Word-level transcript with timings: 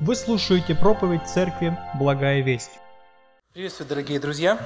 Вы 0.00 0.14
слушаете 0.14 0.76
проповедь 0.76 1.26
церкви 1.26 1.76
«Благая 1.98 2.40
весть». 2.40 2.70
Приветствую, 3.52 3.88
дорогие 3.88 4.20
друзья! 4.20 4.56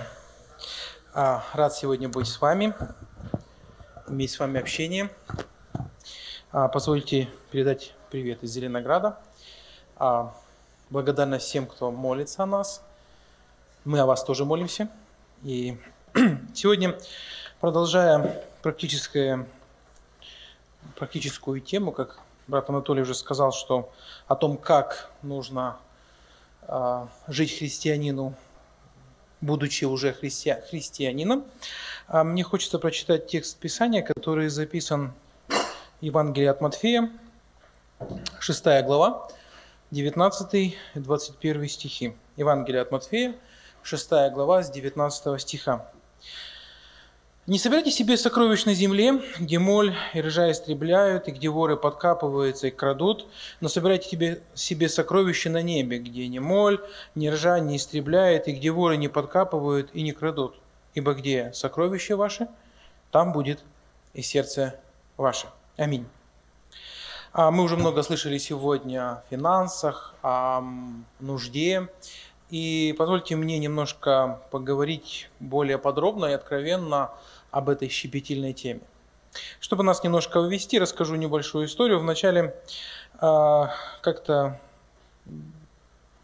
А, 1.15 1.43
Рад 1.55 1.73
сегодня 1.75 2.11
быть 2.11 2.27
с 2.27 2.39
вами, 2.39 2.75
иметь 4.09 4.31
с 4.31 4.39
вами 4.39 4.61
общение. 4.61 5.09
А, 6.51 6.69
Позвольте 6.69 7.31
передать 7.51 7.95
привет 8.11 8.43
из 8.43 8.51
Зеленограда. 8.51 9.21
А, 9.97 10.35
Благодарность 10.91 11.47
всем, 11.47 11.67
кто 11.67 11.91
молится 11.91 12.43
о 12.43 12.47
нас. 12.47 12.85
Мы 13.87 14.01
о 14.01 14.07
вас 14.07 14.23
тоже 14.25 14.45
молимся. 14.45 14.91
И 15.43 15.79
сегодня, 16.55 16.99
продолжая 17.59 18.45
практическое, 18.61 19.49
практическую 20.95 21.63
тему, 21.63 21.91
как 21.91 22.21
брат 22.47 22.69
Анатолий 22.71 23.03
уже 23.03 23.15
сказал, 23.15 23.53
что 23.53 23.91
о 24.27 24.37
том, 24.37 24.57
как 24.57 25.11
нужно 25.23 25.77
а, 26.63 27.09
жить 27.29 27.59
христианину, 27.59 28.35
будучи 29.41 29.85
уже 29.85 30.13
христи, 30.13 30.55
христианином, 30.71 31.45
а, 32.07 32.25
мне 32.25 32.43
хочется 32.43 32.79
прочитать 32.79 33.27
текст 33.27 33.59
Писания, 33.59 34.03
который 34.03 34.49
записан 34.49 35.13
в 35.49 35.55
Евангелии 36.01 36.47
от 36.49 36.61
Матфея, 36.61 37.11
6 38.41 38.65
глава, 38.85 39.29
19 39.91 40.55
и 40.55 40.77
21 40.95 41.69
стихи. 41.69 42.17
Евангелие 42.37 42.83
от 42.83 42.91
Матфея, 42.91 43.35
6 43.83 44.31
глава, 44.33 44.63
с 44.63 44.71
19 44.71 45.41
стиха. 45.41 45.87
Не 47.49 47.59
собирайте 47.59 47.91
себе 47.91 48.17
сокровищ 48.17 48.67
на 48.67 48.75
земле, 48.75 49.21
где 49.41 49.59
моль 49.59 49.97
и 50.15 50.21
ржа 50.21 50.53
истребляют, 50.53 51.27
и 51.27 51.33
где 51.33 51.49
воры 51.49 51.77
подкапываются 51.77 52.69
и 52.69 52.71
крадут, 52.71 53.27
но 53.61 53.69
собирайте 53.69 54.09
тебе, 54.09 54.43
себе 54.55 54.89
сокровища 54.89 55.51
на 55.51 55.61
небе, 55.61 55.99
где 55.99 56.29
ни 56.29 56.39
моль, 56.39 56.81
ни 57.17 57.27
ржа 57.27 57.59
не 57.59 57.79
истребляет, 57.79 58.47
и 58.47 58.53
где 58.53 58.71
воры 58.71 58.97
не 58.97 59.09
подкапывают 59.09 59.91
и 59.93 60.03
не 60.03 60.13
крадут. 60.13 60.55
Ибо 60.95 61.15
где 61.15 61.53
сокровища 61.53 62.17
ваши, 62.17 62.47
там 63.11 63.33
будет 63.33 63.65
и 64.15 64.23
сердце 64.23 64.79
ваше. 65.17 65.49
Аминь. 65.77 66.07
А 67.33 67.51
мы 67.51 67.65
уже 67.65 67.77
много 67.77 68.05
слышали 68.05 68.39
сегодня 68.39 69.15
о 69.15 69.25
финансах, 69.31 70.15
о 70.23 70.63
нужде, 71.19 71.89
и 72.53 72.95
позвольте 72.99 73.35
мне 73.35 73.59
немножко 73.59 74.43
поговорить 74.51 75.31
более 75.41 75.79
подробно 75.79 76.27
и 76.27 76.33
откровенно 76.33 77.11
об 77.53 77.69
этой 77.69 77.89
щепетильной 77.89 78.55
теме. 78.55 78.81
Чтобы 79.61 79.85
нас 79.85 80.03
немножко 80.03 80.41
ввести, 80.41 80.79
расскажу 80.79 81.15
небольшую 81.15 81.67
историю. 81.67 82.01
Вначале 82.01 82.57
э, 83.21 83.63
как-то 84.01 84.61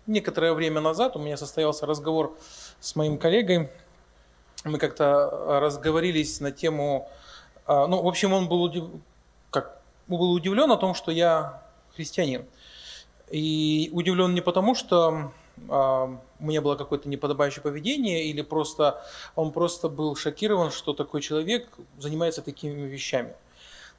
некоторое 0.07 0.53
время 0.55 0.81
назад 0.81 1.17
у 1.17 1.21
меня 1.21 1.37
состоялся 1.37 1.87
разговор 1.87 2.37
с 2.81 2.97
моим 2.97 3.19
коллегой. 3.19 3.71
Мы 4.65 4.79
как-то 4.79 5.61
разговорились 5.61 6.41
на 6.41 6.51
тему... 6.51 7.09
Э, 7.67 7.87
ну, 7.87 8.03
в 8.03 8.09
общем, 8.09 8.33
он 8.33 8.49
был, 8.49 8.63
удив... 8.63 8.85
как, 9.51 9.81
был 10.07 10.33
удивлен 10.33 10.73
о 10.73 10.77
том, 10.77 10.95
что 10.95 11.13
я 11.13 11.63
христианин. 11.95 12.45
И 13.31 13.91
удивлен 13.93 14.35
не 14.35 14.41
потому, 14.41 14.75
что 14.75 15.33
у 15.69 16.45
меня 16.45 16.61
было 16.63 16.77
какое-то 16.77 17.09
неподобающее 17.09 17.63
поведение, 17.63 18.27
или 18.27 18.43
просто 18.43 19.03
он 19.35 19.53
просто 19.53 19.89
был 19.89 20.15
шокирован, 20.17 20.71
что 20.71 20.93
такой 20.93 21.21
человек 21.21 21.69
занимается 21.99 22.43
такими 22.43 22.83
вещами. 22.83 23.33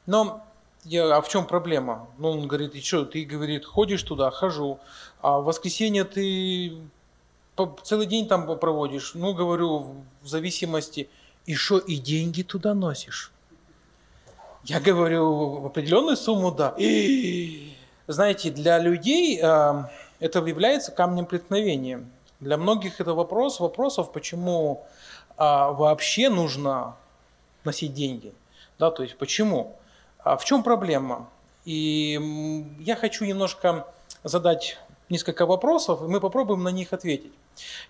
Но 0.05 0.43
я, 0.85 1.17
а 1.17 1.21
в 1.21 1.29
чем 1.29 1.45
проблема? 1.45 2.07
Ну, 2.17 2.29
он 2.31 2.47
говорит, 2.47 2.75
и 2.75 2.81
что, 2.81 3.05
ты, 3.05 3.25
говорит, 3.25 3.65
ходишь 3.65 4.03
туда, 4.03 4.31
хожу, 4.31 4.79
а 5.21 5.39
в 5.39 5.45
воскресенье 5.45 6.05
ты 6.05 6.77
целый 7.83 8.05
день 8.05 8.27
там 8.27 8.57
проводишь. 8.57 9.13
Ну, 9.13 9.33
говорю, 9.33 9.95
в 10.21 10.27
зависимости, 10.27 11.09
и 11.45 11.55
что, 11.55 11.77
и 11.79 11.97
деньги 11.97 12.43
туда 12.43 12.73
носишь? 12.73 13.31
Я 14.63 14.79
говорю, 14.79 15.59
в 15.59 15.65
определенную 15.65 16.15
сумму, 16.15 16.51
да. 16.51 16.73
И, 16.77 17.73
знаете, 18.07 18.49
для 18.49 18.79
людей 18.79 19.41
это 20.19 20.39
является 20.39 20.91
камнем 20.91 21.25
преткновения. 21.25 22.05
Для 22.39 22.57
многих 22.57 23.01
это 23.01 23.13
вопрос 23.13 23.59
вопросов, 23.59 24.11
почему 24.11 24.85
а, 25.37 25.71
вообще 25.71 26.29
нужно 26.29 26.95
носить 27.63 27.93
деньги. 27.93 28.33
Да, 28.77 28.91
то 28.91 29.03
есть 29.03 29.17
почему? 29.17 29.75
А 30.19 30.37
в 30.37 30.45
чем 30.45 30.63
проблема? 30.63 31.29
И 31.65 32.75
я 32.79 32.95
хочу 32.95 33.25
немножко 33.25 33.87
задать 34.23 34.77
несколько 35.09 35.45
вопросов, 35.45 36.01
и 36.01 36.05
мы 36.05 36.19
попробуем 36.19 36.63
на 36.63 36.69
них 36.69 36.93
ответить. 36.93 37.33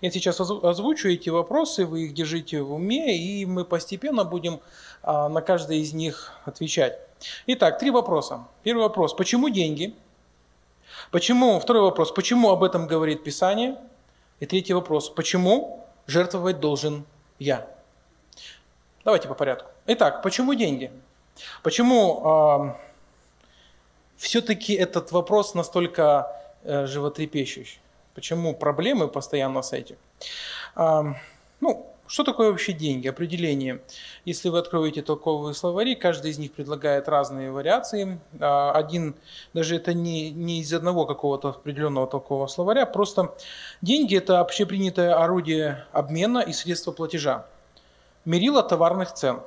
Я 0.00 0.10
сейчас 0.10 0.40
озвучу 0.40 1.08
эти 1.08 1.28
вопросы, 1.28 1.86
вы 1.86 2.06
их 2.06 2.14
держите 2.14 2.62
в 2.62 2.72
уме, 2.72 3.16
и 3.16 3.46
мы 3.46 3.64
постепенно 3.64 4.24
будем 4.24 4.60
а, 5.02 5.28
на 5.28 5.42
каждый 5.42 5.78
из 5.78 5.92
них 5.92 6.32
отвечать. 6.44 6.98
Итак, 7.46 7.78
три 7.78 7.90
вопроса. 7.90 8.46
Первый 8.62 8.82
вопрос. 8.82 9.14
Почему 9.14 9.48
деньги? 9.48 9.94
Почему, 11.10 11.58
второй 11.58 11.82
вопрос, 11.82 12.12
почему 12.12 12.50
об 12.50 12.62
этом 12.62 12.86
говорит 12.86 13.24
Писание? 13.24 13.76
И 14.38 14.46
третий 14.46 14.74
вопрос, 14.74 15.08
почему 15.10 15.84
жертвовать 16.06 16.60
должен 16.60 17.04
я? 17.40 17.66
Давайте 19.04 19.26
по 19.26 19.34
порядку. 19.34 19.70
Итак, 19.86 20.22
почему 20.22 20.54
деньги? 20.54 20.92
Почему 21.64 22.22
э, 22.24 22.74
все-таки 24.18 24.74
этот 24.74 25.10
вопрос 25.10 25.54
настолько 25.54 26.30
э, 26.62 26.86
животрепещущий? 26.86 27.80
Почему 28.14 28.54
проблемы 28.54 29.08
постоянно 29.08 29.62
с 29.62 29.72
этим? 29.72 29.96
Э, 30.76 31.14
ну, 31.60 31.92
что 32.10 32.24
такое 32.24 32.50
вообще 32.50 32.72
деньги? 32.72 33.06
Определение. 33.06 33.80
Если 34.24 34.48
вы 34.48 34.58
откроете 34.58 35.00
толковые 35.00 35.54
словари, 35.54 35.94
каждый 35.94 36.32
из 36.32 36.38
них 36.38 36.50
предлагает 36.50 37.08
разные 37.08 37.52
вариации. 37.52 38.18
А, 38.40 38.72
один, 38.72 39.14
даже 39.54 39.76
это 39.76 39.94
не, 39.94 40.32
не 40.32 40.60
из 40.60 40.74
одного 40.74 41.06
какого-то 41.06 41.50
определенного 41.50 42.08
толкового 42.08 42.48
словаря, 42.48 42.84
просто 42.84 43.32
деньги– 43.80 44.16
это 44.18 44.40
общепринятое 44.40 45.14
орудие 45.14 45.86
обмена 45.92 46.40
и 46.40 46.52
средство 46.52 46.90
платежа. 46.90 47.46
Мерило 48.24 48.64
товарных 48.64 49.14
цен. 49.14 49.42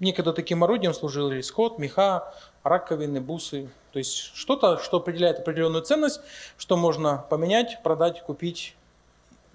Некогда 0.00 0.32
таким 0.32 0.64
орудием 0.64 0.94
служили 0.94 1.42
скот, 1.42 1.78
меха, 1.78 2.32
раковины, 2.62 3.20
бусы. 3.20 3.68
То 3.92 3.98
есть 3.98 4.32
что-то, 4.34 4.78
что 4.78 4.96
определяет 4.96 5.40
определенную 5.40 5.82
ценность, 5.82 6.22
что 6.56 6.78
можно 6.78 7.26
поменять, 7.28 7.82
продать, 7.82 8.22
купить, 8.22 8.74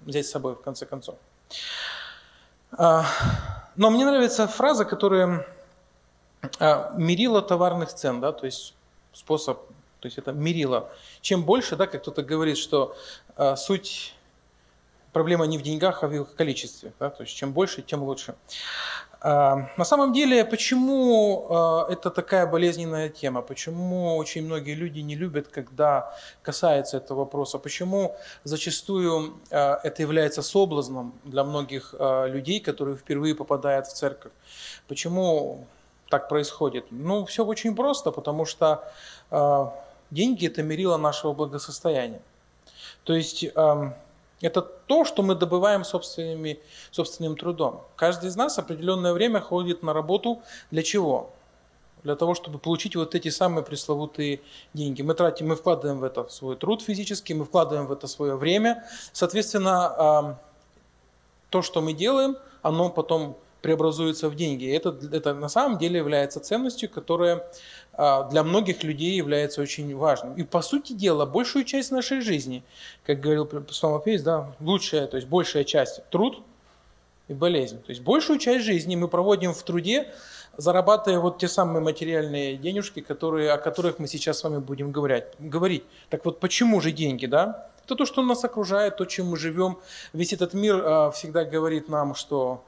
взять 0.04 0.26
с 0.26 0.30
собой 0.30 0.54
в 0.54 0.60
конце 0.60 0.86
концов. 0.86 1.16
А, 2.76 3.06
но 3.76 3.90
мне 3.90 4.04
нравится 4.04 4.46
фраза, 4.48 4.84
которая 4.84 5.46
а, 6.58 6.92
мерила 6.96 7.42
товарных 7.42 7.92
цен, 7.92 8.20
да, 8.20 8.32
то 8.32 8.46
есть 8.46 8.74
способ, 9.12 9.58
то 10.00 10.06
есть 10.06 10.18
это 10.18 10.32
мерило. 10.32 10.90
Чем 11.20 11.44
больше, 11.44 11.76
да, 11.76 11.86
как 11.86 12.02
кто-то 12.02 12.22
говорит, 12.22 12.58
что 12.58 12.96
а, 13.36 13.56
суть 13.56 14.14
проблема 15.12 15.46
не 15.46 15.56
в 15.56 15.62
деньгах, 15.62 16.02
а 16.02 16.08
в 16.08 16.12
их 16.12 16.34
количестве. 16.34 16.92
Да? 16.98 17.08
То 17.08 17.22
есть 17.22 17.34
чем 17.34 17.52
больше, 17.52 17.80
тем 17.80 18.02
лучше. 18.02 18.34
А, 19.26 19.70
на 19.78 19.84
самом 19.84 20.12
деле, 20.12 20.44
почему 20.44 21.46
а, 21.48 21.86
это 21.88 22.10
такая 22.10 22.46
болезненная 22.46 23.08
тема? 23.08 23.40
Почему 23.40 24.16
очень 24.16 24.44
многие 24.44 24.74
люди 24.74 25.00
не 25.00 25.16
любят, 25.16 25.48
когда 25.48 26.14
касается 26.42 26.98
этого 26.98 27.20
вопроса? 27.20 27.58
Почему 27.58 28.14
зачастую 28.44 29.40
а, 29.50 29.80
это 29.82 30.02
является 30.02 30.42
соблазном 30.42 31.14
для 31.24 31.42
многих 31.42 31.94
людей, 32.26 32.60
которые 32.60 32.98
впервые 32.98 33.34
попадают 33.34 33.86
в 33.86 33.94
церковь? 33.94 34.32
Почему 34.88 35.66
так 36.10 36.28
происходит? 36.28 36.84
Ну, 36.90 37.24
все 37.24 37.46
очень 37.46 37.74
просто, 37.74 38.10
потому 38.10 38.44
что 38.44 38.84
деньги– 40.10 40.46
это 40.48 40.62
мерило 40.62 40.98
нашего 40.98 41.32
благосостояния. 41.32 42.20
То 43.04 43.14
есть 43.14 43.46
это 44.44 44.62
то, 44.62 45.04
что 45.04 45.22
мы 45.22 45.34
добываем 45.34 45.84
собственными, 45.84 46.60
собственным 46.90 47.36
трудом. 47.36 47.82
Каждый 47.96 48.28
из 48.28 48.36
нас 48.36 48.58
определенное 48.58 49.12
время 49.12 49.40
ходит 49.40 49.82
на 49.82 49.92
работу 49.92 50.42
для 50.70 50.82
чего? 50.82 51.30
Для 52.02 52.16
того, 52.16 52.34
чтобы 52.34 52.58
получить 52.58 52.96
вот 52.96 53.14
эти 53.14 53.30
самые 53.30 53.64
пресловутые 53.64 54.40
деньги. 54.74 55.00
Мы 55.00 55.14
тратим, 55.14 55.48
мы 55.48 55.56
вкладываем 55.56 56.00
в 56.00 56.04
это 56.04 56.28
свой 56.28 56.56
труд 56.56 56.82
физический, 56.82 57.32
мы 57.32 57.46
вкладываем 57.46 57.86
в 57.86 57.92
это 57.92 58.06
свое 58.06 58.36
время. 58.36 58.84
Соответственно, 59.12 60.38
то, 61.48 61.62
что 61.62 61.80
мы 61.80 61.94
делаем, 61.94 62.36
оно 62.62 62.90
потом 62.90 63.36
преобразуется 63.64 64.28
в 64.28 64.36
деньги. 64.36 64.70
Это, 64.70 64.94
это 65.10 65.32
на 65.32 65.48
самом 65.48 65.78
деле 65.78 65.96
является 65.96 66.38
ценностью, 66.38 66.90
которая 66.90 67.46
а, 67.94 68.28
для 68.28 68.44
многих 68.44 68.84
людей 68.84 69.16
является 69.16 69.62
очень 69.62 69.96
важным. 69.96 70.34
И 70.34 70.42
по 70.42 70.60
сути 70.60 70.92
дела, 70.92 71.24
большую 71.24 71.64
часть 71.64 71.90
нашей 71.90 72.20
жизни, 72.20 72.62
как 73.06 73.20
говорил 73.20 73.46
Псалмопевец, 73.46 74.20
да, 74.20 74.52
лучшая, 74.60 75.06
то 75.06 75.16
есть 75.16 75.26
большая 75.28 75.64
часть– 75.64 76.02
труд 76.10 76.42
и 77.28 77.32
болезнь. 77.32 77.78
То 77.78 77.88
есть 77.88 78.02
большую 78.02 78.38
часть 78.38 78.66
жизни 78.66 78.96
мы 78.96 79.08
проводим 79.08 79.54
в 79.54 79.62
труде, 79.62 80.12
зарабатывая 80.58 81.20
вот 81.20 81.38
те 81.38 81.48
самые 81.48 81.82
материальные 81.82 82.58
денежки, 82.58 83.00
которые, 83.00 83.50
о 83.50 83.56
которых 83.56 83.98
мы 83.98 84.08
сейчас 84.08 84.40
с 84.40 84.44
вами 84.44 84.58
будем 84.58 84.92
говорить. 84.92 85.24
говорить. 85.38 85.84
Так 86.10 86.26
вот, 86.26 86.38
почему 86.38 86.82
же 86.82 86.92
деньги, 86.92 87.24
да? 87.24 87.70
Это 87.86 87.94
то, 87.96 88.04
что 88.04 88.20
нас 88.20 88.44
окружает, 88.44 88.98
то, 88.98 89.06
чем 89.06 89.28
мы 89.28 89.38
живем. 89.38 89.78
Весь 90.12 90.34
этот 90.34 90.52
мир 90.52 90.82
а, 90.84 91.10
всегда 91.12 91.46
говорит 91.46 91.88
нам, 91.88 92.14
что 92.14 92.62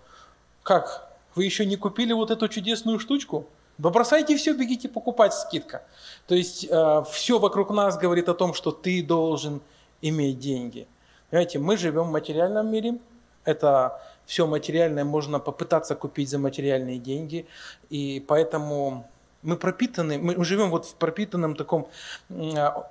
как, 0.67 1.09
вы 1.37 1.45
еще 1.45 1.65
не 1.65 1.77
купили 1.77 2.13
вот 2.13 2.33
эту 2.33 2.49
чудесную 2.49 2.99
штучку? 2.99 3.47
Вы 3.79 3.91
бросайте 3.91 4.37
все, 4.37 4.53
бегите 4.53 4.89
покупать, 4.89 5.33
скидка. 5.33 5.85
То 6.27 6.35
есть 6.35 6.67
а, 6.69 7.03
все 7.05 7.39
вокруг 7.39 7.71
нас 7.71 7.97
говорит 7.97 8.29
о 8.29 8.35
том, 8.35 8.53
что 8.53 8.73
ты 8.73 9.01
должен 9.01 9.61
иметь 10.03 10.41
деньги. 10.41 10.89
Понимаете, 11.31 11.61
мы 11.61 11.77
живем 11.77 12.09
в 12.09 12.11
материальном 12.11 12.69
мире, 12.73 12.99
это 13.45 14.03
все 14.25 14.49
материальное 14.49 15.05
можно 15.05 15.39
попытаться 15.39 15.95
купить 15.95 16.31
за 16.31 16.39
материальные 16.39 16.99
деньги, 16.99 17.47
и 17.89 18.25
поэтому 18.27 19.09
мы 19.43 19.57
пропитаны, 19.57 20.19
мы 20.19 20.45
живем 20.45 20.71
вот 20.71 20.87
в 20.87 20.95
пропитанном 20.97 21.55
таком 21.55 21.89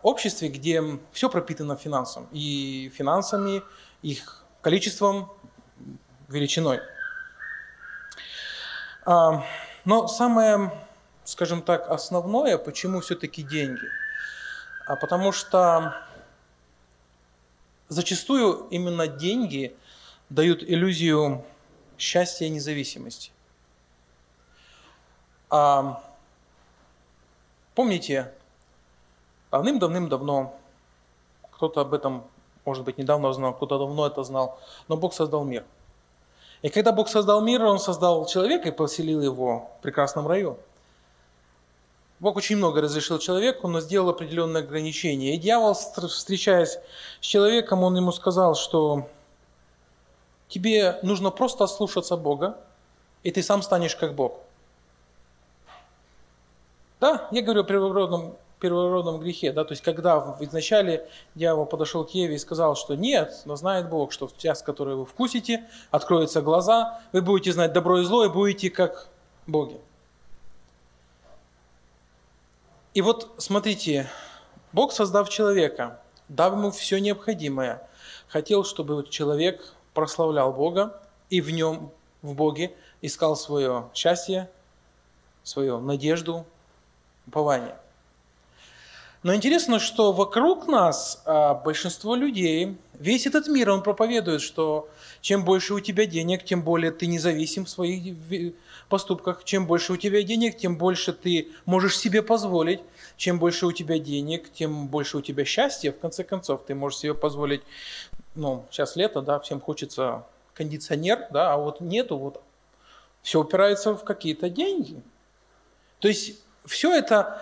обществе, 0.02 0.48
где 0.48 0.82
все 1.12 1.30
пропитано 1.30 1.76
финансом, 1.76 2.28
и 2.32 2.90
финансами, 2.96 3.64
их 4.02 4.46
количеством, 4.62 5.30
величиной. 6.30 6.80
Но 9.06 10.08
самое, 10.08 10.72
скажем 11.24 11.62
так, 11.62 11.90
основное, 11.90 12.58
почему 12.58 13.02
все-таки 13.02 13.44
деньги? 13.44 13.88
А 14.88 14.96
потому 14.96 15.32
что 15.32 15.96
зачастую 17.88 18.68
именно 18.70 19.08
деньги 19.08 19.76
дают 20.30 20.64
иллюзию 20.64 21.46
счастья 21.98 22.46
и 22.46 22.50
независимости. 22.50 23.32
Помните, 27.76 28.34
давным-давным-давно, 29.52 30.60
кто-то 31.52 31.82
об 31.82 31.94
этом, 31.94 32.24
может 32.66 32.84
быть, 32.84 32.98
недавно 32.98 33.32
знал, 33.34 33.54
кто-то 33.54 33.78
давно 33.78 34.08
это 34.08 34.24
знал, 34.24 34.60
но 34.88 34.98
Бог 34.98 35.14
создал 35.14 35.44
мир. 35.46 35.64
И 36.66 36.70
когда 36.70 36.92
Бог 36.92 37.10
создал 37.10 37.42
мир, 37.42 37.64
Он 37.64 37.78
создал 37.78 38.26
человека 38.26 38.70
и 38.70 38.72
поселил 38.72 39.22
его 39.22 39.70
в 39.78 39.84
прекрасном 39.84 40.28
раю. 40.28 40.58
Бог 42.20 42.38
очень 42.38 42.56
много 42.58 42.82
разрешил 42.82 43.20
человеку, 43.20 43.68
но 43.68 43.82
сделал 43.82 44.10
определенные 44.10 44.64
ограничения. 44.64 45.36
И 45.36 45.38
дьявол, 45.38 45.76
встречаясь 45.76 46.80
с 47.22 47.24
человеком, 47.24 47.84
он 47.84 47.96
ему 47.96 48.12
сказал, 48.12 48.56
что 48.56 49.08
тебе 50.48 50.98
нужно 51.04 51.30
просто 51.30 51.68
слушаться 51.68 52.18
Бога, 52.18 52.58
и 53.22 53.30
ты 53.30 53.44
сам 53.44 53.62
станешь 53.62 53.96
как 53.96 54.16
Бог. 54.16 54.40
Да, 57.00 57.28
я 57.30 57.44
говорю 57.44 57.62
о 57.62 57.66
первородном, 57.66 58.38
первородном 58.60 59.20
грехе, 59.20 59.52
да, 59.52 59.64
то 59.64 59.74
есть 59.74 59.84
когда 59.84 60.20
вначале 60.20 61.08
дьявол 61.36 61.66
подошел 61.66 62.06
к 62.06 62.12
Еве 62.12 62.36
и 62.36 62.40
сказал, 62.40 62.76
что 62.76 62.96
нет, 62.96 63.42
но 63.46 63.56
знает 63.56 63.90
Бог, 63.90 64.12
что 64.12 64.28
в 64.28 64.38
час, 64.38 64.62
который 64.62 64.96
вы 64.96 65.06
вкусите, 65.06 65.68
откроются 65.92 66.42
глаза, 66.42 67.02
вы 67.12 67.22
будете 67.22 67.52
знать 67.52 67.74
добро 67.74 68.00
и 68.00 68.04
зло 68.04 68.26
и 68.26 68.30
будете 68.30 68.70
как 68.70 69.10
боги. 69.46 69.80
И 72.94 73.02
вот 73.02 73.34
смотрите, 73.38 74.10
Бог, 74.72 74.94
создав 74.94 75.30
человека, 75.30 76.00
дав 76.30 76.54
ему 76.54 76.72
все 76.72 77.00
необходимое, 77.00 77.86
хотел, 78.28 78.64
чтобы 78.64 79.06
человек 79.10 79.74
прославлял 79.94 80.54
Бога 80.54 81.02
и 81.30 81.42
в 81.42 81.52
нем, 81.52 81.92
в 82.22 82.34
Боге, 82.34 82.74
искал 83.02 83.36
свое 83.36 83.90
счастье, 83.94 84.50
свою 85.44 85.80
надежду, 85.80 86.46
упование. 87.28 87.76
Но 89.26 89.34
интересно, 89.34 89.80
что 89.80 90.14
вокруг 90.14 90.68
нас 90.68 91.24
а, 91.26 91.56
большинство 91.56 92.14
людей, 92.14 92.78
весь 92.94 93.26
этот 93.26 93.48
мир, 93.48 93.72
он 93.72 93.82
проповедует, 93.82 94.40
что 94.40 94.88
чем 95.20 95.44
больше 95.44 95.74
у 95.74 95.80
тебя 95.80 96.06
денег, 96.06 96.46
тем 96.46 96.62
более 96.62 96.92
ты 96.92 97.08
независим 97.08 97.66
в 97.66 97.70
своих 97.72 98.16
поступках. 98.88 99.44
Чем 99.44 99.66
больше 99.66 99.94
у 99.94 99.98
тебя 99.98 100.22
денег, 100.22 100.58
тем 100.58 100.78
больше 100.78 101.12
ты 101.12 101.48
можешь 101.66 101.98
себе 101.98 102.22
позволить. 102.22 102.82
Чем 103.18 103.40
больше 103.40 103.66
у 103.66 103.72
тебя 103.72 103.98
денег, 103.98 104.54
тем 104.54 104.90
больше 104.90 105.18
у 105.18 105.22
тебя 105.22 105.44
счастья. 105.44 105.92
В 105.92 105.98
конце 105.98 106.24
концов, 106.24 106.62
ты 106.68 106.76
можешь 106.76 107.00
себе 107.00 107.16
позволить, 107.16 107.64
ну, 108.36 108.64
сейчас 108.70 108.96
лето, 108.96 109.24
да, 109.24 109.40
всем 109.40 109.60
хочется 109.60 110.24
кондиционер, 110.54 111.26
да, 111.32 111.52
а 111.52 111.58
вот 111.58 111.82
нету, 111.82 112.20
вот 112.20 112.44
все 113.24 113.42
упирается 113.42 113.96
в 113.96 114.04
какие-то 114.04 114.52
деньги. 114.52 115.02
То 115.98 116.10
есть 116.10 116.45
все 116.66 116.94
это 116.94 117.42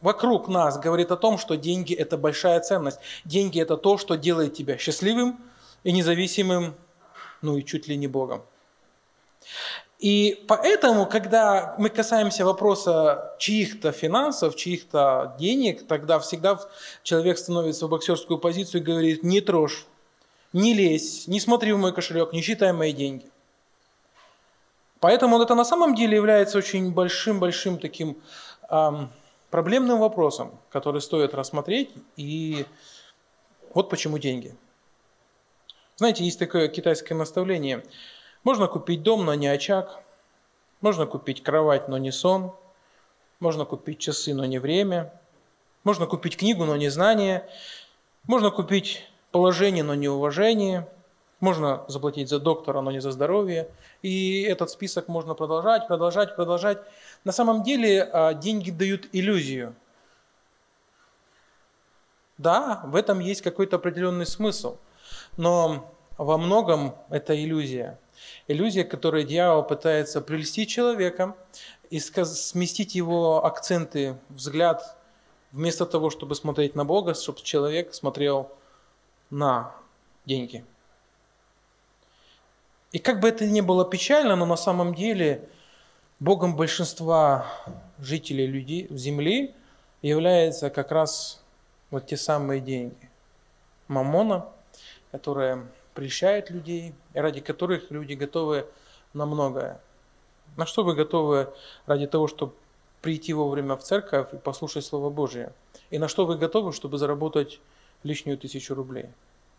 вокруг 0.00 0.48
нас 0.48 0.78
говорит 0.78 1.10
о 1.10 1.16
том, 1.16 1.38
что 1.38 1.56
деньги– 1.56 1.94
это 1.94 2.16
большая 2.16 2.60
ценность. 2.60 2.98
Деньги– 3.24 3.60
это 3.62 3.76
то, 3.76 3.98
что 3.98 4.16
делает 4.16 4.54
тебя 4.54 4.76
счастливым 4.78 5.38
и 5.82 5.92
независимым, 5.92 6.74
ну 7.42 7.56
и 7.56 7.64
чуть 7.64 7.88
ли 7.88 7.96
не 7.96 8.06
Богом. 8.06 8.42
И 9.98 10.44
поэтому, 10.48 11.06
когда 11.06 11.74
мы 11.78 11.88
касаемся 11.88 12.44
вопроса 12.44 13.34
чьих-то 13.38 13.92
финансов, 13.92 14.56
чьих-то 14.56 15.34
денег, 15.38 15.86
тогда 15.86 16.18
всегда 16.18 16.60
человек 17.02 17.38
становится 17.38 17.86
в 17.86 17.90
боксерскую 17.90 18.38
позицию 18.38 18.82
и 18.82 18.84
говорит, 18.84 19.22
не 19.22 19.40
трожь, 19.40 19.86
не 20.52 20.74
лезь, 20.74 21.26
не 21.26 21.40
смотри 21.40 21.72
в 21.72 21.78
мой 21.78 21.94
кошелек, 21.94 22.32
не 22.32 22.42
считай 22.42 22.72
мои 22.72 22.92
деньги. 22.92 23.30
Поэтому 25.00 25.40
это 25.42 25.54
на 25.54 25.64
самом 25.64 25.94
деле 25.94 26.16
является 26.16 26.58
очень 26.58 26.92
большим-большим 26.92 27.78
таким 27.78 28.16
эм, 28.70 29.10
проблемным 29.50 29.98
вопросом, 29.98 30.58
который 30.70 31.00
стоит 31.00 31.34
рассмотреть. 31.34 31.90
И 32.16 32.66
вот 33.74 33.90
почему 33.90 34.18
деньги. 34.18 34.54
Знаете, 35.96 36.24
есть 36.24 36.38
такое 36.38 36.68
китайское 36.68 37.16
наставление. 37.16 37.84
Можно 38.42 38.66
купить 38.66 39.02
дом, 39.02 39.24
но 39.24 39.34
не 39.34 39.46
очаг. 39.46 40.00
Можно 40.80 41.06
купить 41.06 41.42
кровать, 41.42 41.88
но 41.88 41.98
не 41.98 42.10
сон. 42.10 42.52
Можно 43.40 43.64
купить 43.64 43.98
часы, 43.98 44.34
но 44.34 44.44
не 44.44 44.58
время. 44.58 45.12
Можно 45.84 46.06
купить 46.06 46.36
книгу, 46.36 46.64
но 46.64 46.76
не 46.76 46.88
знание. 46.88 47.48
Можно 48.24 48.50
купить 48.50 49.06
положение, 49.30 49.84
но 49.84 49.94
не 49.94 50.08
уважение. 50.08 50.88
Можно 51.40 51.84
заплатить 51.88 52.28
за 52.28 52.40
доктора, 52.40 52.80
но 52.80 52.90
не 52.90 53.00
за 53.00 53.10
здоровье. 53.10 53.68
И 54.04 54.42
этот 54.42 54.68
список 54.68 55.08
можно 55.08 55.32
продолжать, 55.32 55.88
продолжать, 55.88 56.36
продолжать. 56.36 56.76
На 57.24 57.32
самом 57.32 57.62
деле 57.62 58.02
а, 58.02 58.34
деньги 58.34 58.70
дают 58.70 59.08
иллюзию. 59.12 59.74
Да, 62.36 62.82
в 62.84 62.96
этом 62.96 63.20
есть 63.20 63.40
какой-то 63.40 63.76
определенный 63.76 64.26
смысл. 64.26 64.76
Но 65.38 65.90
во 66.18 66.36
многом 66.36 66.94
это 67.08 67.34
иллюзия. 67.34 67.98
Иллюзия, 68.46 68.84
которой 68.84 69.24
дьявол 69.24 69.62
пытается 69.62 70.20
прелести 70.20 70.66
человека 70.66 71.34
и 71.88 71.98
сместить 71.98 72.94
его 72.94 73.42
акценты, 73.46 74.18
взгляд, 74.28 74.98
вместо 75.50 75.86
того, 75.86 76.10
чтобы 76.10 76.34
смотреть 76.34 76.74
на 76.74 76.84
Бога, 76.84 77.14
чтобы 77.14 77.40
человек 77.40 77.94
смотрел 77.94 78.52
на 79.30 79.74
деньги– 80.26 80.62
и 82.94 83.00
как 83.00 83.18
бы 83.18 83.28
это 83.28 83.44
ни 83.44 83.60
было 83.60 83.84
печально, 83.84 84.36
но 84.36 84.46
на 84.46 84.54
самом 84.54 84.94
деле 84.94 85.48
Богом 86.20 86.54
большинства 86.54 87.44
жителей 87.98 88.46
людей, 88.46 88.86
Земли 88.88 89.52
является 90.00 90.70
как 90.70 90.92
раз 90.92 91.42
вот 91.90 92.06
те 92.06 92.16
самые 92.16 92.60
деньги. 92.60 93.10
Мамона, 93.88 94.46
которая 95.10 95.66
прельщает 95.94 96.50
людей, 96.50 96.94
и 97.14 97.18
ради 97.18 97.40
которых 97.40 97.90
люди 97.90 98.12
готовы 98.14 98.64
на 99.12 99.26
многое. 99.26 99.80
На 100.56 100.64
что 100.64 100.84
вы 100.84 100.94
готовы 100.94 101.52
ради 101.86 102.06
того, 102.06 102.28
чтобы 102.28 102.52
прийти 103.02 103.32
вовремя 103.32 103.74
в 103.74 103.82
церковь 103.82 104.28
и 104.32 104.36
послушать 104.36 104.84
Слово 104.84 105.10
Божие? 105.10 105.52
И 105.90 105.98
на 105.98 106.06
что 106.06 106.26
вы 106.26 106.38
готовы, 106.38 106.72
чтобы 106.72 106.98
заработать 106.98 107.60
лишнюю 108.04 108.38
тысячу 108.38 108.72
рублей? 108.76 109.06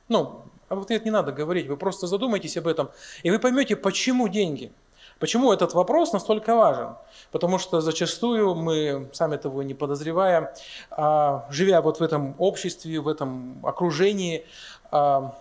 Ну, 0.08 0.44
а 0.68 0.76
в 0.76 0.82
ответ 0.82 1.06
не 1.06 1.12
надо 1.12 1.32
говорить, 1.32 1.68
вы 1.68 1.78
просто 1.78 2.08
задумайтесь 2.08 2.58
об 2.58 2.68
этом, 2.68 2.90
и 3.24 3.32
вы 3.32 3.40
поймете, 3.40 3.76
почему 3.76 4.28
деньги. 4.28 4.72
Почему 5.20 5.54
этот 5.54 5.74
вопрос 5.74 6.12
настолько 6.12 6.56
важен? 6.56 6.96
Потому 7.32 7.58
что 7.58 7.80
зачастую 7.80 8.54
мы, 8.54 9.10
сами 9.14 9.38
того 9.38 9.64
не 9.64 9.74
подозревая, 9.74 10.54
а, 10.92 11.48
живя 11.50 11.82
вот 11.82 12.00
в 12.00 12.04
этом 12.04 12.36
обществе, 12.38 13.00
в 13.00 13.08
этом 13.08 13.66
окружении, 13.66 14.46
а, 14.92 15.34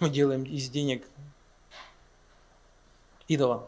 мы 0.00 0.08
делаем 0.08 0.44
из 0.44 0.70
денег 0.70 1.06
идола. 3.26 3.66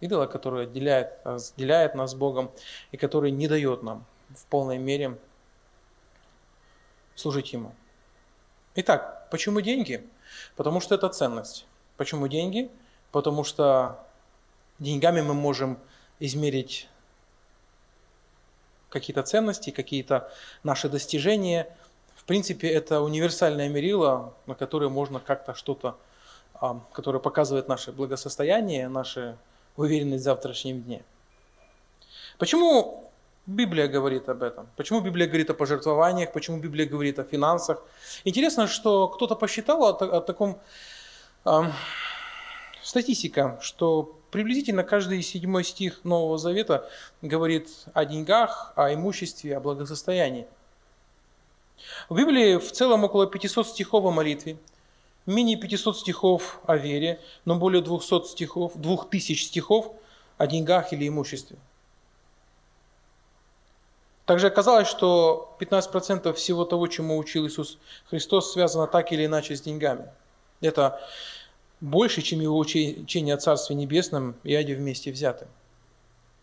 Идола, 0.00 0.26
который 0.26 0.64
отделяет, 0.64 1.12
разделяет 1.24 1.94
нас 1.94 2.12
с 2.12 2.14
Богом 2.14 2.50
и 2.90 2.96
который 2.96 3.30
не 3.30 3.48
дает 3.48 3.82
нам 3.82 4.04
в 4.34 4.46
полной 4.46 4.78
мере 4.78 5.18
служить 7.14 7.52
Ему. 7.52 7.72
Итак, 8.74 9.28
почему 9.30 9.60
деньги? 9.60 10.06
Потому 10.56 10.80
что 10.80 10.94
это 10.94 11.08
ценность. 11.10 11.66
Почему 11.98 12.26
деньги? 12.26 12.70
Потому 13.10 13.44
что 13.44 13.98
деньгами 14.78 15.20
мы 15.20 15.34
можем 15.34 15.78
измерить 16.20 16.88
какие-то 18.88 19.22
ценности, 19.22 19.70
какие-то 19.70 20.32
наши 20.62 20.88
достижения. 20.88 21.68
В 22.14 22.24
принципе, 22.24 22.68
это 22.68 23.02
универсальное 23.02 23.68
мерило, 23.68 24.32
на 24.46 24.54
которое 24.54 24.88
можно 24.88 25.20
как-то 25.20 25.54
что-то, 25.54 25.98
а, 26.54 26.80
которое 26.92 27.18
показывает 27.18 27.68
наше 27.68 27.92
благосостояние, 27.92 28.88
нашу 28.88 29.36
уверенность 29.76 30.22
в 30.22 30.24
завтрашнем 30.24 30.82
дне. 30.82 31.02
Почему 32.38 33.01
Библия 33.46 33.88
говорит 33.88 34.28
об 34.28 34.42
этом? 34.42 34.68
Почему 34.76 35.00
Библия 35.00 35.26
говорит 35.26 35.50
о 35.50 35.54
пожертвованиях? 35.54 36.32
Почему 36.32 36.58
Библия 36.58 36.86
говорит 36.86 37.18
о 37.18 37.24
финансах? 37.24 37.82
Интересно, 38.24 38.68
что 38.68 39.08
кто-то 39.08 39.34
посчитал 39.34 39.82
о, 39.84 39.90
о 39.90 40.20
таком 40.20 40.60
э, 41.44 41.62
статистика, 42.82 43.58
что 43.60 44.16
приблизительно 44.30 44.84
каждый 44.84 45.20
седьмой 45.22 45.64
стих 45.64 46.04
Нового 46.04 46.38
Завета 46.38 46.88
говорит 47.20 47.68
о 47.94 48.04
деньгах, 48.04 48.72
о 48.76 48.94
имуществе, 48.94 49.56
о 49.56 49.60
благосостоянии. 49.60 50.46
В 52.08 52.16
Библии 52.16 52.58
в 52.58 52.70
целом 52.70 53.02
около 53.02 53.26
500 53.26 53.66
стихов 53.66 54.04
о 54.04 54.12
молитве, 54.12 54.56
менее 55.26 55.56
500 55.56 55.98
стихов 55.98 56.60
о 56.66 56.76
вере, 56.76 57.20
но 57.44 57.56
более 57.56 57.82
200 57.82 58.28
стихов, 58.28 58.72
2000 58.76 59.42
стихов 59.42 59.92
о 60.38 60.46
деньгах 60.46 60.92
или 60.92 61.08
имуществе. 61.08 61.58
Также 64.26 64.46
оказалось, 64.46 64.88
что 64.88 65.56
15% 65.58 66.32
всего 66.34 66.64
того, 66.64 66.86
чему 66.86 67.18
учил 67.18 67.46
Иисус 67.46 67.78
Христос, 68.08 68.52
связано 68.52 68.86
так 68.86 69.10
или 69.12 69.26
иначе 69.26 69.56
с 69.56 69.62
деньгами. 69.62 70.06
Это 70.60 71.00
больше, 71.80 72.22
чем 72.22 72.40
его 72.40 72.56
учение 72.56 73.34
о 73.34 73.38
Царстве 73.38 73.74
Небесном 73.74 74.36
и 74.44 74.54
Аде 74.54 74.76
вместе 74.76 75.10
взяты. 75.10 75.48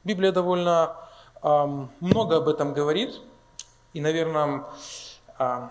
Библия 0.03 0.33
довольно 0.33 0.97
э, 1.41 1.85
много 2.01 2.37
об 2.37 2.49
этом 2.49 2.73
говорит, 2.73 3.15
и, 3.93 4.01
наверное, 4.01 4.65
э, 5.37 5.67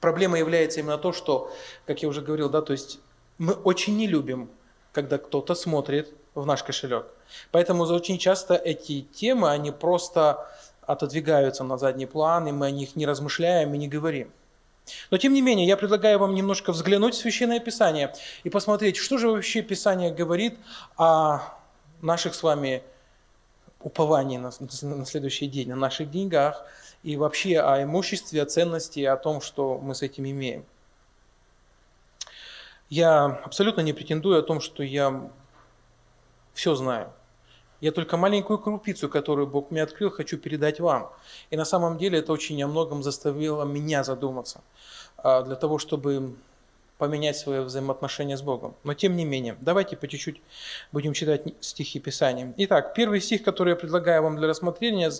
проблема 0.00 0.38
является 0.38 0.80
именно 0.80 0.98
то, 0.98 1.12
что, 1.12 1.52
как 1.86 2.02
я 2.02 2.08
уже 2.08 2.22
говорил, 2.22 2.48
да, 2.48 2.62
то 2.62 2.72
есть 2.72 3.00
мы 3.38 3.54
очень 3.54 3.96
не 3.96 4.06
любим, 4.06 4.48
когда 4.92 5.18
кто-то 5.18 5.56
смотрит 5.56 6.12
в 6.34 6.46
наш 6.46 6.62
кошелек. 6.62 7.06
Поэтому 7.50 7.84
очень 7.84 8.18
часто 8.18 8.54
эти 8.54 9.02
темы, 9.02 9.50
они 9.50 9.70
просто 9.70 10.46
отодвигаются 10.82 11.64
на 11.64 11.78
задний 11.78 12.06
план, 12.06 12.48
и 12.48 12.52
мы 12.52 12.66
о 12.66 12.70
них 12.70 12.96
не 12.96 13.06
размышляем 13.06 13.74
и 13.74 13.78
не 13.78 13.88
говорим. 13.88 14.30
Но 15.10 15.16
тем 15.16 15.32
не 15.32 15.40
менее, 15.40 15.66
я 15.66 15.76
предлагаю 15.76 16.18
вам 16.18 16.34
немножко 16.34 16.72
взглянуть 16.72 17.14
в 17.14 17.18
Священное 17.18 17.60
Писание 17.60 18.14
и 18.42 18.50
посмотреть, 18.50 18.96
что 18.96 19.16
же 19.16 19.28
вообще 19.28 19.62
Писание 19.62 20.12
говорит 20.12 20.58
о 20.96 21.40
наших 22.02 22.34
с 22.34 22.42
вами 22.42 22.82
уповании 23.80 24.38
на, 24.38 24.50
на 24.60 25.06
следующий 25.06 25.46
день, 25.46 25.72
о 25.72 25.76
наших 25.76 26.10
деньгах 26.10 26.64
и 27.02 27.16
вообще 27.16 27.60
о 27.60 27.82
имуществе, 27.82 28.42
о 28.42 28.46
ценности, 28.46 29.00
о 29.04 29.16
том, 29.16 29.40
что 29.40 29.78
мы 29.78 29.94
с 29.94 30.02
этим 30.02 30.24
имеем. 30.26 30.64
Я 32.90 33.24
абсолютно 33.44 33.80
не 33.80 33.92
претендую 33.92 34.38
о 34.38 34.42
том, 34.42 34.60
что 34.60 34.82
я 34.82 35.30
все 36.52 36.74
знаю. 36.74 37.10
Я 37.80 37.92
только 37.92 38.16
маленькую 38.16 38.58
крупицу, 38.58 39.08
которую 39.08 39.46
Бог 39.46 39.70
мне 39.70 39.82
открыл, 39.82 40.10
хочу 40.10 40.38
передать 40.38 40.80
вам. 40.80 41.10
И 41.50 41.56
на 41.56 41.64
самом 41.64 41.98
деле 41.98 42.18
это 42.18 42.32
очень 42.32 42.62
о 42.62 42.68
многом 42.68 43.02
заставило 43.02 43.64
меня 43.64 44.04
задуматься, 44.04 44.60
а, 45.18 45.42
для 45.42 45.56
того, 45.56 45.78
чтобы 45.78 46.34
поменять 46.98 47.36
свои 47.36 47.60
взаимоотношения 47.60 48.36
с 48.36 48.42
Богом. 48.42 48.74
Но 48.84 48.94
тем 48.94 49.16
не 49.16 49.24
менее, 49.24 49.56
давайте 49.60 49.96
по 49.96 50.06
чуть-чуть 50.06 50.40
будем 50.92 51.12
читать 51.12 51.42
стихи 51.60 51.98
Писания. 51.98 52.54
Итак, 52.56 52.94
первый 52.94 53.20
стих, 53.20 53.42
который 53.42 53.70
я 53.70 53.76
предлагаю 53.76 54.22
вам 54.22 54.36
для 54.36 54.48
рассмотрения, 54.48 55.10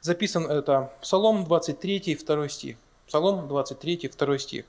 записан 0.00 0.46
это 0.50 0.92
Псалом 1.00 1.44
23, 1.44 2.18
2 2.24 2.48
стих. 2.48 2.76
Псалом 3.06 3.48
23, 3.48 4.10
2 4.16 4.38
стих. 4.38 4.64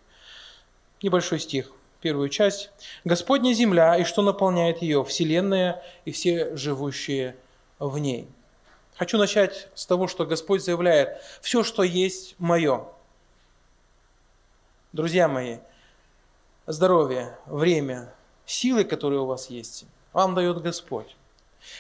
Небольшой 1.02 1.40
стих 1.40 1.72
первую 2.04 2.28
часть. 2.28 2.70
«Господня 3.06 3.54
земля, 3.54 3.98
и 3.98 4.04
что 4.04 4.22
наполняет 4.22 4.82
ее, 4.82 5.06
вселенная 5.06 5.82
и 6.04 6.12
все 6.12 6.56
живущие 6.56 7.38
в 7.80 7.98
ней». 7.98 8.28
Хочу 8.98 9.18
начать 9.18 9.70
с 9.74 9.86
того, 9.86 10.08
что 10.08 10.26
Господь 10.26 10.64
заявляет, 10.64 11.22
все, 11.42 11.64
что 11.64 11.82
есть, 11.82 12.36
мое. 12.38 12.86
Друзья 14.92 15.28
мои, 15.28 15.58
здоровье, 16.68 17.38
время, 17.46 18.14
силы, 18.46 18.84
которые 18.84 19.22
у 19.22 19.26
вас 19.26 19.50
есть, 19.50 19.86
вам 20.12 20.36
дает 20.36 20.62
Господь. 20.62 21.16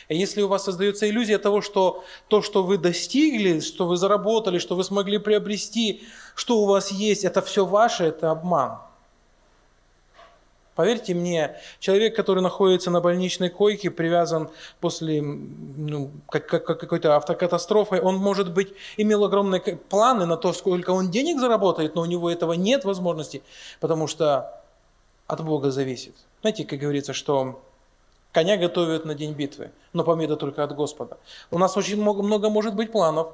И 0.08 0.18
если 0.18 0.42
у 0.42 0.48
вас 0.48 0.64
создается 0.64 1.08
иллюзия 1.08 1.38
того, 1.38 1.62
что 1.62 2.06
то, 2.30 2.42
что 2.42 2.64
вы 2.64 2.78
достигли, 2.78 3.60
что 3.60 3.86
вы 3.86 3.98
заработали, 3.98 4.58
что 4.58 4.78
вы 4.78 4.86
смогли 4.86 5.18
приобрести, 5.18 6.08
что 6.34 6.60
у 6.60 6.66
вас 6.66 6.92
есть, 6.92 7.26
это 7.26 7.42
все 7.42 7.66
ваше, 7.66 8.06
это 8.06 8.32
обман– 8.32 8.80
Поверьте 10.76 11.14
мне, 11.14 11.56
человек, 11.80 12.16
который 12.16 12.42
находится 12.42 12.90
на 12.90 13.00
больничной 13.00 13.50
койке, 13.50 13.92
привязан 13.92 14.50
после 14.80 15.22
ну, 15.22 16.12
как, 16.30 16.48
как, 16.48 16.66
какой-то 16.66 17.16
автокатастрофы, 17.16 18.02
он, 18.02 18.16
может 18.16 18.52
быть, 18.52 18.74
имел 18.98 19.24
огромные 19.24 19.62
планы 19.62 20.26
на 20.26 20.36
то, 20.36 20.52
сколько 20.52 20.90
он 20.90 21.12
денег 21.12 21.40
заработает, 21.40 21.94
но 21.94 22.02
у 22.02 22.06
него 22.06 22.30
этого 22.30 22.54
нет 22.54 22.86
возможности, 22.86 23.44
потому 23.80 24.08
что 24.08 24.64
от 25.28 25.46
Бога 25.46 25.70
зависит. 25.70 26.16
Знаете, 26.42 26.66
как 26.66 26.80
говорится, 26.80 27.14
что 27.14 27.64
коня 28.32 28.58
готовят 28.58 29.06
на 29.06 29.14
день 29.14 29.34
битвы, 29.34 29.70
но 29.94 30.04
победа 30.04 30.38
только 30.38 30.64
от 30.64 30.74
Господа. 30.76 31.18
У 31.52 31.60
нас 31.60 31.78
очень 31.78 32.02
много, 32.02 32.24
много 32.24 32.50
может 32.50 32.74
быть 32.74 32.92
планов, 32.92 33.34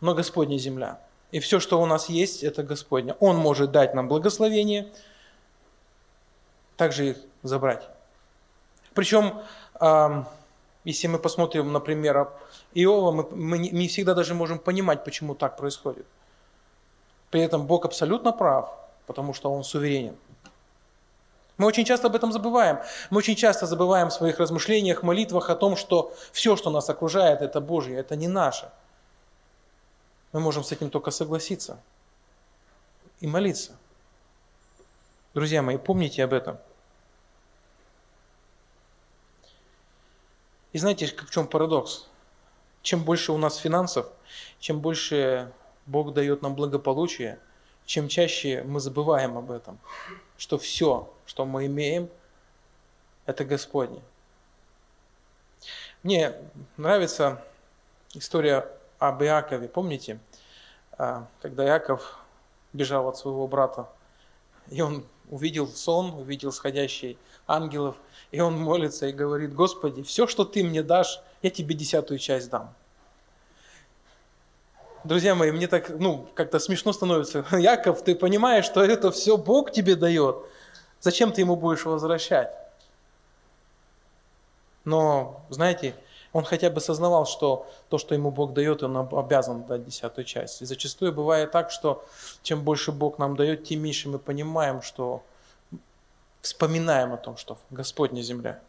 но 0.00 0.14
Господня 0.14 0.58
земля. 0.58 1.00
И 1.32 1.40
все, 1.40 1.58
что 1.58 1.82
у 1.82 1.86
нас 1.86 2.08
есть, 2.08 2.44
это 2.44 2.62
Господня. 2.62 3.16
Он 3.18 3.36
может 3.36 3.72
дать 3.72 3.94
нам 3.94 4.06
благословение– 4.06 4.92
также 6.82 7.10
их 7.10 7.16
забрать. 7.44 7.88
Причем, 8.92 9.40
если 10.82 11.06
мы 11.06 11.20
посмотрим, 11.20 11.72
например, 11.72 12.28
Иова, 12.74 13.12
мы, 13.12 13.58
не 13.58 13.86
всегда 13.86 14.14
даже 14.14 14.34
можем 14.34 14.58
понимать, 14.58 15.04
почему 15.04 15.36
так 15.36 15.56
происходит. 15.56 16.06
При 17.30 17.40
этом 17.40 17.66
Бог 17.66 17.84
абсолютно 17.84 18.32
прав, 18.32 18.68
потому 19.06 19.32
что 19.32 19.52
Он 19.52 19.62
суверенен. 19.62 20.16
Мы 21.56 21.66
очень 21.66 21.84
часто 21.84 22.08
об 22.08 22.16
этом 22.16 22.32
забываем. 22.32 22.80
Мы 23.10 23.18
очень 23.18 23.36
часто 23.36 23.66
забываем 23.66 24.08
в 24.08 24.12
своих 24.12 24.40
размышлениях, 24.40 25.04
молитвах 25.04 25.50
о 25.50 25.54
том, 25.54 25.76
что 25.76 26.12
все, 26.32 26.56
что 26.56 26.70
нас 26.70 26.90
окружает, 26.90 27.42
это 27.42 27.60
Божье, 27.60 27.96
это 27.96 28.16
не 28.16 28.26
наше. 28.26 28.72
Мы 30.32 30.40
можем 30.40 30.64
с 30.64 30.72
этим 30.72 30.90
только 30.90 31.12
согласиться 31.12 31.78
и 33.20 33.28
молиться. 33.28 33.70
Друзья 35.32 35.62
мои, 35.62 35.76
помните 35.76 36.24
об 36.24 36.32
этом. 36.32 36.58
И 40.72 40.78
знаете, 40.78 41.06
в 41.06 41.30
чем 41.30 41.46
парадокс? 41.46 42.08
Чем 42.82 43.04
больше 43.04 43.32
у 43.32 43.38
нас 43.38 43.56
финансов, 43.56 44.06
чем 44.58 44.80
больше 44.80 45.52
Бог 45.86 46.12
дает 46.12 46.42
нам 46.42 46.54
благополучие, 46.54 47.38
чем 47.84 48.08
чаще 48.08 48.62
мы 48.62 48.80
забываем 48.80 49.36
об 49.36 49.50
этом, 49.50 49.78
что 50.36 50.58
все, 50.58 51.12
что 51.26 51.44
мы 51.44 51.66
имеем, 51.66 52.08
это 53.26 53.44
Господне. 53.44 54.00
Мне 56.02 56.34
нравится 56.76 57.44
история 58.14 58.68
об 58.98 59.22
Иакове. 59.22 59.68
Помните, 59.68 60.18
а, 60.98 61.26
когда 61.40 61.64
Иаков 61.66 62.18
бежал 62.72 63.08
от 63.08 63.16
своего 63.16 63.46
брата, 63.46 63.88
и 64.68 64.80
он 64.80 65.04
увидел 65.30 65.68
сон, 65.68 66.14
увидел 66.14 66.50
сходящий 66.50 67.18
ангелов– 67.46 67.96
и 68.32 68.40
он 68.40 68.58
молится 68.58 69.06
и 69.06 69.12
говорит, 69.12 69.54
Господи, 69.54 70.02
все, 70.02 70.26
что 70.26 70.44
Ты 70.44 70.64
мне 70.64 70.82
дашь, 70.82 71.20
я 71.42 71.50
тебе 71.50 71.74
десятую 71.74 72.18
часть 72.18 72.48
дам. 72.50 72.74
Друзья 75.04 75.34
мои, 75.34 75.52
мне 75.52 75.68
так, 75.68 75.90
ну, 75.90 76.26
как-то 76.34 76.58
смешно 76.58 76.92
становится. 76.92 77.44
Яков, 77.56 78.02
ты 78.02 78.14
понимаешь, 78.14 78.64
что 78.64 78.82
это 78.82 79.10
все 79.10 79.36
Бог 79.36 79.70
тебе 79.70 79.96
дает. 79.96 80.36
Зачем 81.00 81.30
ты 81.32 81.42
ему 81.42 81.56
будешь 81.56 81.84
возвращать? 81.84 82.50
Но, 84.84 85.44
знаете, 85.50 85.94
он 86.32 86.44
хотя 86.44 86.70
бы 86.70 86.80
сознавал, 86.80 87.26
что 87.26 87.66
то, 87.90 87.98
что 87.98 88.14
ему 88.14 88.30
Бог 88.30 88.54
дает, 88.54 88.82
он 88.82 88.96
обязан 88.96 89.64
дать 89.64 89.84
десятую 89.84 90.24
часть. 90.24 90.62
И 90.62 90.64
зачастую 90.64 91.12
бывает 91.12 91.50
так, 91.50 91.70
что 91.70 92.02
чем 92.42 92.62
больше 92.62 92.92
Бог 92.92 93.18
нам 93.18 93.36
дает, 93.36 93.64
тем 93.64 93.82
меньше 93.82 94.08
мы 94.08 94.18
понимаем, 94.18 94.80
что 94.80 95.22
вспоминаем 96.42 97.14
о 97.14 97.16
том, 97.16 97.36
что 97.36 97.58
Господня 97.70 98.20
земля. 98.20 98.60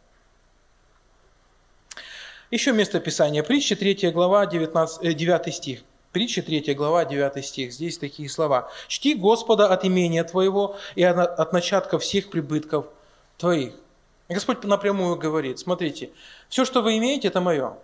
Еще 2.50 2.72
место 2.72 3.00
Писания. 3.00 3.42
Притча 3.42 3.74
3 3.74 4.10
глава 4.12 4.46
19, 4.46 5.16
9 5.16 5.46
э, 5.46 5.50
стих. 5.50 5.80
Притча 6.12 6.40
3 6.40 6.72
глава 6.74 7.04
9 7.04 7.44
стих. 7.44 7.72
Здесь 7.72 7.98
такие 7.98 8.28
слова. 8.28 8.70
«Чти 8.86 9.14
Господа 9.14 9.72
от 9.72 9.84
имения 9.84 10.22
твоего 10.22 10.76
и 10.94 11.02
от 11.02 11.52
начатка 11.52 11.98
всех 11.98 12.30
прибытков 12.30 12.86
твоих». 13.38 13.74
Господь 14.28 14.62
напрямую 14.62 15.16
говорит, 15.16 15.58
смотрите, 15.58 16.10
все, 16.48 16.64
что 16.64 16.80
вы 16.80 16.96
имеете, 16.96 17.28
это 17.28 17.40
мое. 17.40 17.76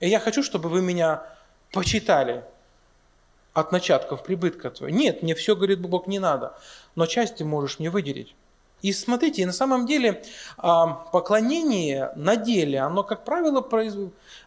И 0.00 0.08
я 0.08 0.20
хочу, 0.20 0.42
чтобы 0.42 0.68
вы 0.68 0.80
меня 0.80 1.26
почитали 1.72 2.44
от 3.52 3.72
начатков 3.72 4.22
прибытка 4.22 4.70
твоего. 4.70 4.96
Нет, 4.96 5.22
мне 5.22 5.34
все, 5.34 5.54
говорит 5.54 5.80
Бог, 5.80 6.06
не 6.06 6.18
надо, 6.18 6.56
но 6.94 7.06
часть 7.06 7.36
ты 7.36 7.44
можешь 7.44 7.78
мне 7.78 7.90
выделить. 7.90 8.34
И 8.82 8.92
смотрите, 8.92 9.46
на 9.46 9.52
самом 9.52 9.86
деле 9.86 10.22
а, 10.58 10.86
поклонение 11.12 12.12
на 12.16 12.36
деле, 12.36 12.80
оно, 12.80 13.04
как 13.04 13.24
правило, 13.24 13.60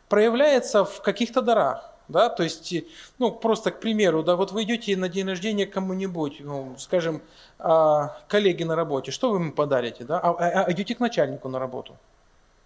проявляется 0.10 0.84
в 0.84 1.02
каких-то 1.02 1.42
дарах. 1.42 1.90
Да? 2.08 2.30
То 2.30 2.44
есть, 2.44 2.74
ну, 3.18 3.32
просто 3.32 3.72
к 3.72 3.80
примеру, 3.80 4.24
да, 4.24 4.36
вот 4.36 4.52
вы 4.52 4.64
идете 4.64 4.96
на 4.96 5.10
день 5.10 5.28
рождения 5.28 5.66
кому-нибудь, 5.66 6.38
ну, 6.42 6.76
скажем, 6.78 7.22
а, 7.58 8.18
коллеге 8.28 8.66
на 8.66 8.76
работе, 8.76 9.12
что 9.12 9.32
вы 9.32 9.38
ему 9.38 9.52
подарите? 9.54 10.04
Да? 10.04 10.20
А, 10.20 10.32
а, 10.32 10.64
а 10.66 10.72
идете 10.72 10.96
к 10.96 11.00
начальнику 11.00 11.50
на 11.50 11.58
работу. 11.58 11.96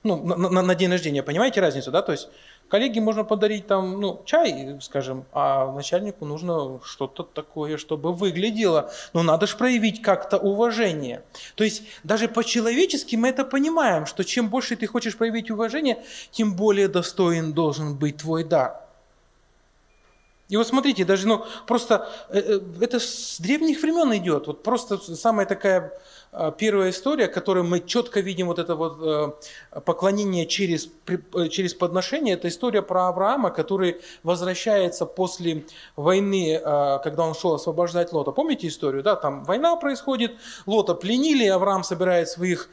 Ну, 0.04 0.24
на, 0.24 0.36
на, 0.36 0.62
на 0.62 0.76
день 0.76 0.92
рождения, 0.92 1.24
понимаете 1.24 1.62
разницу, 1.62 1.92
да? 1.92 2.02
То 2.02 2.14
есть 2.14 2.30
Коллеге 2.70 3.02
можно 3.02 3.24
подарить 3.24 3.68
там, 3.68 4.00
ну, 4.00 4.22
чай, 4.26 4.78
скажем, 4.82 5.26
а 5.34 5.72
начальнику 5.72 6.26
нужно 6.26 6.80
что-то 6.84 7.24
такое, 7.24 7.78
чтобы 7.78 8.14
выглядело. 8.14 8.92
Но 9.14 9.24
надо 9.24 9.48
же 9.48 9.58
проявить 9.58 10.02
как-то 10.02 10.38
уважение. 10.38 11.24
То 11.56 11.64
есть 11.64 11.84
даже 12.04 12.28
по-человечески 12.28 13.16
мы 13.16 13.30
это 13.30 13.44
понимаем, 13.44 14.06
что 14.06 14.24
чем 14.24 14.50
больше 14.50 14.76
ты 14.76 14.86
хочешь 14.86 15.18
проявить 15.18 15.50
уважение, 15.50 16.04
тем 16.32 16.56
более 16.56 16.88
достоин 16.88 17.54
должен 17.54 17.96
быть 17.96 18.18
твой 18.18 18.44
дар. 18.44 18.80
И 20.50 20.58
вот 20.58 20.68
смотрите, 20.68 21.06
даже, 21.06 21.28
ну, 21.28 21.46
просто 21.68 22.10
э, 22.30 22.40
э, 22.40 22.60
это 22.82 23.00
с 23.00 23.40
древних 23.40 23.82
времен 23.82 24.16
идет. 24.18 24.48
Вот 24.48 24.64
просто 24.64 24.98
самая 25.16 25.46
такая 25.46 25.94
первая 26.58 26.92
история, 26.92 27.28
которой 27.28 27.64
мы 27.64 27.80
четко 27.80 28.20
видим 28.20 28.48
вот 28.48 28.60
это 28.60 28.76
вот 28.76 28.98
э, 29.02 29.82
поклонение 29.82 30.46
через, 30.46 30.90
э, 31.08 31.48
через 31.50 31.74
подношение, 31.74 32.36
это 32.36 32.48
история 32.48 32.84
про 32.84 33.08
Авраама, 33.08 33.50
который 33.50 34.02
возвращается 34.22 35.08
после 35.08 35.66
войны, 35.96 36.54
э, 36.54 37.00
когда 37.04 37.24
он 37.24 37.34
шел 37.34 37.56
освобождать 37.56 38.14
Лота. 38.14 38.32
Помните 38.32 38.68
историю? 38.68 39.02
Да, 39.02 39.16
там 39.16 39.44
война 39.44 39.76
происходит, 39.76 40.34
Лота 40.68 40.94
пленили, 40.94 41.48
Авраам 41.48 41.84
собирает 41.84 42.30
своих 42.30 42.70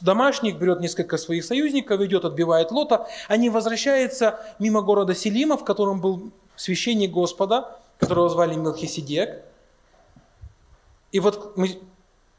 домашних, 0.00 0.58
берет 0.58 0.80
несколько 0.80 1.16
своих 1.16 1.44
союзников, 1.44 2.00
идет, 2.02 2.24
отбивает 2.24 2.70
Лота. 2.70 3.08
Они 3.26 3.50
возвращаются 3.50 4.38
мимо 4.58 4.82
города 4.82 5.14
Селима, 5.14 5.56
в 5.56 5.64
котором 5.64 6.00
был 6.00 6.30
священник 6.56 7.10
Господа, 7.10 7.80
которого 7.98 8.28
звали 8.28 8.54
Мелхиседек. 8.54 9.42
И 11.10 11.20
вот 11.20 11.56
мы 11.56 11.80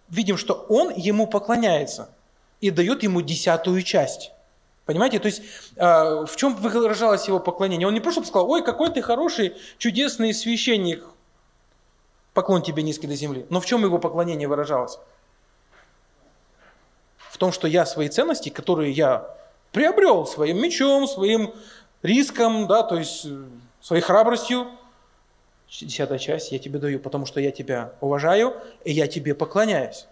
видим, 0.10 0.38
что 0.38 0.66
он 0.70 0.94
ему 0.96 1.28
поклоняется 1.28 2.10
и 2.62 2.70
дает 2.70 3.04
ему 3.04 3.22
десятую 3.22 3.82
часть. 3.82 4.32
Понимаете? 4.86 5.20
То 5.20 5.28
есть 5.28 5.42
э, 5.76 6.26
в 6.26 6.36
чем 6.36 6.56
выражалось 6.56 7.28
его 7.28 7.40
поклонение? 7.40 7.88
Он 7.88 7.94
не 7.94 8.02
просто 8.02 8.24
сказал, 8.24 8.50
ой, 8.50 8.64
какой 8.64 8.92
ты 8.92 9.02
хороший, 9.02 9.56
чудесный 9.78 10.34
священник, 10.34 11.04
поклон 12.34 12.62
тебе 12.62 12.84
низкий 12.84 13.08
до 13.08 13.16
земли. 13.16 13.46
Но 13.50 13.62
в 13.62 13.66
чем 13.66 13.84
его 13.84 13.98
поклонение 13.98 14.48
выражалось? 14.48 15.00
В 17.18 17.38
том, 17.38 17.52
что 17.52 17.68
я 17.68 17.86
свои 17.86 18.10
ценности, 18.10 18.50
которые 18.50 18.92
я 18.92 19.36
приобрел 19.72 20.26
своим 20.26 20.62
мечом, 20.62 21.08
своим 21.08 21.54
риском, 22.02 22.68
да, 22.68 22.84
то 22.84 22.98
есть 22.98 23.26
своей 23.82 24.02
храбростью, 24.02 24.68
десятая 25.82 26.20
часть 26.20 26.52
я 26.52 26.60
тебе 26.60 26.80
даю, 26.80 27.00
потому 27.00 27.26
что 27.26 27.40
я 27.40 27.52
тебя 27.52 27.94
уважаю, 28.00 28.56
и 28.84 28.92
я 28.92 29.08
тебе 29.08 29.34
поклоняюсь. 29.34 30.08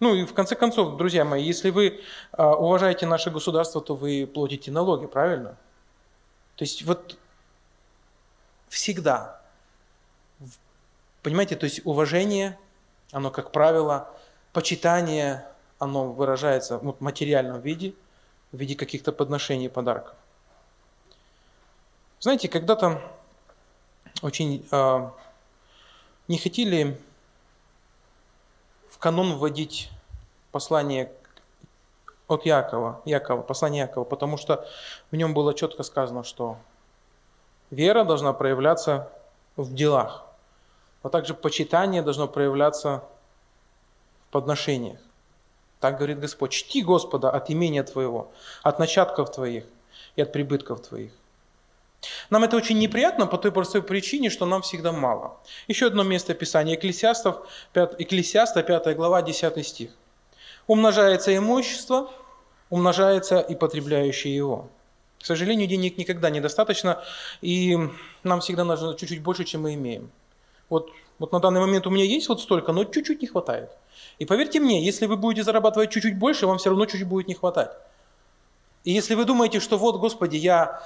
Ну 0.00 0.14
и 0.14 0.24
в 0.24 0.34
конце 0.34 0.56
концов, 0.56 0.96
друзья 0.96 1.24
мои, 1.24 1.42
если 1.42 1.70
вы 1.70 2.00
а, 2.32 2.56
уважаете 2.56 3.06
наше 3.06 3.30
государство, 3.30 3.80
то 3.80 3.94
вы 3.94 4.26
платите 4.26 4.70
налоги, 4.70 5.06
правильно? 5.06 5.56
То 6.56 6.64
есть 6.64 6.82
вот 6.82 7.16
всегда, 8.68 9.40
понимаете, 11.22 11.56
то 11.56 11.64
есть 11.64 11.86
уважение, 11.86 12.58
оно, 13.12 13.30
как 13.30 13.52
правило, 13.52 14.10
почитание, 14.52 15.46
оно 15.78 16.12
выражается 16.12 16.78
в 16.78 17.00
материальном 17.00 17.60
виде, 17.60 17.94
в 18.50 18.58
виде 18.58 18.74
каких-то 18.74 19.12
подношений 19.12 19.66
и 19.66 19.68
подарков. 19.68 20.16
Знаете, 22.18 22.48
когда-то 22.48 23.00
очень 24.22 24.66
э, 24.70 25.10
не 26.28 26.38
хотели 26.38 26.98
в 28.90 28.98
канон 28.98 29.36
вводить 29.36 29.90
послание 30.52 31.10
от 32.28 32.46
Якова, 32.46 33.02
Якова, 33.04 33.42
послание 33.42 33.82
Якова, 33.82 34.04
потому 34.04 34.36
что 34.36 34.66
в 35.10 35.16
нем 35.16 35.34
было 35.34 35.54
четко 35.54 35.82
сказано, 35.82 36.24
что 36.24 36.56
вера 37.70 38.04
должна 38.04 38.32
проявляться 38.32 39.10
в 39.56 39.74
делах, 39.74 40.24
а 41.02 41.08
также 41.08 41.34
почитание 41.34 42.02
должно 42.02 42.28
проявляться 42.28 43.02
в 44.28 44.32
подношениях. 44.32 45.00
Так 45.80 45.96
говорит 45.96 46.20
Господь, 46.20 46.52
чти 46.52 46.80
Господа 46.82 47.30
от 47.30 47.50
имения 47.50 47.82
Твоего, 47.82 48.30
от 48.62 48.78
начатков 48.78 49.32
Твоих 49.32 49.64
и 50.14 50.22
от 50.22 50.32
прибытков 50.32 50.80
Твоих. 50.80 51.12
Нам 52.30 52.44
это 52.44 52.56
очень 52.56 52.78
неприятно 52.78 53.26
по 53.26 53.38
той 53.38 53.52
простой 53.52 53.82
причине, 53.82 54.30
что 54.30 54.46
нам 54.46 54.62
всегда 54.62 54.92
мало. 54.92 55.40
Еще 55.68 55.86
одно 55.86 56.02
место 56.02 56.34
Писания, 56.34 56.74
Экклесиастов, 56.74 57.46
5, 57.72 57.96
Экклесиаста, 57.98 58.62
5 58.62 58.96
глава, 58.96 59.22
10 59.22 59.66
стих. 59.66 59.90
«Умножается 60.66 61.36
имущество, 61.36 62.10
умножается 62.70 63.40
и 63.40 63.54
потребляющие 63.54 64.34
его». 64.34 64.68
К 65.20 65.26
сожалению, 65.26 65.68
денег 65.68 65.98
никогда 65.98 66.30
недостаточно, 66.30 67.02
и 67.42 67.78
нам 68.24 68.40
всегда 68.40 68.64
нужно 68.64 68.96
чуть-чуть 68.96 69.22
больше, 69.22 69.44
чем 69.44 69.62
мы 69.62 69.74
имеем. 69.74 70.10
Вот, 70.68 70.90
вот 71.20 71.30
на 71.30 71.38
данный 71.38 71.60
момент 71.60 71.86
у 71.86 71.90
меня 71.90 72.04
есть 72.04 72.28
вот 72.28 72.40
столько, 72.40 72.72
но 72.72 72.84
чуть-чуть 72.84 73.22
не 73.22 73.28
хватает. 73.28 73.70
И 74.18 74.24
поверьте 74.24 74.58
мне, 74.58 74.84
если 74.84 75.06
вы 75.06 75.16
будете 75.16 75.44
зарабатывать 75.44 75.90
чуть-чуть 75.92 76.18
больше, 76.18 76.48
вам 76.48 76.58
все 76.58 76.70
равно 76.70 76.86
чуть-чуть 76.86 77.06
будет 77.06 77.28
не 77.28 77.34
хватать. 77.34 77.70
И 78.82 78.90
если 78.90 79.14
вы 79.14 79.24
думаете, 79.24 79.60
что 79.60 79.78
вот, 79.78 80.00
Господи, 80.00 80.36
я 80.36 80.82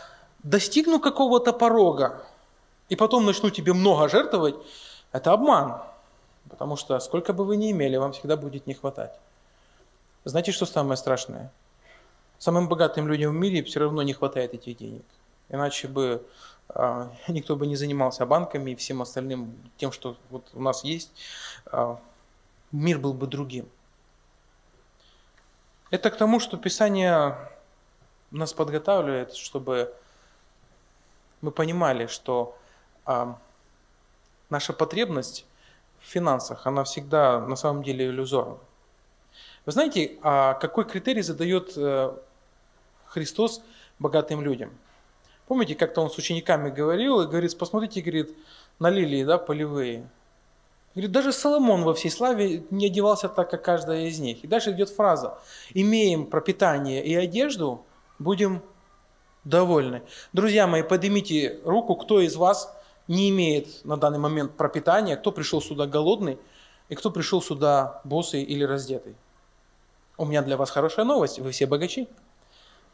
достигну 0.47 1.01
какого-то 1.01 1.53
порога, 1.53 2.25
и 2.89 2.97
потом 2.97 3.27
начну 3.27 3.51
тебе 3.51 3.73
много 3.73 4.09
жертвовать, 4.09 4.55
это 5.13 5.33
обман. 5.33 5.83
Потому 6.49 6.77
что 6.77 6.99
сколько 7.01 7.33
бы 7.33 7.45
вы 7.45 7.57
ни 7.57 7.73
имели, 7.73 7.97
вам 7.97 8.13
всегда 8.13 8.37
будет 8.37 8.67
не 8.67 8.75
хватать. 8.75 9.13
Знаете, 10.25 10.53
что 10.53 10.65
самое 10.65 10.97
страшное? 10.97 11.53
Самым 12.39 12.69
богатым 12.69 13.09
людям 13.09 13.33
в 13.33 13.35
мире 13.35 13.65
все 13.65 13.81
равно 13.81 14.03
не 14.03 14.13
хватает 14.13 14.55
этих 14.55 14.77
денег. 14.77 15.05
Иначе 15.49 15.89
бы 15.89 16.25
э, 16.69 17.09
никто 17.29 17.57
бы 17.57 17.67
не 17.67 17.75
занимался 17.75 18.25
банками 18.25 18.71
и 18.71 18.77
всем 18.77 19.03
остальным, 19.03 19.53
тем, 19.77 19.91
что 19.91 20.17
вот 20.31 20.45
у 20.55 20.63
нас 20.63 20.85
есть, 20.85 21.11
э, 21.73 21.97
мир 22.71 22.99
был 23.01 23.15
бы 23.15 23.27
другим. 23.27 23.69
Это 25.91 26.11
к 26.11 26.17
тому, 26.17 26.39
что 26.39 26.57
Писание 26.57 27.37
нас 28.31 28.53
подготавливает, 28.53 29.35
чтобы 29.35 29.93
мы 31.47 31.53
понимали, 31.53 32.07
что 32.07 32.59
а, 33.05 33.39
наша 34.51 34.73
потребность 34.73 35.47
в 36.01 36.07
финансах, 36.07 36.67
она 36.67 36.83
всегда 36.83 37.41
на 37.41 37.55
самом 37.55 37.85
деле 37.85 38.07
иллюзорна. 38.07 38.59
Вы 39.65 39.73
знаете, 39.73 40.19
а 40.23 40.55
какой 40.55 40.85
критерий 40.85 41.23
задает 41.23 41.73
э, 41.77 42.17
Христос 43.07 43.63
богатым 43.99 44.43
людям? 44.43 44.71
Помните, 45.47 45.77
как-то 45.77 46.01
он 46.01 46.11
с 46.11 46.19
учениками 46.19 46.71
говорил 46.71 47.21
и 47.21 47.27
говорит, 47.27 47.57
посмотрите, 47.57 48.01
говорит, 48.01 48.37
на 48.81 48.91
лилии, 48.91 49.25
да, 49.25 49.39
полевые. 49.39 50.09
Говорит, 50.95 51.13
даже 51.13 51.33
Соломон 51.33 51.85
во 51.85 51.95
всей 51.95 52.11
славе 52.11 52.65
не 52.71 52.87
одевался 52.87 53.29
так, 53.29 53.51
как 53.51 53.63
каждая 53.63 54.07
из 54.07 54.19
них. 54.19 54.43
И 54.43 54.49
дальше 54.49 54.73
идет 54.73 54.91
фраза, 54.91 55.39
имеем 55.75 56.27
пропитание 56.27 57.05
и 57.05 57.15
одежду, 57.15 57.85
будем 58.19 58.63
довольны. 59.47 60.03
Друзья 60.33 60.67
мои, 60.67 60.83
поднимите 60.83 61.61
руку, 61.65 61.95
кто 61.95 62.21
из 62.21 62.37
вас 62.37 62.77
не 63.09 63.31
имеет 63.31 63.85
на 63.85 63.97
данный 63.97 64.19
момент 64.19 64.57
пропитания, 64.57 65.17
кто 65.17 65.31
пришел 65.31 65.63
сюда 65.63 65.87
голодный 65.87 66.39
и 66.89 66.97
кто 66.97 67.11
пришел 67.11 67.41
сюда 67.41 68.01
босый 68.05 68.43
или 68.43 68.65
раздетый. 68.65 69.15
У 70.19 70.25
меня 70.25 70.43
для 70.43 70.57
вас 70.57 70.71
хорошая 70.71 71.07
новость, 71.07 71.39
вы 71.39 71.53
все 71.53 71.67
богачи. 71.67 72.09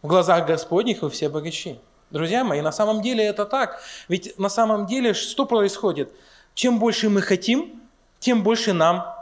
В 0.02 0.08
глазах 0.08 0.46
Господних 0.46 1.02
вы 1.02 1.10
все 1.10 1.30
богачи. 1.30 1.80
Друзья 2.10 2.44
мои, 2.44 2.60
на 2.60 2.72
самом 2.72 3.00
деле 3.00 3.24
это 3.24 3.46
так. 3.46 3.80
Ведь 4.08 4.38
на 4.38 4.50
самом 4.50 4.86
деле 4.86 5.14
что 5.14 5.46
происходит? 5.46 6.12
Чем 6.54 6.78
больше 6.78 7.08
мы 7.08 7.22
хотим, 7.22 7.80
тем 8.20 8.42
больше 8.42 8.74
нам 8.74 9.16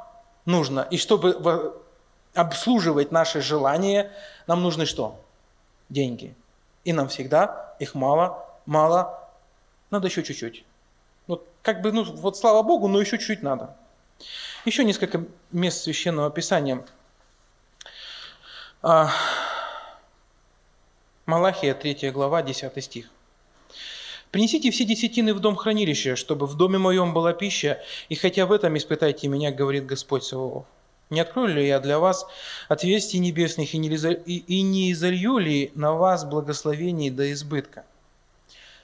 нужно. 0.46 0.88
И 0.90 0.96
чтобы 0.96 1.76
обслуживать 2.34 3.12
наши 3.12 3.40
желания, 3.40 4.10
нам 4.48 4.62
нужны 4.62 4.84
что? 4.84 5.20
Деньги. 5.88 6.34
И 6.84 6.92
нам 6.92 7.08
всегда 7.08 7.74
их 7.78 7.94
мало, 7.94 8.46
мало, 8.66 9.28
надо 9.90 10.08
еще 10.08 10.22
чуть-чуть. 10.22 10.64
Вот 11.26 11.46
как 11.62 11.82
бы, 11.82 11.92
ну 11.92 12.04
вот 12.04 12.36
слава 12.36 12.62
Богу, 12.62 12.88
но 12.88 13.00
еще 13.00 13.18
чуть-чуть 13.18 13.42
надо. 13.42 13.76
Еще 14.64 14.84
несколько 14.84 15.24
мест 15.50 15.82
Священного 15.82 16.30
Писания. 16.30 16.84
А, 18.82 19.10
Малахия, 21.26 21.74
3 21.74 22.10
глава, 22.10 22.42
10 22.42 22.82
стих. 22.82 23.10
«Принесите 24.30 24.70
все 24.70 24.84
десятины 24.84 25.34
в 25.34 25.40
дом 25.40 25.56
хранилища, 25.56 26.14
чтобы 26.14 26.46
в 26.46 26.56
доме 26.56 26.78
моем 26.78 27.12
была 27.12 27.32
пища, 27.32 27.82
и 28.08 28.14
хотя 28.14 28.46
в 28.46 28.52
этом 28.52 28.76
испытайте 28.76 29.28
меня, 29.28 29.50
говорит 29.50 29.86
Господь 29.86 30.24
Саваоф. 30.24 30.66
Не 31.10 31.20
открою 31.20 31.54
ли 31.54 31.66
я 31.66 31.80
для 31.80 31.98
вас 31.98 32.26
отверстий 32.68 33.18
небесных 33.18 33.74
и 33.74 33.78
не, 33.78 33.88
и 33.88 34.62
не 34.62 34.92
изолью 34.92 35.38
ли 35.38 35.72
на 35.74 35.92
вас 35.92 36.24
благословений 36.24 37.10
до 37.10 37.32
избытка?» 37.32 37.84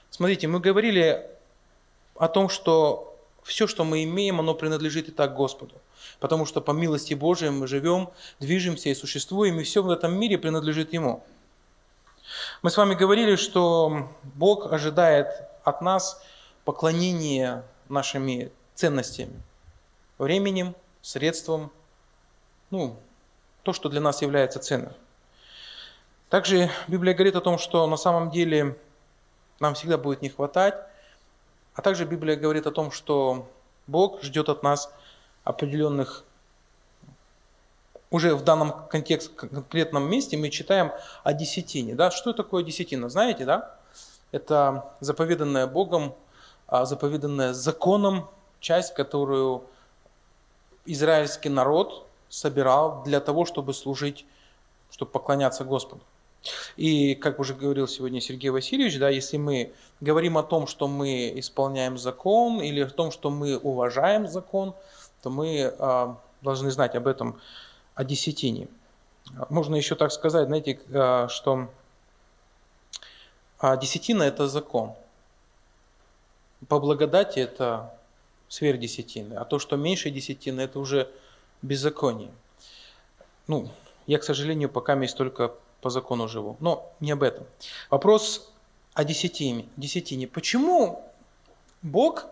Смотрите, 0.09 0.47
мы 0.47 0.59
говорили 0.59 1.25
о 2.15 2.27
том, 2.27 2.49
что 2.49 3.17
все, 3.43 3.65
что 3.65 3.83
мы 3.83 4.03
имеем, 4.03 4.39
оно 4.39 4.53
принадлежит 4.53 5.07
и 5.07 5.11
так 5.11 5.35
Господу. 5.35 5.75
Потому 6.19 6.45
что 6.45 6.59
по 6.59 6.71
милости 6.71 7.13
Божией 7.13 7.51
мы 7.51 7.67
живем, 7.67 8.09
движемся 8.39 8.89
и 8.89 8.95
существуем, 8.95 9.59
и 9.59 9.63
все 9.63 9.81
в 9.81 9.89
этом 9.89 10.13
мире 10.19 10.37
принадлежит 10.37 10.91
Ему. 10.91 11.23
Мы 12.61 12.69
с 12.69 12.77
вами 12.77 12.95
говорили, 12.95 13.35
что 13.35 14.09
Бог 14.23 14.71
ожидает 14.71 15.27
от 15.63 15.81
нас 15.81 16.21
поклонения 16.65 17.63
нашими 17.87 18.51
ценностями, 18.75 19.41
временем, 20.17 20.75
средством, 21.01 21.71
ну, 22.69 22.95
то, 23.63 23.73
что 23.73 23.89
для 23.89 24.01
нас 24.01 24.21
является 24.21 24.59
ценным. 24.59 24.93
Также 26.29 26.69
Библия 26.87 27.13
говорит 27.13 27.35
о 27.35 27.41
том, 27.41 27.57
что 27.57 27.87
на 27.87 27.97
самом 27.97 28.31
деле 28.31 28.77
нам 29.59 29.73
всегда 29.73 29.97
будет 29.97 30.21
не 30.21 30.29
хватать, 30.29 30.75
а 31.73 31.81
также 31.81 32.05
Библия 32.05 32.35
говорит 32.35 32.67
о 32.67 32.71
том, 32.71 32.91
что 32.91 33.47
Бог 33.87 34.21
ждет 34.21 34.49
от 34.49 34.63
нас 34.63 34.91
определенных 35.43 36.23
уже 38.09 38.35
в 38.35 38.43
данном 38.43 38.87
контексте, 38.87 39.33
конкретном 39.33 40.09
месте 40.09 40.37
мы 40.37 40.49
читаем 40.49 40.91
о 41.23 41.33
десятине. 41.33 41.95
Да? 41.95 42.09
Что 42.11 42.33
такое 42.33 42.63
десятина? 42.63 43.09
Знаете, 43.09 43.45
да? 43.45 43.77
Это 44.31 44.93
заповеданная 44.99 45.67
Богом, 45.67 46.15
а, 46.67 46.85
заповеданная 46.85 47.53
законом 47.53 48.29
часть, 48.59 48.93
которую 48.93 49.63
израильский 50.85 51.49
народ 51.49 52.06
собирал 52.29 53.03
для 53.03 53.19
того, 53.19 53.45
чтобы 53.45 53.73
служить, 53.73 54.25
чтобы 54.91 55.11
поклоняться 55.11 55.63
Господу. 55.63 56.01
И, 56.75 57.15
как 57.15 57.39
уже 57.39 57.53
говорил 57.53 57.87
сегодня 57.87 58.21
Сергей 58.21 58.49
Васильевич, 58.49 58.97
да, 58.99 59.09
если 59.09 59.37
мы 59.37 59.73
говорим 59.99 60.37
о 60.37 60.43
том, 60.43 60.67
что 60.67 60.87
мы 60.87 61.33
исполняем 61.39 61.97
закон, 61.97 62.61
или 62.61 62.81
о 62.81 62.89
том, 62.89 63.11
что 63.11 63.29
мы 63.29 63.57
уважаем 63.57 64.27
закон, 64.27 64.73
то 65.21 65.29
мы 65.29 65.73
э, 65.77 66.15
должны 66.41 66.71
знать 66.71 66.95
об 66.95 67.07
этом 67.07 67.39
о 67.95 68.03
десятине. 68.03 68.67
Можно 69.49 69.75
еще 69.75 69.95
так 69.95 70.11
сказать, 70.11 70.47
знаете, 70.47 70.79
э, 70.89 71.27
что 71.29 71.67
десятина– 73.81 74.23
это 74.23 74.47
закон. 74.47 74.93
По 76.67 76.79
благодати 76.79 77.39
это 77.39 77.93
сверхдесятины, 78.47 79.33
а 79.33 79.45
то, 79.45 79.59
что 79.59 79.75
меньше 79.75 80.09
десятины, 80.09 80.61
это 80.61 80.79
уже 80.79 81.11
беззаконие. 81.61 82.31
Ну, 83.47 83.69
я, 84.05 84.19
к 84.19 84.23
сожалению, 84.23 84.69
пока 84.69 84.95
есть 84.95 85.17
только 85.17 85.53
по 85.81 85.89
закону 85.89 86.27
живу. 86.27 86.57
Но 86.59 86.91
не 86.99 87.11
об 87.11 87.23
этом. 87.23 87.45
Вопрос 87.89 88.51
о 88.93 89.03
десятине. 89.03 89.67
десятине. 89.77 90.27
Почему 90.27 91.03
Бог 91.81 92.25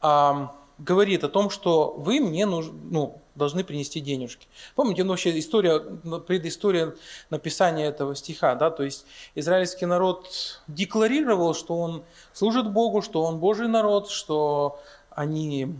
а, 0.00 0.54
говорит 0.78 1.24
о 1.24 1.28
том, 1.28 1.50
что 1.50 1.94
вы 1.96 2.20
мне 2.20 2.46
нуж, 2.46 2.66
ну, 2.90 3.20
должны 3.34 3.64
принести 3.64 4.00
денежки. 4.00 4.46
Помните, 4.74 5.02
ну, 5.04 5.10
вообще 5.10 5.36
история, 5.38 5.80
предыстория 5.80 6.94
написания 7.30 7.86
этого 7.86 8.14
стиха, 8.14 8.54
да, 8.54 8.70
то 8.70 8.82
есть 8.82 9.06
израильский 9.34 9.86
народ 9.86 10.30
декларировал, 10.68 11.54
что 11.54 11.78
он 11.78 12.04
служит 12.32 12.70
Богу, 12.70 13.02
что 13.02 13.22
он 13.24 13.38
Божий 13.38 13.68
народ, 13.68 14.10
что 14.10 14.80
они 15.10 15.74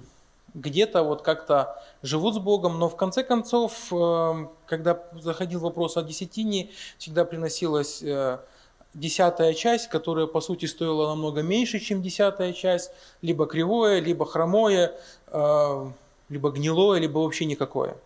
где-то 0.54 1.02
вот 1.02 1.22
как-то 1.22 1.82
живут 2.02 2.34
с 2.34 2.38
Богом, 2.38 2.78
но 2.78 2.88
в 2.88 2.96
конце 2.96 3.24
концов, 3.24 3.92
э, 3.92 4.46
когда 4.66 5.02
заходил 5.20 5.60
вопрос 5.60 5.96
о 5.96 6.02
десятине, 6.02 6.70
всегда 6.96 7.24
приносилась 7.24 8.02
э, 8.02 8.38
десятая 8.94 9.52
часть, 9.54 9.88
которая 9.88 10.26
по 10.26 10.40
сути 10.40 10.66
стоила 10.66 11.08
намного 11.08 11.42
меньше, 11.42 11.80
чем 11.80 12.02
десятая 12.02 12.52
часть, 12.52 12.92
либо 13.20 13.46
кривое, 13.46 14.00
либо 14.00 14.24
хромое, 14.24 14.94
э, 15.26 15.90
либо 16.28 16.50
гнилое, 16.50 17.00
либо 17.00 17.18
вообще 17.18 17.44
никакое. 17.44 17.96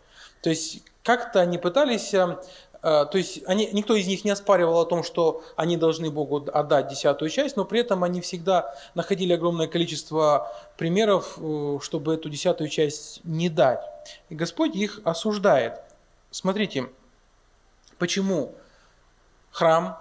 То 0.42 0.50
есть 0.50 0.82
как-то 1.02 1.40
они 1.40 1.58
пытались, 1.58 2.12
э, 2.14 2.18
э, 2.18 2.36
то 2.80 3.10
есть 3.14 3.40
они, 3.46 3.68
никто 3.72 3.96
из 3.96 4.06
них 4.06 4.24
не 4.24 4.30
оспаривал 4.30 4.80
о 4.80 4.86
том, 4.86 5.02
что 5.02 5.42
они 5.56 5.76
должны 5.76 6.10
Богу 6.10 6.46
отдать 6.52 6.88
десятую 6.88 7.28
часть, 7.28 7.56
но 7.56 7.64
при 7.64 7.80
этом 7.80 8.04
они 8.04 8.20
всегда 8.20 8.74
находили 8.94 9.32
огромное 9.32 9.66
количество 9.66 10.52
примеров, 10.76 11.38
чтобы 11.82 12.14
эту 12.14 12.28
десятую 12.28 12.68
часть 12.68 13.20
не 13.24 13.48
дать. 13.48 13.80
И 14.28 14.34
Господь 14.34 14.76
их 14.76 15.00
осуждает. 15.04 15.80
Смотрите, 16.30 16.88
почему 17.98 18.54
храм 19.50 19.98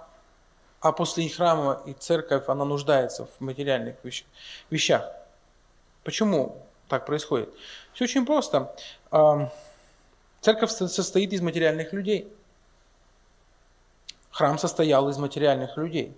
а 0.80 0.92
после 0.92 1.28
храма 1.28 1.82
и 1.86 1.92
церковь, 1.92 2.44
она 2.46 2.64
нуждается 2.64 3.26
в 3.26 3.40
материальных 3.40 3.96
вещах. 4.70 5.10
Почему 6.04 6.64
так 6.86 7.04
происходит? 7.04 7.52
Все 7.92 8.04
очень 8.04 8.24
просто. 8.24 8.74
Церковь 10.40 10.70
состоит 10.70 11.32
из 11.32 11.40
материальных 11.40 11.92
людей. 11.92 12.32
Храм 14.38 14.56
состоял 14.56 15.08
из 15.08 15.18
материальных 15.18 15.76
людей. 15.76 16.16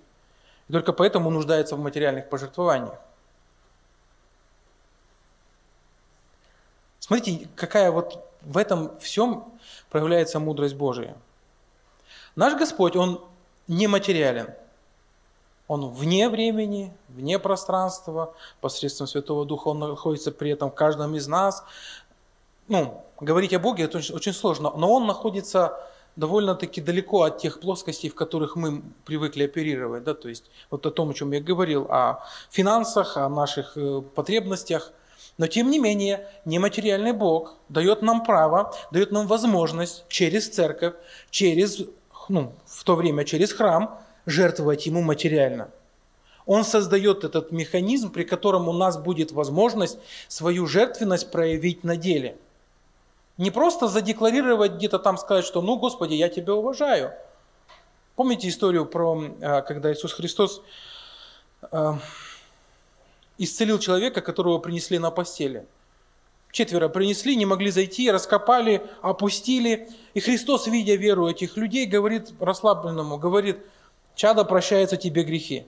И 0.68 0.72
только 0.72 0.92
поэтому 0.92 1.30
нуждается 1.30 1.74
в 1.74 1.78
материальных 1.78 2.28
пожертвованиях. 2.28 3.00
Смотрите, 6.98 7.48
какая 7.56 7.90
вот 7.90 8.22
в 8.42 8.59
этом 8.59 8.98
всем 8.98 9.50
проявляется 9.88 10.38
мудрость 10.38 10.74
Божия. 10.74 11.16
Наш 12.37 12.59
Господь, 12.59 12.94
Он 12.94 13.24
нематериален. 13.68 14.52
Он 15.66 15.88
вне 15.88 16.28
времени, 16.28 16.92
вне 17.09 17.38
пространства, 17.38 18.35
посредством 18.61 19.06
Святого 19.06 19.46
Духа 19.46 19.68
Он 19.68 19.78
находится 19.78 20.30
при 20.30 20.50
этом 20.50 20.70
в 20.70 20.74
каждом 20.74 21.14
из 21.14 21.26
нас. 21.26 21.64
Ну, 22.68 23.02
говорить 23.18 23.54
о 23.54 23.59
Боге 23.59 23.85
это 23.85 23.96
очень, 23.96 24.14
очень 24.14 24.35
сложно, 24.35 24.72
но 24.76 24.92
Он 24.92 25.06
находится 25.06 25.89
довольно-таки 26.16 26.81
далеко 26.81 27.23
от 27.23 27.38
тех 27.38 27.61
плоскостей, 27.61 28.11
в 28.11 28.14
которых 28.14 28.57
мы 28.57 28.83
привыкли 29.05 29.44
оперировать. 29.44 30.05
Да? 30.05 30.14
То 30.14 30.29
есть 30.29 30.51
вот 30.70 30.87
о 30.87 30.90
том, 30.90 31.11
о 31.11 31.14
чем 31.14 31.33
я 31.33 31.40
говорил, 31.40 31.87
о 31.88 32.25
финансах, 32.51 33.16
о 33.16 33.29
наших 33.29 33.77
э, 33.77 34.03
потребностях. 34.14 34.92
Но 35.38 35.46
тем 35.46 35.70
не 35.70 35.79
менее, 35.79 36.29
нематериальный 36.44 37.12
Бог 37.12 37.55
дает 37.68 38.03
нам 38.03 38.25
право, 38.25 38.75
дает 38.90 39.11
нам 39.11 39.27
возможность 39.27 40.05
через 40.09 40.49
церковь, 40.49 40.94
через 41.31 41.83
ну, 42.31 42.55
в 42.66 42.85
то 42.85 42.94
время 42.96 43.25
через 43.25 43.53
храм, 43.53 43.99
жертвовать 44.25 44.87
ему 44.87 45.03
материально. 45.03 45.68
Он 46.46 46.64
создает 46.64 47.25
этот 47.25 47.53
механизм, 47.53 48.11
при 48.11 48.25
котором 48.25 48.68
у 48.68 48.73
нас 48.73 48.96
будет 48.96 49.33
возможность 49.33 49.99
свою 50.29 50.66
жертвенность 50.66 51.31
проявить 51.31 51.85
на 51.85 51.96
деле. 51.96 52.37
Не 53.40 53.50
просто 53.50 53.88
задекларировать 53.88 54.72
где-то 54.72 54.98
там, 54.98 55.18
сказать, 55.18 55.44
что 55.44 55.62
«ну, 55.62 55.76
Господи, 55.76 56.14
я 56.14 56.29
Тебя 56.29 56.55
уважаю». 56.55 57.12
Помните 58.14 58.48
историю 58.48 58.87
про, 58.87 59.20
э, 59.40 59.62
когда 59.62 59.92
Иисус 59.92 60.12
Христос 60.12 60.62
э, 61.72 61.92
исцелил 63.38 63.79
человека, 63.79 64.20
которого 64.20 64.59
принесли 64.59 64.98
на 64.98 65.11
постели– 65.11 65.66
Четверо 66.53 66.88
принесли, 66.88 67.37
не 67.37 67.46
могли 67.46 67.70
зайти, 67.70 68.11
раскопали, 68.11 68.83
опустили. 69.03 69.88
И 70.14 70.20
Христос, 70.20 70.66
видя 70.66 70.96
веру 70.96 71.29
этих 71.29 71.57
людей, 71.57 71.87
говорит 71.87 72.33
расслабленному, 72.40 73.18
говорит, 73.18 73.59
чада 74.16 74.44
прощаются 74.44 74.96
тебе 74.96 75.22
грехи. 75.22 75.64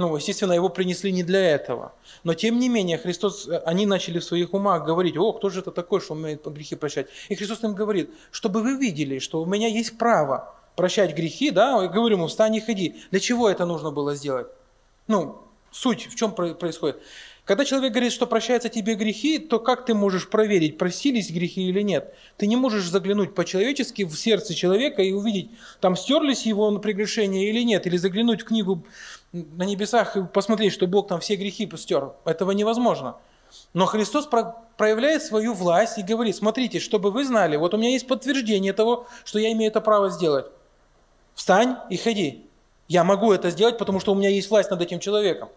Ну, 0.00 0.16
естественно, 0.16 0.54
его 0.54 0.70
принесли 0.70 1.12
не 1.12 1.22
для 1.22 1.40
этого. 1.50 1.92
Но 2.24 2.32
тем 2.32 2.58
не 2.58 2.70
менее, 2.70 2.96
Христос, 2.96 3.46
они 3.66 3.84
начали 3.84 4.18
в 4.18 4.24
своих 4.24 4.54
умах 4.54 4.86
говорить, 4.86 5.14
о, 5.18 5.30
кто 5.34 5.50
же 5.50 5.60
это 5.60 5.72
такой, 5.72 6.00
что 6.00 6.14
умеет 6.14 6.46
грехи 6.46 6.74
прощать? 6.74 7.08
И 7.28 7.34
Христос 7.34 7.62
им 7.64 7.74
говорит, 7.74 8.08
чтобы 8.30 8.62
вы 8.62 8.78
видели, 8.78 9.18
что 9.18 9.42
у 9.42 9.44
меня 9.44 9.68
есть 9.68 9.98
право 9.98 10.54
прощать 10.74 11.14
грехи, 11.14 11.50
да, 11.50 11.84
и 11.84 11.88
говорю 11.88 12.16
ему, 12.16 12.28
встань 12.28 12.56
и 12.56 12.60
ходи. 12.60 12.94
Для 13.10 13.20
чего 13.20 13.50
это 13.50 13.66
нужно 13.66 13.90
было 13.90 14.14
сделать? 14.14 14.46
Ну, 15.06 15.36
суть 15.70 16.06
в 16.10 16.14
чем 16.14 16.32
происходит? 16.32 16.96
Когда 17.44 17.64
человек 17.64 17.92
говорит, 17.92 18.12
что 18.12 18.26
прощаются 18.26 18.68
тебе 18.68 18.94
грехи, 18.94 19.38
то 19.38 19.58
как 19.58 19.84
ты 19.84 19.92
можешь 19.92 20.28
проверить, 20.30 20.78
простились 20.78 21.30
грехи 21.30 21.68
или 21.68 21.82
нет? 21.82 22.14
Ты 22.36 22.46
не 22.46 22.56
можешь 22.56 22.88
заглянуть 22.88 23.34
по-человечески 23.34 24.04
в 24.04 24.14
сердце 24.14 24.54
человека 24.54 25.02
и 25.02 25.12
увидеть, 25.12 25.50
там 25.80 25.96
стерлись 25.96 26.46
его 26.46 26.78
прегрешения 26.78 27.50
или 27.50 27.62
нет, 27.64 27.86
или 27.86 27.96
заглянуть 27.96 28.42
в 28.42 28.44
книгу 28.44 28.84
на 29.32 29.64
небесах 29.64 30.16
и 30.16 30.24
посмотреть, 30.24 30.72
что 30.72 30.86
Бог 30.86 31.08
там 31.08 31.20
все 31.20 31.36
грехи 31.36 31.70
стер. 31.76 32.12
Этого 32.24 32.50
невозможно. 32.50 33.16
Но 33.74 33.86
Христос 33.86 34.28
проявляет 34.76 35.22
свою 35.22 35.54
власть 35.54 35.98
и 35.98 36.02
говорит, 36.02 36.36
смотрите, 36.36 36.78
чтобы 36.78 37.10
вы 37.10 37.24
знали, 37.24 37.56
вот 37.56 37.74
у 37.74 37.76
меня 37.76 37.90
есть 37.90 38.06
подтверждение 38.06 38.72
того, 38.72 39.06
что 39.24 39.38
я 39.38 39.52
имею 39.52 39.70
это 39.70 39.80
право 39.80 40.10
сделать. 40.10 40.46
Встань 41.34 41.76
и 41.90 41.96
ходи. 41.96 42.46
Я 42.88 43.04
могу 43.04 43.32
это 43.32 43.50
сделать, 43.50 43.78
потому 43.78 44.00
что 44.00 44.12
у 44.12 44.14
меня 44.14 44.28
есть 44.28 44.50
власть 44.50 44.70
над 44.70 44.82
этим 44.82 44.98
человеком. 44.98 45.48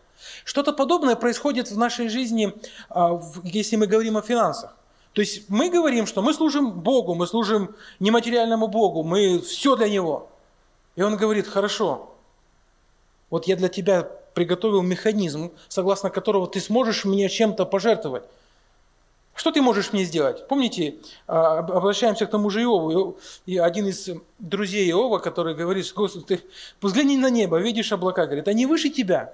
Что-то 0.46 0.72
подобное 0.72 1.16
происходит 1.16 1.70
в 1.72 1.78
нашей 1.78 2.10
жизни, 2.10 2.54
а, 2.90 3.20
если 3.44 3.76
мы 3.76 3.88
говорим 3.88 4.18
о 4.18 4.22
финансах. 4.22 4.76
То 5.14 5.22
есть 5.22 5.50
мы 5.50 5.70
говорим, 5.70 6.06
что 6.08 6.22
мы 6.22 6.34
служим 6.34 6.72
Богу, 6.72 7.16
мы 7.16 7.28
служим 7.28 7.76
нематериальному 8.00 8.68
Богу, 8.68 9.04
мы 9.04 9.40
все 9.40 9.76
для 9.76 9.90
Него. 9.90 10.30
И 10.96 11.02
Он 11.02 11.18
говорит, 11.18 11.48
хорошо, 11.48 12.12
вот 13.34 13.48
я 13.48 13.56
для 13.56 13.67
тебя 13.67 14.04
приготовил 14.36 14.84
механизм, 14.84 15.54
согласно 15.67 16.12
которого 16.12 16.46
ты 16.46 16.60
сможешь 16.60 17.04
мне 17.04 17.28
чем-то 17.30 17.65
пожертвовать. 17.65 18.26
Что 19.34 19.52
ты 19.52 19.60
можешь 19.60 19.91
мне 19.91 20.04
сделать? 20.04 20.48
Помните, 20.48 20.98
а, 21.26 21.58
обращаемся 21.58 22.28
к 22.28 22.30
тому 22.30 22.52
же 22.52 22.62
Иову. 22.62 23.17
И 23.48 23.58
один 23.58 23.88
из 23.88 24.08
друзей 24.38 24.88
Иова, 24.91 25.17
который 25.17 25.56
говорит, 25.56 25.91
Господи, 25.96 26.26
ты 26.26 26.41
взгляни 26.80 27.17
на 27.17 27.32
небо, 27.32 27.58
видишь 27.58 27.91
облака, 27.91 28.28
говорит, 28.28 28.48
они 28.48 28.67
выше 28.67 28.91
тебя. 28.91 29.34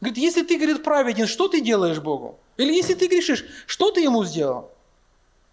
Говорит, 0.00 0.18
если 0.18 0.44
ты, 0.44 0.56
говорит, 0.56 0.84
праведен, 0.84 1.26
что 1.26 1.48
ты 1.48 1.60
делаешь 1.60 1.98
Богу? 1.98 2.38
Или 2.56 2.72
если 2.72 2.94
ты 2.94 3.08
грешишь, 3.08 3.44
что 3.66 3.90
ты 3.90 4.00
ему 4.00 4.24
сделал? 4.24 4.70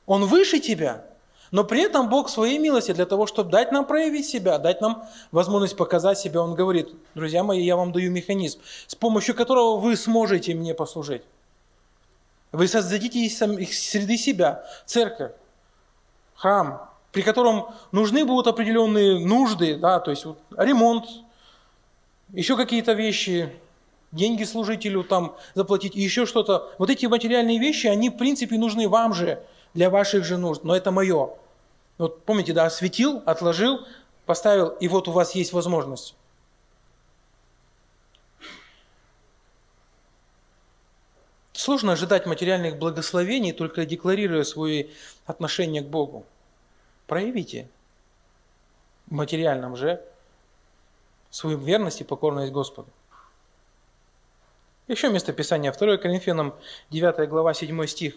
Он 0.05 0.25
выше 0.25 0.59
тебя. 0.59 1.03
Но 1.51 1.63
при 1.63 1.81
этом 1.81 2.09
Бог 2.09 2.29
своей 2.29 2.57
милости 2.57 2.91
для 2.91 3.05
того, 3.05 3.25
чтобы 3.25 3.51
дать 3.51 3.71
нам 3.71 3.85
проявить 3.85 4.27
себя, 4.27 4.57
дать 4.57 4.81
нам 4.81 5.07
возможность 5.31 5.77
показать 5.77 6.19
себя, 6.19 6.41
Он 6.41 6.55
говорит, 6.55 6.89
друзья 7.15 7.43
мои, 7.43 7.63
я 7.63 7.75
вам 7.75 7.91
даю 7.91 8.11
механизм, 8.11 8.59
с 8.85 8.95
помощью 8.95 9.35
которого 9.35 9.77
вы 9.77 9.95
сможете 9.95 10.53
мне 10.55 10.73
послужить. 10.73 11.23
Вы 12.51 12.67
создадите 12.67 13.19
из 13.19 13.37
среды 13.37 14.17
себя 14.17 14.65
церковь, 14.85 15.31
храм, 16.35 16.89
при 17.11 17.21
котором 17.21 17.73
нужны 17.91 18.25
будут 18.25 18.47
определенные 18.47 19.25
нужды, 19.25 19.75
да, 19.75 19.99
то 19.99 20.11
есть 20.11 20.25
вот, 20.25 20.37
ремонт, 20.57 21.05
еще 22.33 22.57
какие-то 22.57 22.93
вещи, 22.93 23.51
деньги 24.11 24.43
служителю 24.43 25.03
там 25.03 25.35
заплатить, 25.55 25.95
еще 25.95 26.25
что-то. 26.25 26.71
Вот 26.77 26.89
эти 26.89 27.05
материальные 27.05 27.59
вещи, 27.59 27.87
они 27.87 28.09
в 28.09 28.17
принципе 28.17 28.57
нужны 28.57 28.87
вам 28.87 29.13
же, 29.13 29.43
для 29.73 29.89
ваших 29.89 30.23
же 30.23 30.37
нужд, 30.37 30.63
но 30.63 30.75
это 30.75 30.91
мое. 30.91 31.31
Вот 31.97 32.23
помните, 32.23 32.53
да, 32.53 32.65
осветил, 32.65 33.23
отложил, 33.25 33.85
поставил, 34.25 34.69
и 34.69 34.87
вот 34.87 35.07
у 35.07 35.11
вас 35.11 35.33
есть 35.35 35.53
возможность. 35.53 36.15
Сложно 41.53 41.93
ожидать 41.93 42.25
материальных 42.27 42.77
благословений, 42.77 43.51
только 43.51 43.85
декларируя 43.85 44.43
свои 44.43 44.89
отношения 45.25 45.81
к 45.81 45.87
Богу. 45.87 46.25
Проявите 47.07 47.67
в 49.07 49.13
материальном 49.13 49.75
же 49.75 50.01
свою 51.31 51.57
верность 51.57 52.01
и 52.01 52.03
покорность 52.03 52.51
Господу. 52.51 52.89
Еще 54.87 55.09
место 55.09 55.33
Писания, 55.33 55.73
2 55.73 55.97
Коринфянам, 55.97 56.55
9 56.91 57.27
глава, 57.27 57.53
7 57.53 57.85
стих. 57.87 58.15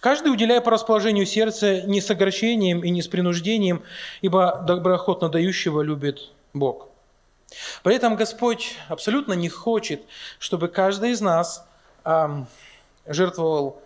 «Каждый, 0.00 0.30
уделяя 0.30 0.60
по 0.60 0.70
расположению 0.70 1.24
сердца, 1.24 1.80
не 1.82 2.02
с 2.02 2.10
огорчением 2.10 2.84
и 2.84 2.90
не 2.90 3.00
с 3.00 3.08
принуждением, 3.08 3.82
ибо 4.20 4.62
доброохотно 4.66 5.30
дающего 5.30 5.80
любит 5.80 6.30
Бог». 6.52 6.88
При 7.82 7.96
этом 7.96 8.16
Господь 8.16 8.76
абсолютно 8.88 9.32
не 9.32 9.48
хочет, 9.48 10.02
чтобы 10.38 10.68
каждый 10.68 11.12
из 11.12 11.22
нас 11.22 11.66
эм, 12.04 12.46
жертвовал 13.06 13.82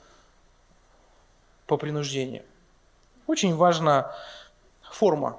по 1.66 1.77
принуждению. 1.77 2.42
Очень 3.29 3.55
важна 3.55 4.14
форма, 4.83 5.38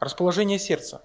расположение 0.00 0.58
сердца. 0.58 1.02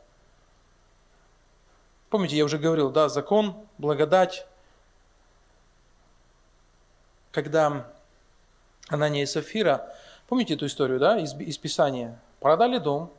Помните, 2.09 2.35
я 2.37 2.43
уже 2.43 2.57
говорил, 2.57 2.89
да, 2.89 3.07
закон, 3.07 3.55
благодать. 3.77 4.47
Когда 7.35 7.85
Анания 8.87 9.23
и 9.23 9.25
Сафира, 9.25 9.93
помните 10.29 10.53
эту 10.53 10.67
историю, 10.67 10.99
да, 10.99 11.19
из, 11.19 11.37
из 11.37 11.57
Писания? 11.57 12.17
Продали 12.39 12.77
дом. 12.77 13.11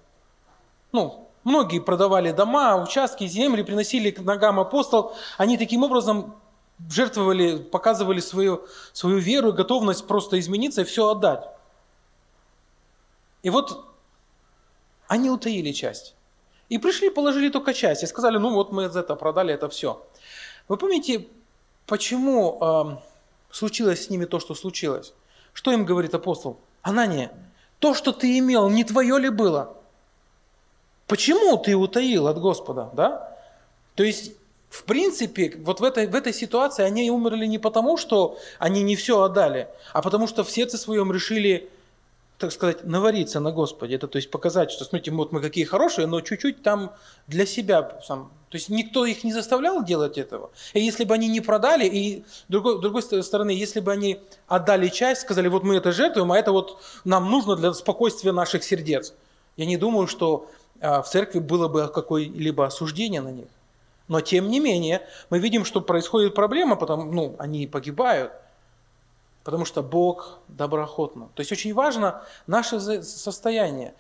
Ну, 0.91 1.29
многие 1.45 1.81
продавали 1.81 2.33
дома, 2.33 2.83
участки, 2.83 3.27
земли, 3.27 3.63
приносили 3.63 4.11
к 4.11 4.21
ногам 4.21 4.59
апостол. 4.59 5.15
Они 5.37 5.59
таким 5.59 5.83
образом 5.83 6.35
жертвовали, 6.89 7.59
показывали 7.59 8.21
свою, 8.21 8.67
свою 8.95 9.19
веру, 9.19 9.53
готовность 9.53 10.07
просто 10.07 10.41
измениться 10.41 10.81
и 10.81 10.85
все 10.85 11.11
отдать. 11.11 11.47
И 13.43 13.51
вот 13.51 13.85
они 15.09 15.29
утаили 15.29 15.73
часть. 15.73 16.15
И 16.71 16.79
пришли, 16.79 17.11
положили 17.11 17.51
только 17.51 17.75
часть. 17.75 18.03
И 18.03 18.07
сказали, 18.07 18.39
ну 18.39 18.55
вот 18.55 18.73
мы 18.73 18.85
это 18.85 19.15
продали, 19.15 19.53
это 19.53 19.69
все. 19.69 20.03
Вы 20.69 20.79
помните, 20.79 21.29
почему 21.87 22.59
э, 22.63 23.16
случилось 23.57 24.05
с 24.05 24.11
ними 24.11 24.27
то, 24.27 24.39
что 24.39 24.55
случилось? 24.55 25.15
Что 25.53 25.73
им 25.73 25.85
говорит 25.87 26.15
апостол? 26.15 26.61
Анания, 26.83 27.33
то, 27.79 27.95
что 27.95 28.13
ты 28.13 28.39
имел, 28.39 28.69
не 28.69 28.85
твое 28.85 29.19
ли 29.19 29.31
было? 29.31 29.77
Почему 31.07 31.57
ты 31.57 31.75
утаил 31.75 32.27
от 32.27 32.39
Господа? 32.39 32.91
Да? 32.93 33.37
То 33.95 34.05
есть 34.05 34.33
в 34.69 34.85
принципе, 34.85 35.55
вот 35.59 35.81
в 35.81 35.85
этой, 35.85 36.07
в 36.07 36.15
этой 36.15 36.35
ситуации 36.35 36.83
они 36.83 37.11
умерли 37.11 37.47
не 37.47 37.59
потому, 37.59 37.97
что 37.97 38.37
они 38.59 38.83
не 38.83 38.95
все 38.95 39.23
отдали, 39.23 39.69
а 39.95 40.03
потому 40.03 40.27
что 40.27 40.45
в 40.45 40.51
сердце 40.51 40.77
своем 40.77 41.11
решили, 41.13 41.71
так 42.39 42.53
сказать, 42.53 42.85
навариться 42.85 43.41
на 43.41 43.51
Господе. 43.51 43.95
Это 43.95 44.09
то 44.09 44.17
есть 44.17 44.31
показать, 44.31 44.71
что, 44.71 44.85
смотрите, 44.85 45.11
вот 45.11 45.33
мы 45.33 45.41
какие 45.41 45.65
хорошие, 45.65 46.07
но 46.07 46.21
чуть-чуть 46.21 46.63
там 46.63 46.93
для 47.27 47.47
себя 47.47 47.99
сам. 48.05 48.31
То 48.51 48.59
есть 48.59 48.69
никто 48.69 49.07
их 49.07 49.25
не 49.25 49.33
заставлял 49.33 49.83
делать 49.83 50.19
этого. 50.19 50.51
И 50.75 50.81
если 50.81 51.05
бы 51.05 51.15
они 51.15 51.29
не 51.29 51.41
продали, 51.41 51.87
и 51.87 52.25
другой, 52.49 52.81
другой 52.81 53.03
стороны, 53.03 53.51
если 53.51 53.81
бы 53.81 53.91
они 53.91 54.21
отдали 54.47 54.89
часть, 54.89 55.23
сказали, 55.23 55.49
вот 55.49 55.65
мы 55.65 55.77
это 55.77 55.93
жертвуем, 55.93 56.31
а 56.31 56.39
это 56.39 56.53
вот 56.53 56.79
нам 57.05 57.31
нужно 57.31 57.57
для 57.57 57.73
спокойствия 57.73 58.33
наших 58.33 58.65
сердец. 58.65 59.15
Я 59.57 59.67
не 59.67 59.77
думаю, 59.77 60.07
что 60.07 60.51
а, 60.81 61.01
в 61.03 61.09
церкви 61.09 61.39
было 61.39 61.69
бы 61.69 61.89
какое-либо 61.89 62.67
осуждение 62.67 63.23
на 63.23 63.33
них. 63.33 63.49
Но 64.09 64.21
тем 64.21 64.49
не 64.49 64.61
менее, 64.61 65.03
мы 65.31 65.39
видим, 65.39 65.65
что 65.65 65.81
происходит 65.81 66.35
проблема, 66.35 66.77
потому, 66.77 67.11
ну, 67.11 67.35
они 67.39 67.67
погибают, 67.67 68.33
потому 69.47 69.65
что 69.65 69.81
Бог 69.81 70.41
доброохотно. 70.49 71.29
То 71.35 71.41
есть 71.41 71.53
очень 71.53 71.73
важно 71.73 72.25
наше 72.49 72.81
состояние. 72.81 73.95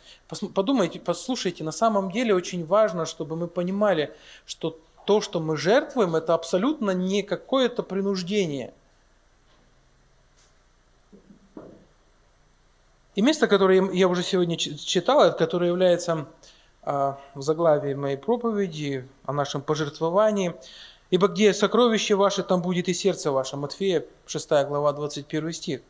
Подумайте, 0.52 0.98
послушайте, 0.98 1.62
на 1.62 1.70
самом 1.70 2.10
деле 2.10 2.34
очень 2.34 2.66
важно, 2.66 3.06
чтобы 3.06 3.36
мы 3.36 3.46
понимали, 3.46 4.12
что 4.44 4.76
то, 5.04 5.20
что 5.20 5.38
мы 5.38 5.56
жертвуем, 5.56 6.16
это 6.16 6.34
абсолютно 6.34 6.90
не 6.90 7.22
какое-то 7.22 7.84
принуждение. 7.84 8.74
И 13.14 13.22
место, 13.22 13.46
которое 13.46 13.88
я 13.92 14.08
уже 14.08 14.24
сегодня 14.24 14.56
читал, 14.56 15.36
которое 15.36 15.68
является 15.68 16.26
в 16.82 17.16
заглавии 17.36 17.94
моей 17.94 18.16
проповеди 18.16 19.06
о 19.24 19.32
нашем 19.32 19.62
пожертвовании. 19.62 20.56
«Ибо 21.10 21.28
где 21.28 21.54
сокровище 21.54 22.14
ваше, 22.14 22.42
там 22.42 22.62
будет 22.62 22.88
и 22.88 22.94
сердце 22.94 23.30
ваше». 23.30 23.56
Матфея, 23.56 24.04
6 24.26 24.48
глава, 24.66 24.92
21 24.92 25.52
стих. 25.52 25.80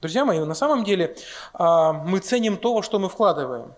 Друзья 0.00 0.24
мои, 0.24 0.38
на 0.40 0.54
самом 0.54 0.84
деле 0.84 1.16
а, 1.54 1.92
мы 1.92 2.18
ценим 2.18 2.56
то, 2.56 2.74
во 2.74 2.82
что 2.82 2.98
мы 2.98 3.08
вкладываем. 3.08 3.72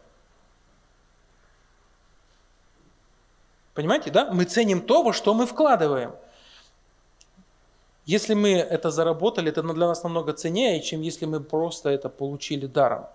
Понимаете, 3.74 4.10
да? 4.10 4.30
Мы 4.32 4.44
ценим 4.44 4.80
то, 4.80 5.02
во 5.02 5.12
что 5.12 5.34
мы 5.34 5.46
вкладываем. 5.46 6.12
Если 8.06 8.34
мы 8.34 8.52
это 8.54 8.90
заработали, 8.90 9.50
это 9.50 9.62
для 9.62 9.86
нас 9.86 10.02
намного 10.02 10.32
ценнее, 10.32 10.82
чем 10.82 11.02
если 11.02 11.26
мы 11.26 11.40
просто 11.40 11.90
это 11.90 12.08
получили 12.08 12.66
даром. 12.66 13.06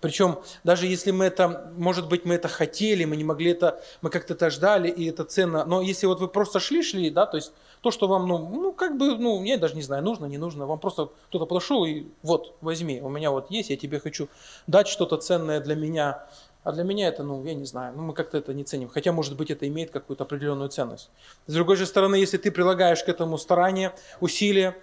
Причем 0.00 0.38
даже 0.62 0.86
если 0.86 1.10
мы 1.10 1.24
это, 1.24 1.72
может 1.76 2.08
быть, 2.08 2.24
мы 2.24 2.34
это 2.34 2.48
хотели, 2.48 3.04
мы 3.04 3.16
не 3.16 3.24
могли 3.24 3.52
это, 3.52 3.82
мы 4.02 4.10
как-то 4.10 4.34
это 4.34 4.50
ждали, 4.50 4.88
и 4.88 5.08
это 5.08 5.24
ценно. 5.24 5.64
Но 5.64 5.80
если 5.80 6.06
вот 6.06 6.20
вы 6.20 6.28
просто 6.28 6.60
шли-шли, 6.60 7.10
да, 7.10 7.26
то 7.26 7.36
есть 7.36 7.52
то, 7.80 7.90
что 7.90 8.08
вам, 8.08 8.26
ну, 8.28 8.38
ну, 8.38 8.72
как 8.72 8.98
бы, 8.98 9.16
ну, 9.16 9.42
я 9.44 9.58
даже 9.58 9.74
не 9.74 9.82
знаю, 9.82 10.02
нужно, 10.02 10.26
не 10.26 10.38
нужно, 10.38 10.66
вам 10.66 10.78
просто 10.78 11.10
кто-то 11.28 11.46
подошел 11.46 11.84
и 11.84 12.04
вот, 12.22 12.56
возьми, 12.60 13.00
у 13.00 13.08
меня 13.08 13.30
вот 13.30 13.50
есть, 13.50 13.70
я 13.70 13.76
тебе 13.76 13.98
хочу 14.00 14.28
дать 14.66 14.88
что-то 14.88 15.16
ценное 15.16 15.60
для 15.60 15.74
меня, 15.74 16.26
а 16.62 16.72
для 16.72 16.82
меня 16.82 17.08
это, 17.08 17.22
ну, 17.22 17.44
я 17.44 17.54
не 17.54 17.64
знаю, 17.64 17.94
ну, 17.96 18.02
мы 18.02 18.12
как-то 18.12 18.38
это 18.38 18.52
не 18.52 18.64
ценим. 18.64 18.88
Хотя, 18.88 19.12
может 19.12 19.36
быть, 19.36 19.52
это 19.52 19.68
имеет 19.68 19.92
какую-то 19.92 20.24
определенную 20.24 20.68
ценность. 20.68 21.10
С 21.46 21.54
другой 21.54 21.76
же 21.76 21.86
стороны, 21.86 22.16
если 22.16 22.38
ты 22.38 22.50
прилагаешь 22.50 23.04
к 23.04 23.08
этому 23.08 23.38
старание, 23.38 23.94
усилия, 24.20 24.76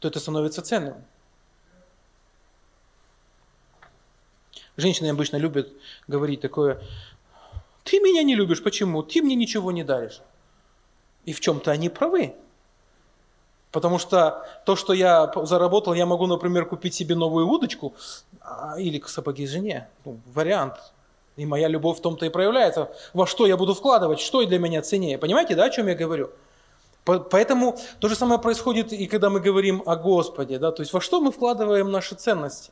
то 0.00 0.08
это 0.08 0.18
становится 0.18 0.62
ценным. 0.62 0.96
Женщины 4.76 5.08
обычно 5.08 5.36
любят 5.36 5.68
говорить 6.08 6.40
такое, 6.40 6.82
ты 7.84 8.00
меня 8.00 8.22
не 8.22 8.34
любишь, 8.34 8.62
почему? 8.62 9.02
Ты 9.02 9.22
мне 9.22 9.34
ничего 9.34 9.72
не 9.72 9.84
даришь. 9.84 10.20
И 11.24 11.32
в 11.32 11.40
чем-то 11.40 11.70
они 11.70 11.88
правы. 11.88 12.34
Потому 13.70 13.98
что 13.98 14.46
то, 14.66 14.76
что 14.76 14.92
я 14.92 15.32
заработал, 15.44 15.94
я 15.94 16.06
могу, 16.06 16.26
например, 16.26 16.66
купить 16.66 16.94
себе 16.94 17.14
новую 17.14 17.48
удочку 17.48 17.94
а, 18.40 18.74
или 18.78 19.02
сапоги 19.06 19.46
жене. 19.46 19.88
Ну, 20.04 20.20
вариант. 20.26 20.74
И 21.36 21.46
моя 21.46 21.68
любовь 21.68 21.98
в 21.98 22.02
том-то 22.02 22.26
и 22.26 22.28
проявляется. 22.28 22.90
Во 23.14 23.26
что 23.26 23.46
я 23.46 23.56
буду 23.56 23.74
вкладывать, 23.74 24.20
что 24.20 24.44
для 24.44 24.58
меня 24.58 24.82
ценнее. 24.82 25.16
Понимаете, 25.16 25.54
да, 25.54 25.64
о 25.64 25.70
чем 25.70 25.88
я 25.88 25.94
говорю? 25.94 26.30
Поэтому 27.04 27.78
то 27.98 28.08
же 28.08 28.14
самое 28.14 28.40
происходит 28.40 28.92
и 28.92 29.06
когда 29.06 29.30
мы 29.30 29.40
говорим 29.40 29.82
о 29.86 29.96
Господе. 29.96 30.58
Да? 30.58 30.70
То 30.70 30.82
есть 30.82 30.92
во 30.92 31.00
что 31.00 31.20
мы 31.20 31.32
вкладываем 31.32 31.90
наши 31.90 32.14
ценности? 32.14 32.70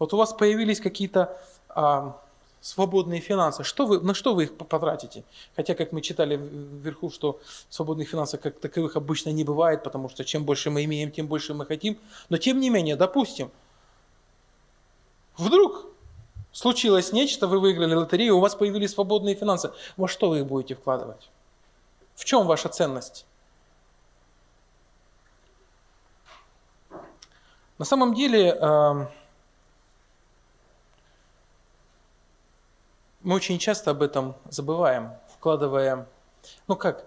Вот 0.00 0.14
у 0.14 0.16
вас 0.16 0.32
появились 0.32 0.80
какие-то 0.80 1.38
а, 1.68 2.18
свободные 2.62 3.20
финансы. 3.20 3.62
Что 3.64 3.86
вы, 3.86 4.00
на 4.00 4.14
что 4.14 4.34
вы 4.34 4.44
их 4.44 4.56
потратите? 4.56 5.24
Хотя, 5.54 5.74
как 5.74 5.92
мы 5.92 6.00
читали 6.00 6.36
вверху, 6.36 7.10
что 7.10 7.38
свободных 7.68 8.08
финансов 8.08 8.40
как 8.40 8.58
таковых 8.58 8.96
обычно 8.96 9.28
не 9.28 9.44
бывает, 9.44 9.84
потому 9.84 10.08
что 10.08 10.24
чем 10.24 10.44
больше 10.44 10.70
мы 10.70 10.84
имеем, 10.84 11.12
тем 11.12 11.26
больше 11.26 11.52
мы 11.52 11.66
хотим. 11.66 11.98
Но 12.30 12.38
тем 12.38 12.60
не 12.60 12.70
менее, 12.70 12.96
допустим, 12.96 13.50
вдруг 15.36 15.84
случилось 16.50 17.12
нечто, 17.12 17.46
вы 17.46 17.60
выиграли 17.60 17.94
лотерею, 17.94 18.38
у 18.38 18.40
вас 18.40 18.54
появились 18.54 18.92
свободные 18.92 19.34
финансы. 19.34 19.70
Во 19.98 20.08
что 20.08 20.30
вы 20.30 20.38
их 20.38 20.46
будете 20.46 20.74
вкладывать? 20.76 21.28
В 22.14 22.24
чем 22.24 22.46
ваша 22.46 22.70
ценность? 22.70 23.26
На 27.76 27.84
самом 27.84 28.14
деле, 28.14 29.10
мы 33.22 33.34
очень 33.34 33.58
часто 33.58 33.90
об 33.90 34.02
этом 34.02 34.34
забываем, 34.48 35.12
вкладывая, 35.34 36.08
ну 36.66 36.76
как, 36.76 37.04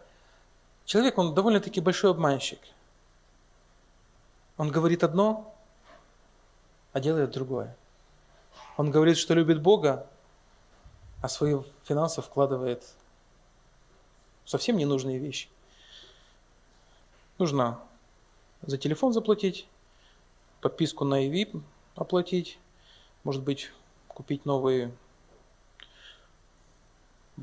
человек, 0.85 1.17
он 1.17 1.33
довольно-таки 1.33 1.81
большой 1.81 2.11
обманщик. 2.11 2.59
Он 4.57 4.69
говорит 4.69 5.03
одно, 5.03 5.53
а 6.91 6.99
делает 6.99 7.31
другое. 7.31 7.75
Он 8.77 8.91
говорит, 8.91 9.17
что 9.17 9.33
любит 9.33 9.61
Бога, 9.61 10.07
а 11.21 11.29
свои 11.29 11.55
финансы 11.85 12.21
вкладывает 12.21 12.83
в 14.43 14.49
совсем 14.49 14.77
ненужные 14.77 15.17
вещи. 15.17 15.47
Нужно 17.39 17.79
за 18.61 18.77
телефон 18.77 19.13
заплатить, 19.13 19.67
подписку 20.61 21.03
на 21.05 21.27
EVIP 21.27 21.61
оплатить, 21.95 22.59
может 23.23 23.43
быть, 23.43 23.71
купить 24.07 24.45
новые 24.45 24.91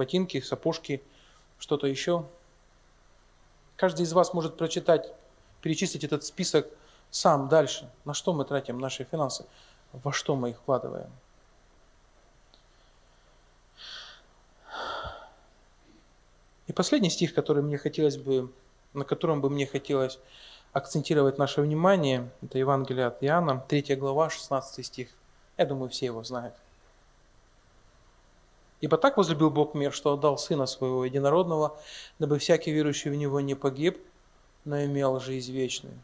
ботинки, 0.00 0.40
сапожки, 0.40 1.02
что-то 1.58 1.86
еще. 1.86 2.24
Каждый 3.76 4.02
из 4.02 4.12
вас 4.14 4.32
может 4.32 4.56
прочитать, 4.56 5.12
перечислить 5.60 6.04
этот 6.04 6.24
список 6.24 6.66
сам 7.10 7.48
дальше. 7.48 7.90
На 8.06 8.14
что 8.14 8.32
мы 8.32 8.46
тратим 8.46 8.78
наши 8.78 9.04
финансы, 9.04 9.44
во 9.92 10.10
что 10.10 10.36
мы 10.36 10.50
их 10.50 10.56
вкладываем. 10.56 11.10
И 16.66 16.72
последний 16.72 17.10
стих, 17.10 17.34
который 17.34 17.62
мне 17.62 17.76
хотелось 17.76 18.16
бы, 18.16 18.50
на 18.94 19.04
котором 19.04 19.42
бы 19.42 19.50
мне 19.50 19.66
хотелось 19.66 20.18
акцентировать 20.72 21.36
наше 21.36 21.60
внимание, 21.60 22.30
это 22.42 22.56
Евангелие 22.58 23.06
от 23.06 23.22
Иоанна, 23.22 23.62
3 23.68 23.96
глава, 23.96 24.30
16 24.30 24.86
стих. 24.86 25.08
Я 25.58 25.66
думаю, 25.66 25.90
все 25.90 26.06
его 26.06 26.24
знают. 26.24 26.54
«Ибо 28.80 28.96
так 28.96 29.16
возлюбил 29.16 29.50
Бог 29.50 29.74
мир, 29.74 29.92
что 29.92 30.14
отдал 30.14 30.38
Сына 30.38 30.66
Своего 30.66 31.04
Единородного, 31.04 31.78
дабы 32.18 32.38
всякий 32.38 32.70
верующий 32.70 33.10
в 33.10 33.14
Него 33.14 33.40
не 33.40 33.54
погиб, 33.54 33.98
но 34.64 34.84
имел 34.84 35.20
жизнь 35.20 35.52
вечную». 35.52 35.94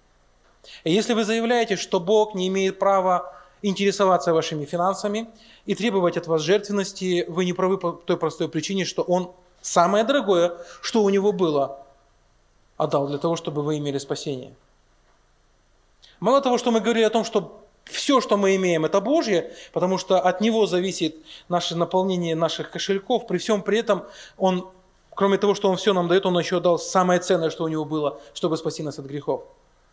И 0.85 0.93
если 0.93 1.15
вы 1.15 1.25
заявляете, 1.25 1.77
что 1.77 2.01
Бог 2.01 2.35
не 2.35 2.49
имеет 2.49 2.79
права 2.79 3.33
интересоваться 3.63 4.35
вашими 4.35 4.65
финансами 4.65 5.29
и 5.65 5.75
требовать 5.75 6.17
от 6.17 6.27
вас 6.27 6.43
жертвенности, 6.43 7.25
вы 7.29 7.45
не 7.45 7.53
правы 7.53 7.79
по 7.79 7.93
той 7.93 8.17
простой 8.17 8.49
причине, 8.49 8.85
что 8.85 9.03
Он 9.03 9.33
самое 9.63 10.05
дорогое, 10.05 10.59
что 10.83 11.03
у 11.03 11.09
Него 11.09 11.33
было, 11.33 11.85
отдал 12.77 13.09
для 13.09 13.19
того, 13.19 13.37
чтобы 13.37 13.63
вы 13.63 13.79
имели 13.79 13.99
спасение. 13.99 14.55
Мало 16.21 16.41
того, 16.41 16.59
что 16.59 16.71
мы 16.71 16.81
говорили 16.81 17.05
о 17.05 17.11
том, 17.11 17.25
что 17.25 17.66
все, 17.87 18.21
что 18.21 18.37
мы 18.37 18.57
имеем, 18.57 18.85
это 18.85 19.01
Божье, 19.01 19.53
потому 19.73 19.97
что 19.97 20.21
от 20.21 20.41
Него 20.41 20.67
зависит 20.67 21.17
наше 21.49 21.77
наполнение 21.77 22.35
наших 22.35 22.71
кошельков. 22.71 23.27
При 23.27 23.39
всем 23.39 23.63
при 23.63 23.79
этом 23.79 24.05
Он, 24.37 24.69
кроме 25.15 25.39
того, 25.39 25.55
что 25.55 25.71
Он 25.71 25.77
все 25.77 25.93
нам 25.93 26.09
дает, 26.09 26.27
Он 26.27 26.39
еще 26.39 26.61
дал 26.61 26.79
самое 26.79 27.21
ценное, 27.21 27.51
что 27.51 27.65
у 27.65 27.69
Него 27.69 27.85
было, 27.85 28.21
чтобы 28.35 28.57
спасти 28.57 28.83
нас 28.83 28.99
от 28.99 29.07
грехов. 29.07 29.45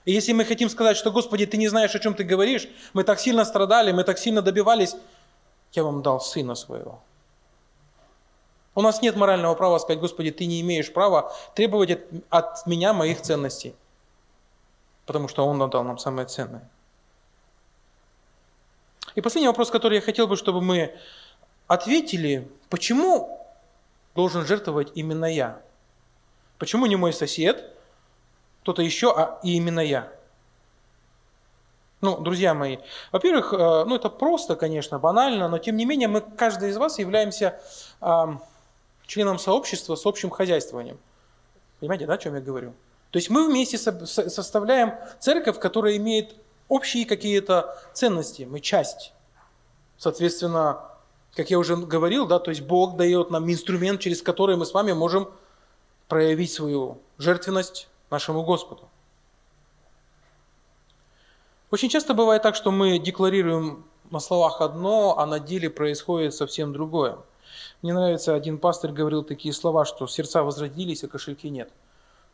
И 0.05 0.11
если 0.11 0.33
мы 0.33 0.43
хотим 0.43 0.69
сказать, 0.69 0.97
что, 0.97 1.11
Господи, 1.11 1.45
Ты 1.45 1.57
не 1.57 1.67
знаешь, 1.67 1.93
о 1.95 1.99
чем 1.99 2.15
Ты 2.15 2.23
говоришь, 2.23 2.67
мы 2.93 3.03
так 3.03 3.19
сильно 3.19 3.45
страдали, 3.45 3.91
мы 3.91 4.03
так 4.03 4.17
сильно 4.17 4.41
добивались, 4.41 4.95
я 5.73 5.83
вам 5.83 6.01
дал 6.01 6.19
Сына 6.19 6.55
Своего. 6.55 6.99
У 8.75 8.81
нас 8.81 9.03
нет 9.03 9.15
морального 9.15 9.53
права 9.53 9.77
сказать, 9.77 9.99
Господи, 9.99 10.31
ты 10.31 10.47
не 10.47 10.61
имеешь 10.61 10.91
права 10.91 11.31
требовать 11.53 11.99
от 12.29 12.65
меня 12.65 12.91
моих 12.93 13.21
ценностей. 13.21 13.75
Потому 15.05 15.27
что 15.27 15.45
Он 15.45 15.61
отдал 15.61 15.83
нам 15.83 15.99
самое 15.99 16.27
ценное. 16.27 16.67
И 19.15 19.21
последний 19.21 19.47
вопрос, 19.47 19.69
который 19.69 19.95
я 19.95 20.01
хотел 20.01 20.27
бы, 20.27 20.35
чтобы 20.35 20.61
мы 20.61 20.95
ответили, 21.67 22.47
почему 22.69 23.39
должен 24.15 24.45
жертвовать 24.45 24.91
именно 24.95 25.25
я? 25.25 25.61
Почему 26.57 26.85
не 26.85 26.95
мой 26.95 27.13
сосед, 27.13 27.71
кто-то 28.61 28.81
еще, 28.81 29.13
а 29.15 29.39
именно 29.43 29.79
я? 29.79 30.11
Ну, 32.01 32.19
друзья 32.19 32.53
мои, 32.53 32.79
во-первых, 33.11 33.53
э, 33.53 33.57
ну 33.57 33.95
это 33.95 34.09
просто, 34.09 34.55
конечно, 34.57 34.99
банально, 34.99 35.47
но 35.47 35.57
тем 35.57 35.77
не 35.77 35.85
менее 35.85 36.09
мы, 36.09 36.19
каждый 36.19 36.69
из 36.69 36.77
вас 36.77 36.99
являемся 36.99 37.61
членом 39.05 39.39
сообщества 39.39 39.95
с 39.95 40.05
общим 40.05 40.29
хозяйствованием. 40.29 40.97
Понимаете, 41.79 42.05
да, 42.05 42.13
о 42.13 42.17
чем 42.17 42.35
я 42.35 42.41
говорю? 42.41 42.73
То 43.11 43.17
есть 43.17 43.29
мы 43.29 43.47
вместе 43.47 43.77
составляем 43.77 44.95
церковь, 45.19 45.59
которая 45.59 45.97
имеет 45.97 46.35
общие 46.73 47.05
какие-то 47.05 47.77
ценности, 47.93 48.43
мы 48.43 48.59
часть. 48.59 49.13
Соответственно, 49.97 50.81
как 51.35 51.51
я 51.51 51.59
уже 51.59 51.75
говорил, 51.75 52.25
да, 52.25 52.39
то 52.39 52.49
есть 52.49 52.61
Бог 52.61 52.97
дает 52.97 53.29
нам 53.29 53.49
инструмент, 53.51 54.01
через 54.01 54.21
который 54.21 54.55
мы 54.55 54.65
с 54.65 54.73
вами 54.73 54.91
можем 54.93 55.29
проявить 56.07 56.51
свою 56.51 56.97
жертвенность 57.17 57.87
нашему 58.09 58.43
Господу. 58.43 58.89
Очень 61.69 61.89
часто 61.89 62.13
бывает 62.13 62.41
так, 62.41 62.55
что 62.55 62.71
мы 62.71 62.99
декларируем 62.99 63.85
на 64.11 64.19
словах 64.19 64.61
одно, 64.61 65.17
а 65.17 65.25
на 65.25 65.39
деле 65.39 65.69
происходит 65.69 66.33
совсем 66.33 66.73
другое. 66.73 67.17
Мне 67.81 67.93
нравится, 67.93 68.33
один 68.33 68.57
пастор 68.57 68.91
говорил 68.91 69.23
такие 69.23 69.53
слова, 69.53 69.85
что 69.85 70.07
сердца 70.07 70.43
возродились, 70.43 71.03
а 71.03 71.07
кошельки 71.07 71.49
нет. 71.49 71.71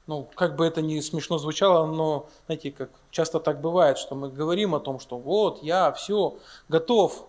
Ну, 0.09 0.27
как 0.33 0.55
бы 0.55 0.65
это 0.65 0.81
ни 0.81 0.99
смешно 1.01 1.37
звучало, 1.37 1.85
но, 1.85 2.27
знаете, 2.47 2.71
как 2.71 2.89
часто 3.11 3.39
так 3.39 3.61
бывает, 3.61 3.99
что 3.99 4.15
мы 4.15 4.29
говорим 4.29 4.73
о 4.73 4.79
том, 4.79 4.99
что 4.99 5.19
вот, 5.19 5.61
я 5.61 5.91
все, 5.91 6.35
готов. 6.67 7.27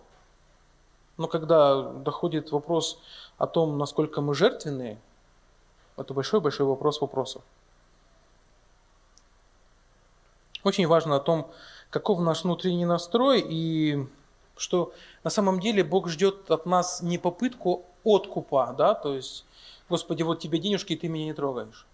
Но 1.17 1.27
когда 1.27 1.83
доходит 1.83 2.51
вопрос 2.51 2.99
о 3.37 3.45
том, 3.45 3.77
насколько 3.77 4.21
мы 4.21 4.33
жертвенные, 4.33 4.99
это 5.95 6.15
большой-большой 6.15 6.65
вопрос 6.65 7.01
вопросов. 7.01 7.43
Очень 10.63 10.87
важно 10.87 11.17
о 11.17 11.19
том, 11.19 11.51
каков 11.91 12.19
наш 12.19 12.43
внутренний 12.43 12.85
настрой 12.85 13.45
и 13.47 14.07
что 14.57 14.91
на 15.23 15.29
самом 15.29 15.59
деле 15.59 15.83
Бог 15.83 16.07
ждет 16.09 16.49
от 16.49 16.65
нас 16.65 17.03
не 17.03 17.19
попытку 17.19 17.85
откупа, 18.03 18.73
да, 18.75 18.95
то 18.95 19.13
есть, 19.13 19.45
Господи, 19.87 20.23
вот 20.23 20.39
тебе 20.39 20.57
денежки, 20.57 20.93
и 20.93 20.97
ты 20.97 21.09
меня 21.09 21.25
не 21.25 21.33
трогаешь. 21.33 21.85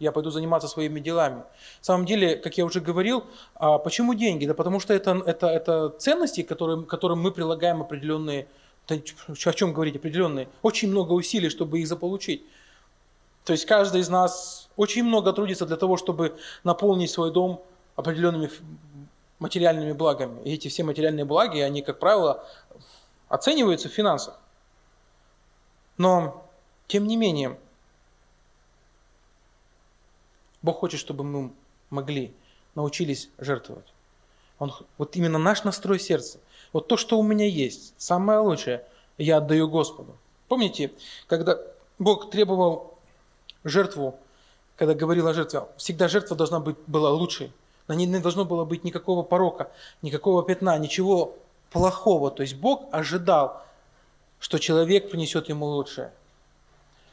Я 0.00 0.12
пойду 0.12 0.30
заниматься 0.30 0.66
своими 0.66 0.98
делами. 0.98 1.36
На 1.36 1.44
самом 1.82 2.06
деле, 2.06 2.36
как 2.36 2.56
я 2.56 2.64
уже 2.64 2.80
говорил, 2.80 3.24
а 3.54 3.78
почему 3.78 4.14
деньги? 4.14 4.46
Да 4.46 4.54
потому 4.54 4.80
что 4.80 4.94
это, 4.94 5.22
это, 5.26 5.46
это 5.46 5.90
ценности, 5.90 6.42
которые, 6.42 6.84
которым 6.84 7.20
мы 7.20 7.30
прилагаем 7.30 7.82
определенные, 7.82 8.48
о 8.88 9.52
чем 9.52 9.74
говорить, 9.74 9.96
определенные, 9.96 10.48
очень 10.62 10.90
много 10.90 11.12
усилий, 11.12 11.50
чтобы 11.50 11.80
их 11.80 11.86
заполучить. 11.86 12.42
То 13.44 13.52
есть 13.52 13.66
каждый 13.66 14.00
из 14.00 14.08
нас 14.08 14.70
очень 14.76 15.04
много 15.04 15.32
трудится 15.34 15.66
для 15.66 15.76
того, 15.76 15.98
чтобы 15.98 16.34
наполнить 16.64 17.10
свой 17.10 17.30
дом 17.30 17.62
определенными 17.94 18.50
материальными 19.38 19.92
благами. 19.92 20.40
И 20.44 20.54
эти 20.54 20.68
все 20.68 20.82
материальные 20.82 21.26
благи, 21.26 21.58
они, 21.58 21.82
как 21.82 21.98
правило, 21.98 22.46
оцениваются 23.28 23.90
в 23.90 23.92
финансах. 23.92 24.40
Но, 25.98 26.46
тем 26.86 27.06
не 27.06 27.16
менее, 27.16 27.58
Бог 30.62 30.78
хочет, 30.78 31.00
чтобы 31.00 31.24
мы 31.24 31.52
могли, 31.90 32.34
научились 32.74 33.30
жертвовать. 33.38 33.86
Он, 34.58 34.72
вот 34.98 35.16
именно 35.16 35.38
наш 35.38 35.64
настрой 35.64 35.98
сердца, 35.98 36.38
вот 36.72 36.88
то, 36.88 36.96
что 36.96 37.18
у 37.18 37.22
меня 37.22 37.46
есть, 37.46 37.94
самое 37.96 38.40
лучшее, 38.40 38.84
я 39.18 39.38
отдаю 39.38 39.68
Господу. 39.68 40.16
Помните, 40.48 40.92
когда 41.26 41.58
Бог 41.98 42.30
требовал 42.30 42.98
жертву, 43.64 44.18
когда 44.76 44.94
говорил 44.94 45.26
о 45.28 45.34
жертве, 45.34 45.64
всегда 45.76 46.08
жертва 46.08 46.36
должна 46.36 46.60
быть 46.60 46.76
была 46.86 47.10
лучшей. 47.10 47.52
На 47.88 47.94
ней 47.94 48.06
не 48.06 48.20
должно 48.20 48.44
было 48.44 48.64
быть 48.64 48.84
никакого 48.84 49.22
порока, 49.22 49.70
никакого 50.02 50.42
пятна, 50.42 50.78
ничего 50.78 51.36
плохого. 51.70 52.30
То 52.30 52.42
есть 52.42 52.54
Бог 52.54 52.88
ожидал 52.92 53.64
что 54.40 54.58
человек 54.58 55.10
принесет 55.10 55.48
ему 55.48 55.66
лучшее. 55.66 56.12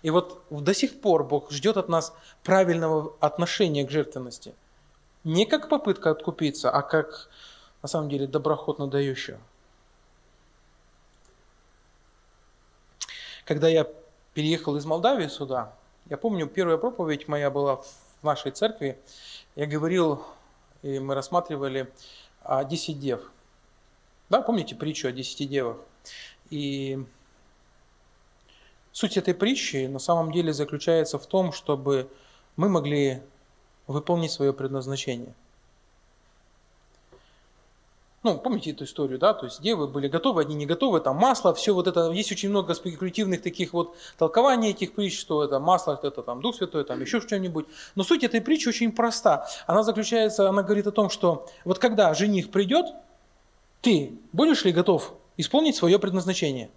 И 0.03 0.09
вот 0.09 0.43
до 0.49 0.73
сих 0.73 1.01
пор 1.01 1.23
Бог 1.23 1.51
ждет 1.51 1.77
от 1.77 1.89
нас 1.89 2.13
правильного 2.43 3.15
отношения 3.19 3.85
к 3.85 3.89
жертвенности. 3.89 4.53
Не 5.23 5.45
как 5.45 5.69
попытка 5.69 6.11
откупиться, 6.11 6.69
а 6.69 6.81
как 6.81 7.29
на 7.81 7.87
самом 7.87 8.09
деле 8.09 8.27
доброхотно 8.27 8.87
дающего. 8.87 9.39
Когда 13.45 13.67
я 13.67 13.87
переехал 14.33 14.75
из 14.75 14.85
Молдавии 14.85 15.27
сюда, 15.27 15.73
я 16.09 16.17
помню, 16.17 16.47
первая 16.47 16.77
проповедь 16.77 17.27
моя 17.27 17.49
была 17.49 17.77
в 17.77 17.87
нашей 18.23 18.51
церкви. 18.51 18.99
Я 19.55 19.65
говорил, 19.65 20.23
и 20.83 20.99
мы 20.99 21.15
рассматривали 21.15 21.91
о 22.43 22.63
десять 22.63 22.99
дев. 22.99 23.21
Да, 24.29 24.41
помните 24.41 24.75
притчу 24.75 25.07
о 25.07 25.11
десяти 25.11 25.45
девах? 25.45 25.77
И 26.49 27.03
суть 28.97 29.17
этой 29.17 29.33
притчи 29.33 29.87
на 29.87 29.99
самом 29.99 30.31
деле 30.31 30.53
заключается 30.53 31.17
в 31.17 31.27
том, 31.27 31.51
чтобы 31.51 32.09
мы 32.55 32.69
могли 32.69 33.21
выполнить 33.87 34.31
свое 34.31 34.53
предназначение– 34.53 35.33
ну, 38.27 38.37
помните 38.37 38.71
эту 38.71 38.83
историю, 38.83 39.19
да, 39.19 39.33
то 39.33 39.45
есть 39.45 39.61
девы 39.61 39.87
были 39.87 40.09
готовы, 40.09 40.41
одни 40.41 40.53
не 40.53 40.65
готовы, 40.65 40.99
там 40.99 41.15
масло, 41.15 41.53
все 41.53 41.73
вот 41.73 41.87
это, 41.87 42.11
есть 42.11 42.29
очень 42.29 42.49
много 42.49 42.73
спекулятивных 42.73 43.41
таких 43.41 43.71
вот 43.71 43.95
толкований 44.17 44.71
этих 44.71 44.95
притч, 44.95 45.17
что 45.17 45.45
это 45.45 45.59
масло, 45.59 45.97
это 46.03 46.21
там 46.23 46.41
Дух 46.41 46.55
Святой, 46.55 46.83
там 46.83 46.99
еще 46.99 47.21
что-нибудь. 47.21 47.67
Но 47.95 48.03
суть 48.03 48.25
этой 48.25 48.41
притчи 48.41 48.67
очень 48.67 48.91
проста. 48.91 49.47
Она 49.65 49.83
заключается, 49.83 50.49
она 50.49 50.61
говорит 50.61 50.87
о 50.87 50.91
том, 50.91 51.09
что 51.09 51.47
вот 51.63 51.79
когда 51.79 52.13
жених 52.13 52.51
придет, 52.51 52.87
ты 53.79 54.19
будешь 54.33 54.65
ли 54.65 54.73
готов 54.73 55.13
исполнить 55.37 55.77
свое 55.77 55.97
предназначение? 55.97 56.69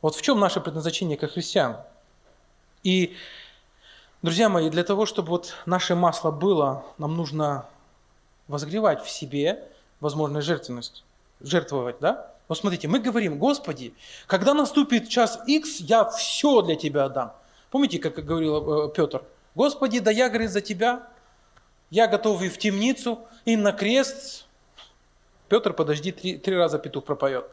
Вот 0.00 0.14
в 0.14 0.22
чем 0.22 0.38
наше 0.38 0.60
предназначение 0.60 1.16
как 1.16 1.32
христиан? 1.32 1.76
И, 2.84 3.16
друзья 4.22 4.48
мои, 4.48 4.70
для 4.70 4.84
того, 4.84 5.06
чтобы 5.06 5.30
вот 5.30 5.54
наше 5.66 5.94
масло 5.94 6.30
было, 6.30 6.84
нам 6.98 7.16
нужно 7.16 7.66
возгревать 8.46 9.02
в 9.02 9.10
себе 9.10 9.68
возможная 10.00 10.42
жертвенность, 10.42 11.04
жертвовать, 11.40 11.96
да? 12.00 12.32
Вот 12.46 12.58
смотрите, 12.58 12.88
мы 12.88 13.00
говорим, 13.00 13.38
Господи, 13.38 13.92
когда 14.26 14.54
наступит 14.54 15.08
час 15.08 15.38
X, 15.46 15.80
я 15.80 16.04
все 16.06 16.62
для 16.62 16.76
Тебя 16.76 17.04
отдам. 17.04 17.32
Помните, 17.70 17.98
как 17.98 18.14
говорил 18.24 18.86
э, 18.86 18.92
Петр? 18.94 19.22
Господи, 19.54 19.98
да 19.98 20.10
я, 20.10 20.28
говорит, 20.28 20.50
за 20.50 20.62
Тебя, 20.62 21.08
я 21.90 22.06
готов 22.06 22.40
и 22.42 22.48
в 22.48 22.56
темницу, 22.56 23.18
и 23.44 23.56
на 23.56 23.72
крест. 23.72 24.46
Петр, 25.48 25.72
подожди, 25.72 26.12
три, 26.12 26.38
три 26.38 26.56
раза 26.56 26.78
петух 26.78 27.04
пропоет. 27.04 27.44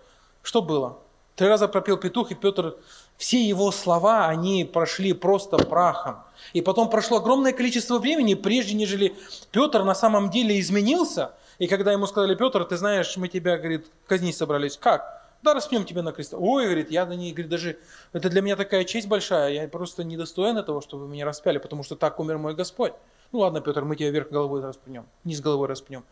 Что 0.44 0.62
было? 0.62 1.00
Три 1.36 1.48
раза 1.48 1.68
пропел 1.68 1.98
петух, 1.98 2.32
и 2.32 2.36
Петр, 2.36 2.78
все 3.18 3.44
его 3.44 3.72
слова, 3.72 4.28
они 4.28 4.64
прошли 4.64 5.14
просто 5.14 5.58
прахом. 5.58 6.18
И 6.54 6.62
потом 6.62 6.90
прошло 6.90 7.18
огромное 7.18 7.52
количество 7.52 8.00
времени, 8.00 8.36
прежде 8.36 8.74
нежели 8.74 9.14
Петр 9.52 9.84
на 9.84 9.96
самом 9.96 10.30
деле 10.30 10.60
изменился– 10.60 11.34
и 11.58 11.68
когда 11.68 11.92
ему 11.92 12.06
сказали, 12.06 12.36
Петр, 12.36 12.66
ты 12.66 12.78
знаешь, 12.78 13.16
мы 13.18 13.28
тебя, 13.28 13.58
говорит, 13.58 13.88
казнить 14.08 14.36
собрались. 14.36 14.78
Как? 14.78 15.24
Да, 15.42 15.54
распнем 15.54 15.86
тебя 15.86 16.02
на 16.02 16.12
креста. 16.12 16.38
Ой, 16.38 16.66
говорит, 16.66 16.92
я 16.92 17.06
на 17.06 17.14
ней, 17.14 17.32
говорит, 17.32 17.50
даже, 17.50 17.78
это 18.14 18.30
для 18.30 18.42
меня 18.42 18.56
такая 18.56 18.84
честь 18.84 19.08
большая, 19.08 19.52
я 19.52 19.68
просто 19.68 20.04
недостоин 20.04 20.58
этого, 20.58 20.82
чтобы 20.82 21.08
меня 21.08 21.24
распяли, 21.24 21.60
потому 21.60 21.84
что 21.84 21.96
так 21.96 22.20
умер 22.20 22.40
мой 22.40 22.56
Господь. 22.56 22.94
Ну 23.32 23.40
ладно, 23.40 23.62
Петр, 23.62 23.84
мы 23.84 23.96
тебя 23.96 24.10
вверх 24.10 24.30
головой 24.30 24.62
распнем, 24.62 25.06
низ 25.24 25.42
головой 25.42 25.68
распнем. 25.68 26.04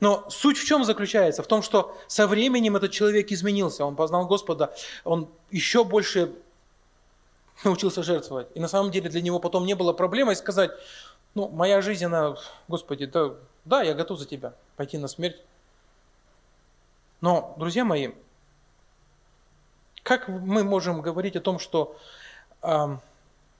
Но 0.00 0.28
суть 0.28 0.58
в 0.58 0.64
чем 0.64 0.84
заключается? 0.84 1.42
В 1.42 1.46
том, 1.46 1.62
что 1.62 1.96
со 2.06 2.26
временем 2.26 2.76
этот 2.76 2.92
человек 2.92 3.32
изменился, 3.32 3.84
он 3.84 3.96
познал 3.96 4.26
Господа, 4.26 4.74
он 5.04 5.28
еще 5.50 5.84
больше 5.84 6.32
научился 7.64 8.02
жертвовать. 8.02 8.48
И 8.54 8.60
на 8.60 8.68
самом 8.68 8.90
деле 8.90 9.08
для 9.08 9.22
него 9.22 9.38
потом 9.38 9.64
не 9.64 9.74
было 9.74 9.92
проблемой 9.92 10.36
сказать, 10.36 10.70
ну, 11.34 11.48
моя 11.48 11.80
жизнь, 11.80 12.04
она, 12.04 12.36
Господи, 12.68 13.06
да 13.06 13.34
да, 13.66 13.82
я 13.82 13.94
готов 13.94 14.20
за 14.20 14.26
тебя 14.26 14.54
пойти 14.76 14.96
на 14.96 15.08
смерть. 15.08 15.42
Но, 17.20 17.54
друзья 17.58 17.84
мои, 17.84 18.12
как 20.04 20.28
мы 20.28 20.62
можем 20.62 21.02
говорить 21.02 21.34
о 21.34 21.40
том, 21.40 21.58
что, 21.58 21.98
э, 22.62 22.96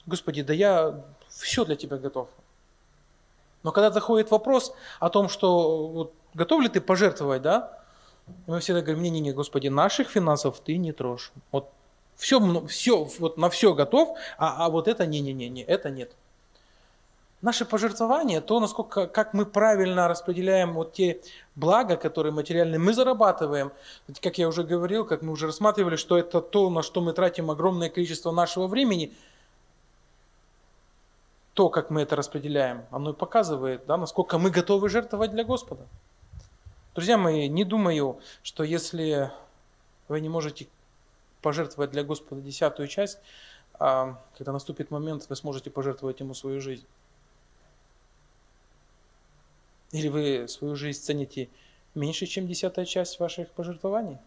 Господи, 0.07 0.43
да 0.43 0.53
я 0.55 1.05
все 1.29 1.65
для 1.65 1.75
Тебя 1.75 1.97
готов. 1.97 2.29
Но 3.67 3.73
когда 3.73 3.91
заходит 3.91 4.31
вопрос 4.31 4.73
о 5.01 5.11
том, 5.11 5.29
что 5.29 5.89
вот, 5.89 6.13
готов 6.35 6.63
ли 6.63 6.69
ты 6.69 6.81
пожертвовать, 6.81 7.43
да, 7.43 7.77
мы 8.47 8.61
всегда 8.61 8.81
говорим, 8.81 9.03
не, 9.03 9.11
не, 9.11 9.19
не, 9.19 9.33
Господи, 9.33 9.67
наших 9.67 10.09
финансов 10.09 10.61
ты 10.61 10.77
не 10.77 10.93
трожь. 10.93 11.33
Вот 11.51 11.69
все, 12.15 12.39
все, 12.69 13.03
вот 13.19 13.39
на 13.39 13.51
все 13.51 13.75
готов, 13.75 14.17
а, 14.39 14.65
а 14.65 14.71
вот 14.71 14.87
это 14.87 15.05
не, 15.05 15.19
не, 15.19 15.33
не, 15.33 15.49
не, 15.49 15.65
это 15.65 15.91
нет. 15.91 16.13
Наше 17.43 17.65
пожертвование, 17.65 18.41
то, 18.41 18.61
насколько, 18.61 19.09
как 19.09 19.35
мы 19.35 19.45
правильно 19.45 20.07
распределяем 20.07 20.75
вот 20.75 20.93
те 20.93 21.21
блага, 21.57 21.97
которые 21.97 22.33
материальные 22.33 22.79
мы 22.79 22.93
зарабатываем, 22.93 23.73
как 24.23 24.39
я 24.39 24.47
уже 24.47 24.63
говорил, 24.63 25.05
как 25.05 25.23
мы 25.23 25.33
уже 25.33 25.47
рассматривали, 25.47 25.97
что 25.97 26.17
это 26.17 26.41
то, 26.41 26.71
на 26.71 26.85
что 26.85 27.01
мы 27.01 27.13
тратим 27.15 27.51
огромное 27.51 27.91
количество 27.91 28.31
нашего 28.31 28.69
времени, 28.69 29.13
то, 31.57 31.71
как 31.71 31.89
мы 31.89 32.03
это 32.03 32.17
распределяем, 32.17 32.85
оно 32.91 33.13
и 33.13 33.15
показывает, 33.15 33.87
да, 33.87 33.97
насколько 33.97 34.37
мы 34.37 34.51
готовы 34.51 34.91
жертвовать 34.91 35.31
для 35.31 35.43
Господа. 35.43 35.87
Друзья 36.95 37.17
мои, 37.17 37.49
не 37.49 37.65
думаю, 37.65 38.21
что 38.43 38.63
если 38.63 39.33
вы 40.07 40.21
не 40.21 40.29
можете 40.29 40.69
пожертвовать 41.41 41.93
для 41.93 42.05
Господа 42.05 42.43
десятую 42.43 42.89
часть, 42.89 43.19
а, 43.79 44.21
когда 44.37 44.53
наступит 44.53 44.91
момент, 44.91 45.31
вы 45.31 45.35
сможете 45.35 45.71
пожертвовать 45.71 46.21
Ему 46.21 46.35
свою 46.35 46.61
жизнь. 46.61 46.85
Или 49.93 50.09
вы 50.09 50.49
свою 50.49 50.77
жизнь 50.77 51.01
цените 51.01 51.49
меньше, 51.95 52.27
чем 52.27 52.47
десятая 52.47 52.85
часть 52.85 53.19
ваших 53.19 53.51
пожертвований? 53.53 54.19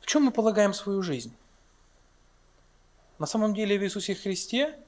В 0.00 0.06
чем 0.06 0.24
мы 0.24 0.32
полагаем 0.32 0.74
свою 0.74 1.02
жизнь? 1.02 1.32
На 3.18 3.26
самом 3.26 3.54
деле 3.54 3.78
в 3.78 3.82
Иисусе 3.82 4.14
Христе 4.14 4.78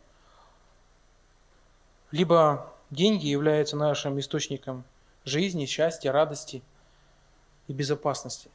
либо 2.11 2.73
деньги 2.91 3.27
являются 3.27 3.77
нашим 3.77 4.19
источником 4.21 4.85
жизни, 5.25 5.67
счастья, 5.67 6.13
радости 6.13 6.63
и 7.69 7.73
безопасности. 7.73 8.51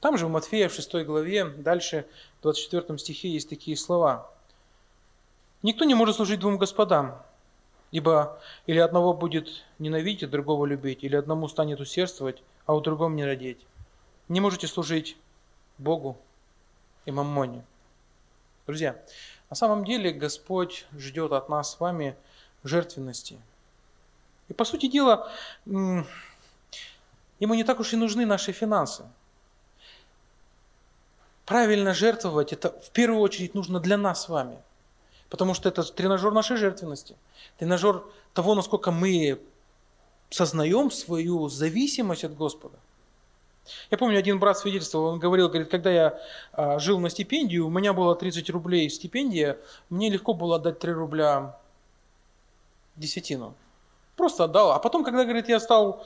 Там 0.00 0.16
же 0.16 0.26
в 0.26 0.30
Матфея 0.30 0.68
в 0.68 0.74
6 0.74 0.94
главе, 1.04 1.44
дальше 1.44 2.06
в 2.38 2.42
24 2.42 2.98
стихе 2.98 3.28
есть 3.30 3.48
такие 3.48 3.76
слова. 3.76 4.30
Никто 5.62 5.84
не 5.84 5.94
может 5.94 6.16
служить 6.16 6.38
двум 6.38 6.56
господам, 6.56 7.20
ибо 7.90 8.40
или 8.66 8.78
одного 8.78 9.12
будет 9.12 9.64
ненавидеть, 9.80 10.22
а 10.24 10.28
другого 10.28 10.66
любить, 10.66 11.02
или 11.02 11.16
одному 11.16 11.48
станет 11.48 11.80
усердствовать, 11.80 12.44
а 12.66 12.74
у 12.74 12.80
другого 12.80 13.10
не 13.10 13.24
родить. 13.24 13.66
Не 14.28 14.40
можете 14.40 14.68
служить 14.68 15.16
Богу 15.78 16.16
и 17.08 17.10
маммоне. 17.10 17.64
Друзья, 18.66 18.96
на 19.50 19.56
самом 19.56 19.84
деле 19.84 20.12
Господь 20.12 20.86
ждет 20.96 21.32
от 21.32 21.48
нас 21.48 21.72
с 21.72 21.80
вами 21.80 22.16
жертвенности. 22.64 23.38
И 24.48 24.52
по 24.52 24.64
сути 24.64 24.86
дела, 24.86 25.32
ему 25.66 26.04
не 27.40 27.64
так 27.64 27.80
уж 27.80 27.92
и 27.92 27.96
нужны 27.96 28.26
наши 28.26 28.52
финансы. 28.52 29.04
Правильно 31.46 31.94
жертвовать, 31.94 32.52
это 32.52 32.70
в 32.80 32.90
первую 32.90 33.22
очередь 33.22 33.54
нужно 33.54 33.80
для 33.80 33.96
нас 33.96 34.24
с 34.24 34.28
вами– 34.28 34.58
Потому 35.28 35.54
что 35.54 35.68
это 35.68 35.82
тренажер 35.82 36.32
нашей 36.32 36.56
жертвенности. 36.56 37.16
Тренажер 37.58 38.02
того, 38.32 38.54
насколько 38.54 38.90
мы 38.90 39.40
сознаем 40.30 40.90
свою 40.90 41.48
зависимость 41.48 42.24
от 42.24 42.34
Господа. 42.34 42.78
Я 43.90 43.98
помню, 43.98 44.18
один 44.18 44.38
брат 44.38 44.58
свидетельствовал, 44.58 45.06
он 45.06 45.18
говорил, 45.18 45.48
говорит, 45.48 45.70
когда 45.70 45.90
я 45.90 46.20
а, 46.52 46.78
жил 46.78 46.98
на 46.98 47.10
стипендию, 47.10 47.66
у 47.66 47.70
меня 47.70 47.92
было 47.92 48.14
30 48.14 48.50
рублей 48.50 48.88
стипендия, 48.90 49.58
мне 49.90 50.10
легко 50.10 50.34
было 50.34 50.56
отдать 50.56 50.78
3 50.78 50.92
рубля 50.92 51.58
десятину. 52.96 53.54
Просто 54.16 54.44
отдал. 54.44 54.72
А 54.72 54.78
потом, 54.78 55.04
когда, 55.04 55.24
говорит, 55.24 55.48
я 55.48 55.60
стал, 55.60 56.04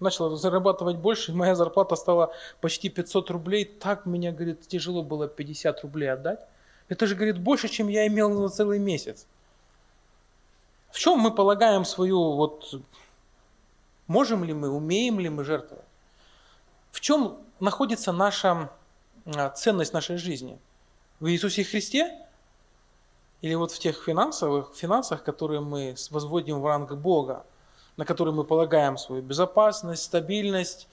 начал 0.00 0.36
зарабатывать 0.36 0.96
больше, 0.96 1.32
моя 1.34 1.54
зарплата 1.54 1.96
стала 1.96 2.32
почти 2.60 2.88
500 2.88 3.30
рублей, 3.30 3.64
так 3.64 4.06
мне, 4.06 4.32
говорит, 4.32 4.66
тяжело 4.66 5.02
было 5.02 5.28
50 5.28 5.82
рублей 5.82 6.12
отдать. 6.12 6.40
Это 6.88 7.06
же, 7.06 7.14
говорит, 7.14 7.38
больше, 7.38 7.68
чем 7.68 7.88
я 7.88 8.06
имел 8.06 8.30
на 8.30 8.48
целый 8.48 8.78
месяц. 8.78 9.26
В 10.90 10.98
чем 10.98 11.18
мы 11.18 11.34
полагаем 11.34 11.84
свою, 11.84 12.34
вот, 12.34 12.74
можем 14.06 14.44
ли 14.44 14.52
мы, 14.52 14.68
умеем 14.68 15.18
ли 15.18 15.28
мы 15.28 15.44
жертвовать? 15.44 15.84
В 16.94 17.00
чем 17.00 17.38
находится 17.58 18.12
наша 18.12 18.70
ценность 19.56 19.92
нашей 19.92 20.16
жизни? 20.16 20.60
В 21.18 21.26
Иисусе 21.26 21.64
Христе? 21.64 22.16
Или 23.40 23.54
вот 23.56 23.72
в 23.72 23.80
тех 23.80 24.00
финансовых 24.04 24.72
финансах, 24.76 25.24
которые 25.24 25.60
мы 25.60 25.96
возводим 26.10 26.60
в 26.60 26.66
ранг 26.66 26.92
Бога? 26.92 27.44
на 27.96 28.04
который 28.04 28.32
мы 28.32 28.44
полагаем 28.44 28.98
свою 28.98 29.22
безопасность, 29.22 30.02
стабильность. 30.02 30.88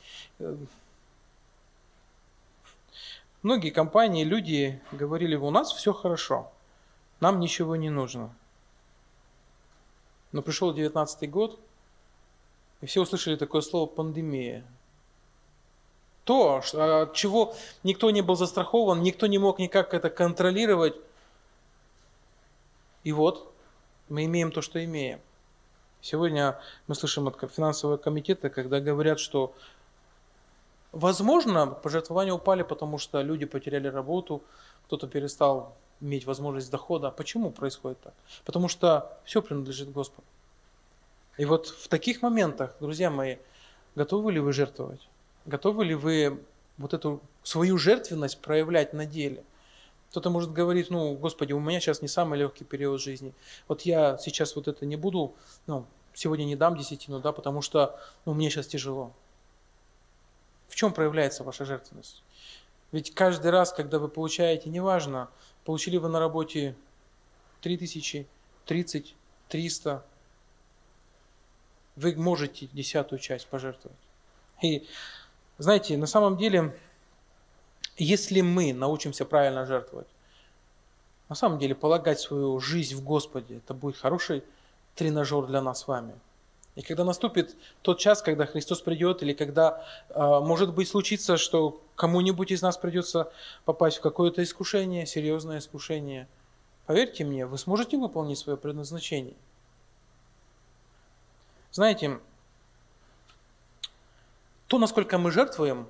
Многие 3.41 3.71
компании, 3.71 4.23
люди 4.23 4.79
говорили, 4.91 5.35
у 5.35 5.49
нас 5.49 5.71
все 5.71 5.93
хорошо, 5.93 6.51
нам 7.19 7.39
ничего 7.39 7.75
не 7.75 7.89
нужно. 7.89 8.35
Но 10.31 10.43
пришел 10.43 10.71
19 10.73 11.29
год, 11.31 11.59
и 12.81 12.85
все 12.85 13.01
услышали 13.01 13.35
такое 13.35 13.61
слово 13.61 13.87
пандемия. 13.87 14.63
То, 16.23 16.61
от 16.73 17.13
чего 17.13 17.55
никто 17.83 18.11
не 18.11 18.21
был 18.21 18.35
застрахован, 18.35 19.01
никто 19.01 19.27
не 19.27 19.39
мог 19.39 19.59
никак 19.59 19.93
это 19.93 20.09
контролировать. 20.09 20.95
И 23.03 23.11
вот 23.11 23.51
мы 24.09 24.25
имеем 24.25 24.51
то, 24.51 24.61
что 24.61 24.83
имеем. 24.83 25.19
Сегодня 26.01 26.59
мы 26.87 26.95
слышим 26.95 27.27
от 27.27 27.51
финансового 27.51 27.97
комитета, 27.97 28.49
когда 28.49 28.79
говорят, 28.79 29.19
что 29.19 29.53
возможно 30.91 31.67
пожертвования 31.67 32.33
упали, 32.33 32.63
потому 32.63 32.97
что 32.97 33.21
люди 33.21 33.45
потеряли 33.45 33.87
работу, 33.87 34.41
кто-то 34.85 35.07
перестал 35.07 35.75
иметь 36.01 36.25
возможность 36.25 36.71
дохода. 36.71 37.11
Почему 37.11 37.51
происходит 37.51 37.99
так? 38.01 38.13
Потому 38.45 38.67
что 38.67 39.17
все 39.23 39.41
принадлежит 39.41 39.91
Господу. 39.91 40.27
И 41.37 41.45
вот 41.45 41.67
в 41.67 41.87
таких 41.87 42.21
моментах, 42.21 42.75
друзья 42.79 43.09
мои, 43.09 43.37
готовы 43.95 44.31
ли 44.31 44.39
вы 44.39 44.53
жертвовать? 44.53 45.07
Готовы 45.45 45.85
ли 45.85 45.95
вы 45.95 46.43
вот 46.77 46.93
эту 46.93 47.21
свою 47.43 47.77
жертвенность 47.77 48.39
проявлять 48.39 48.93
на 48.93 49.05
деле? 49.05 49.43
Кто-то 50.11 50.29
может 50.29 50.51
говорить, 50.51 50.89
ну, 50.89 51.15
Господи, 51.15 51.53
у 51.53 51.59
меня 51.59 51.79
сейчас 51.79 52.01
не 52.01 52.07
самый 52.07 52.37
легкий 52.37 52.65
период 52.65 53.01
жизни. 53.01 53.33
Вот 53.67 53.81
я 53.83 54.17
сейчас 54.17 54.55
вот 54.55 54.67
это 54.67 54.85
не 54.85 54.97
буду, 54.97 55.33
ну, 55.67 55.85
сегодня 56.13 56.43
не 56.43 56.55
дам 56.55 56.77
десятину, 56.77 57.19
да, 57.19 57.31
потому 57.31 57.61
что 57.61 57.99
ну, 58.25 58.33
мне 58.33 58.49
сейчас 58.49 58.67
тяжело. 58.67 59.13
В 60.67 60.75
чем 60.75 60.93
проявляется 60.93 61.43
ваша 61.43 61.65
жертвенность? 61.65 62.23
Ведь 62.91 63.13
каждый 63.13 63.51
раз, 63.51 63.71
когда 63.71 63.99
вы 63.99 64.09
получаете, 64.09 64.69
неважно, 64.69 65.29
получили 65.63 65.97
вы 65.97 66.09
на 66.09 66.19
работе 66.19 66.75
3000, 67.61 68.27
30, 68.65 69.15
300, 69.47 70.05
вы 71.95 72.15
можете 72.15 72.67
десятую 72.73 73.19
часть 73.19 73.47
пожертвовать. 73.47 73.97
И 74.61 74.87
знаете, 75.61 75.97
на 75.97 76.07
самом 76.07 76.37
деле 76.37 76.73
если 77.97 78.41
мы 78.41 78.73
научимся 78.73 79.25
правильно 79.25 79.65
жертвовать, 79.65 80.07
на 81.29 81.35
самом 81.35 81.59
деле 81.59 81.75
полагать 81.75 82.19
свою 82.19 82.59
жизнь 82.59 82.95
в 82.95 83.03
Господе, 83.03 83.57
это 83.57 83.73
будет 83.73 83.95
хороший 83.95 84.43
тренажер 84.95 85.45
для 85.45 85.61
нас 85.61 85.81
с 85.81 85.87
вами. 85.87 86.13
И 86.75 86.81
когда 86.81 87.03
наступит 87.03 87.55
тот 87.81 87.99
час, 87.99 88.21
когда 88.21 88.45
Христос 88.45 88.81
придет, 88.81 89.21
или 89.21 89.33
когда, 89.33 89.85
а, 90.09 90.39
может 90.39 90.73
быть, 90.73 90.87
случится, 90.87 91.37
что 91.37 91.81
кому-нибудь 91.95 92.51
из 92.51 92.61
нас 92.61 92.77
придется 92.77 93.31
попасть 93.65 93.97
в 93.97 94.01
какое-то 94.01 94.41
искушение, 94.41 95.05
серьезное 95.05 95.59
искушение, 95.59 96.27
поверьте 96.87 97.23
мне, 97.23 97.45
вы 97.45 97.57
сможете 97.57 97.97
выполнить 97.97 98.39
свое 98.39 98.57
предназначение. 98.57 99.35
Знаете, 101.71 102.19
то, 104.71 104.77
насколько 104.77 105.17
мы 105.17 105.31
жертвуем, 105.31 105.85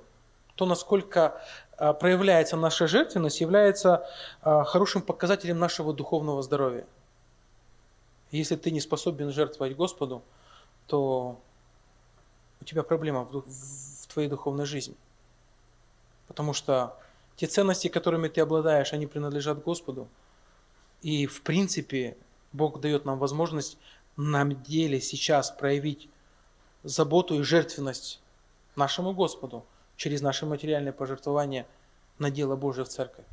то, 0.56 0.66
насколько 0.66 1.40
а, 1.76 1.92
проявляется 1.92 2.56
наша 2.56 2.88
жертвенность, 2.88 3.40
является 3.40 4.04
а, 4.40 4.64
хорошим 4.64 5.02
показателем 5.02 5.60
нашего 5.60 5.94
духовного 5.94 6.42
здоровья. 6.42 6.84
Если 8.32 8.56
ты 8.56 8.72
не 8.72 8.80
способен 8.80 9.30
жертвовать 9.30 9.76
Господу, 9.76 10.24
то 10.88 11.38
у 12.60 12.64
тебя 12.64 12.82
проблема 12.82 13.22
в, 13.22 13.44
в 13.46 14.06
твоей 14.12 14.28
духовной 14.28 14.66
жизни. 14.66 14.96
Потому 16.26 16.52
что 16.52 16.98
те 17.36 17.46
ценности, 17.46 17.86
которыми 17.86 18.26
ты 18.26 18.40
обладаешь, 18.40 18.92
они 18.92 19.06
принадлежат 19.06 19.62
Господу. 19.62 20.08
И 21.02 21.26
в 21.26 21.42
принципе 21.42 22.16
Бог 22.52 22.80
дает 22.80 23.04
нам 23.04 23.20
возможность 23.20 23.78
на 24.16 24.44
деле 24.44 25.00
сейчас 25.00 25.52
проявить 25.52 26.08
заботу 26.82 27.38
и 27.38 27.42
жертвенность 27.42 28.21
нашему 28.76 29.12
Господу 29.12 29.64
через 29.96 30.22
наши 30.22 30.46
материальные 30.46 30.92
пожертвования 30.92 31.66
на 32.18 32.30
дело 32.30 32.56
Божие 32.56 32.84
в 32.84 32.88
церковь. 32.88 33.24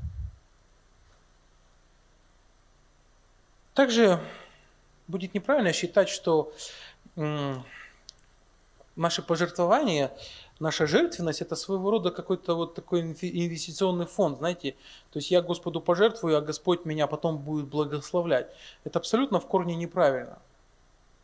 Также 3.73 4.19
будет 5.07 5.33
неправильно 5.33 5.73
считать, 5.73 6.09
что 6.09 6.53
наши 8.95 9.21
пожертвования, 9.21 10.11
наша 10.59 10.85
жертвенность– 10.85 11.41
это 11.43 11.55
своего 11.55 11.89
рода 11.89 12.11
какой-то 12.11 12.55
вот 12.55 12.75
такой 12.75 13.01
инвестиционный 13.01 14.05
фонд, 14.05 14.39
знаете. 14.39 14.75
То 15.11 15.19
есть 15.19 15.31
я 15.31 15.41
Господу 15.41 15.81
пожертвую, 15.81 16.37
а 16.37 16.41
Господь 16.41 16.85
меня 16.85 17.07
потом 17.07 17.37
будет 17.37 17.67
благословлять. 17.67 18.53
Это 18.83 18.99
абсолютно 18.99 19.39
в 19.39 19.47
корне 19.47 19.75
неправильно. 19.75 20.39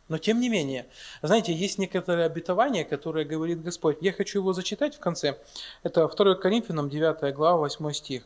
Но 0.08 0.18
тем 0.18 0.40
не 0.40 0.48
менее, 0.48 0.86
знаете, 1.22 1.52
есть 1.52 1.78
некоторые 1.78 2.26
обетования, 2.26 2.84
которые 2.84 3.26
говорит 3.26 3.62
Господь. 3.62 3.98
Я 4.00 4.12
хочу 4.12 4.38
его 4.38 4.52
зачитать 4.52 4.94
в 4.94 5.00
конце. 5.00 5.38
Это 5.82 6.06
2 6.06 6.34
Коринфянам 6.36 6.88
9 6.88 7.34
глава 7.34 7.58
8 7.58 7.92
стих. 7.92 8.22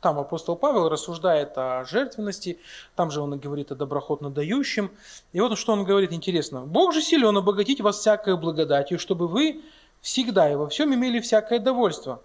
Там 0.00 0.18
апостол 0.18 0.56
Павел 0.56 0.90
рассуждает 0.90 1.56
о 1.56 1.84
жертвенности, 1.84 2.58
там 2.94 3.10
же 3.10 3.22
он 3.22 3.38
говорит 3.38 3.72
о 3.72 3.74
доброхотно 3.74 4.28
дающем. 4.28 4.90
И 5.32 5.40
вот 5.40 5.56
что 5.56 5.72
он 5.72 5.84
говорит 5.84 6.12
интересно. 6.12 6.60
«Бог 6.60 6.92
же 6.92 7.00
силен 7.00 7.34
обогатить 7.36 7.80
вас 7.80 8.00
всякой 8.00 8.36
благодатью, 8.36 8.98
чтобы 8.98 9.28
вы 9.28 9.62
всегда 10.02 10.52
и 10.52 10.56
во 10.56 10.68
всем 10.68 10.92
имели 10.92 11.20
всякое 11.20 11.58
довольство, 11.58 12.20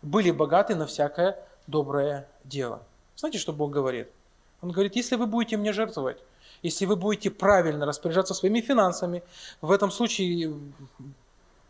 были 0.00 0.30
богаты 0.30 0.76
на 0.76 0.86
всякое 0.86 1.44
доброе 1.66 2.28
дело». 2.44 2.82
Знаете, 3.16 3.38
что 3.38 3.52
Бог 3.52 3.72
говорит? 3.72 4.08
Он 4.60 4.70
говорит, 4.70 4.94
если 4.94 5.16
вы 5.16 5.26
будете 5.26 5.56
мне 5.56 5.72
жертвовать, 5.72 6.18
если 6.62 6.86
вы 6.86 6.96
будете 6.96 7.30
правильно 7.30 7.86
распоряжаться 7.86 8.34
своими 8.34 8.60
финансами, 8.60 9.22
в 9.60 9.70
этом 9.70 9.90
случае 9.90 10.54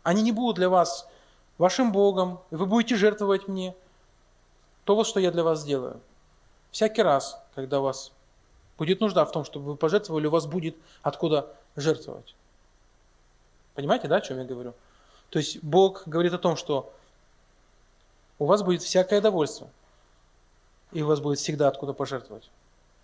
они 0.03 0.21
не 0.21 0.31
будут 0.31 0.55
для 0.55 0.69
вас 0.69 1.07
вашим 1.57 1.91
Богом, 1.91 2.39
вы 2.51 2.65
будете 2.65 2.95
жертвовать 2.95 3.47
мне, 3.47 3.75
то 4.85 4.95
вот 4.95 5.05
что 5.05 5.19
я 5.19 5.31
для 5.31 5.43
вас 5.43 5.61
сделаю. 5.61 5.99
Всякий 6.71 7.01
раз, 7.01 7.39
когда 7.55 7.79
у 7.79 7.83
вас 7.83 8.11
будет 8.77 9.01
нужда 9.01 9.25
в 9.25 9.31
том, 9.31 9.43
чтобы 9.43 9.71
вы 9.71 9.75
пожертвовали, 9.75 10.27
у 10.27 10.31
вас 10.31 10.45
будет 10.45 10.75
откуда 11.01 11.53
жертвовать. 11.75 12.35
Понимаете, 13.75 14.07
да, 14.07 14.17
о 14.17 14.21
чем 14.21 14.39
я 14.39 14.45
говорю? 14.45 14.73
То 15.29 15.39
есть 15.39 15.63
Бог 15.63 16.03
говорит 16.07 16.33
о 16.33 16.39
том, 16.39 16.55
что 16.55 16.91
у 18.39 18.45
вас 18.45 18.63
будет 18.63 18.81
всякое 18.81 19.21
довольство, 19.21 19.69
и 20.91 21.01
у 21.01 21.07
вас 21.07 21.19
будет 21.19 21.39
всегда 21.39 21.67
откуда 21.67 21.93
пожертвовать 21.93 22.49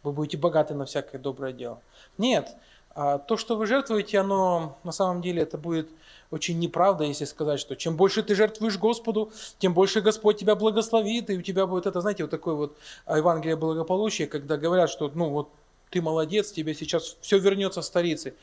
вы 0.05 0.11
будете 0.13 0.37
богаты 0.37 0.73
на 0.73 0.85
всякое 0.85 1.17
доброе 1.17 1.51
дело. 1.51 1.81
Нет, 2.17 2.55
а 2.95 3.17
то, 3.17 3.35
что 3.35 3.57
вы 3.57 3.65
жертвуете, 3.65 4.19
оно 4.19 4.77
на 4.83 4.93
самом 4.93 5.21
деле 5.21 5.41
это 5.41 5.57
будет 5.57 5.89
очень 6.31 6.57
неправда, 6.59 7.03
если 7.03 7.25
сказать, 7.25 7.59
что 7.59 7.75
чем 7.75 7.97
больше 7.97 8.23
ты 8.23 8.35
жертвуешь 8.35 8.77
Господу, 8.77 9.31
тем 9.59 9.73
больше 9.73 9.99
Господь 9.99 10.37
тебя 10.37 10.55
благословит, 10.55 11.29
и 11.29 11.37
у 11.37 11.41
тебя 11.41 11.67
будет 11.67 11.87
это, 11.87 11.99
знаете, 11.99 12.23
вот 12.23 12.31
такое 12.31 12.55
вот 12.55 12.77
Евангелие 13.07 13.57
благополучия, 13.57 14.27
когда 14.27 14.57
говорят, 14.57 14.89
что 14.89 15.11
ну 15.13 15.29
вот 15.29 15.49
ты 15.89 16.01
молодец, 16.01 16.51
тебе 16.51 16.73
сейчас 16.73 17.17
все 17.19 17.37
вернется 17.37 17.81
старицей. 17.81 18.33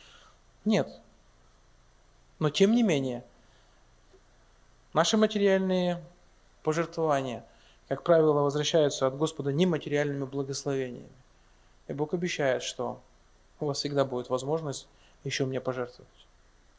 Нет. 0.65 0.89
Но 2.39 2.51
тем 2.51 2.73
не 2.73 2.83
менее, 2.83 3.25
наши 4.93 5.17
материальные 5.17 6.03
пожертвования, 6.63 7.45
как 7.89 8.03
правило, 8.03 8.33
возвращаются 8.33 9.07
от 9.07 9.17
Господа 9.17 9.53
нематериальными 9.53 10.25
благословениями. 10.25 11.09
И 11.93 11.95
Бог 11.95 12.15
обещает, 12.15 12.63
что 12.63 13.03
у 13.61 13.67
вас 13.67 13.77
всегда 13.77 14.07
будет 14.07 14.31
возможность 14.31 14.89
еще 15.25 15.45
мне 15.45 15.61
пожертвовать. 15.61 16.09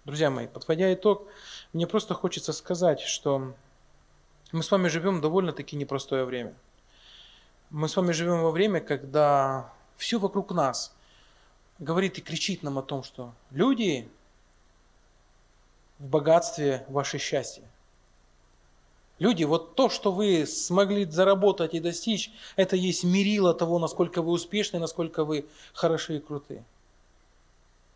Друзья 0.05 0.31
мои, 0.31 0.47
подводя 0.47 0.91
итог, 0.91 1.27
мне 1.71 1.85
просто 1.85 2.15
хочется 2.15 2.51
сказать, 2.51 2.99
что 2.99 3.53
мы 4.51 4.63
с 4.63 4.71
вами 4.71 4.87
живем 4.87 5.21
довольно-таки 5.21 5.75
непростое 5.75 6.25
время. 6.25 6.55
Мы 7.69 7.87
с 7.87 7.95
вами 7.95 8.11
живем 8.11 8.41
во 8.41 8.49
время, 8.49 8.81
когда 8.81 9.71
все 9.97 10.17
вокруг 10.17 10.51
нас 10.51 10.95
говорит 11.77 12.17
и 12.17 12.21
кричит 12.21 12.63
нам 12.63 12.79
о 12.79 12.81
том, 12.81 13.03
что 13.03 13.35
люди 13.51 14.09
в 15.99 16.09
богатстве 16.09 16.87
ваше 16.89 17.19
счастье. 17.19 17.69
Люди, 19.23 19.45
вот 19.45 19.75
то, 19.75 19.87
что 19.87 20.11
вы 20.11 20.45
смогли 20.45 21.05
заработать 21.05 21.73
и 21.73 21.79
достичь, 21.79 22.29
это 22.57 22.75
есть 22.75 23.05
мерило 23.05 23.53
того, 23.53 23.79
насколько 23.79 24.21
вы 24.21 24.33
успешны, 24.33 24.79
насколько 24.79 25.23
вы 25.23 25.45
хороши 25.71 26.17
и 26.17 26.19
крутые. 26.19 26.65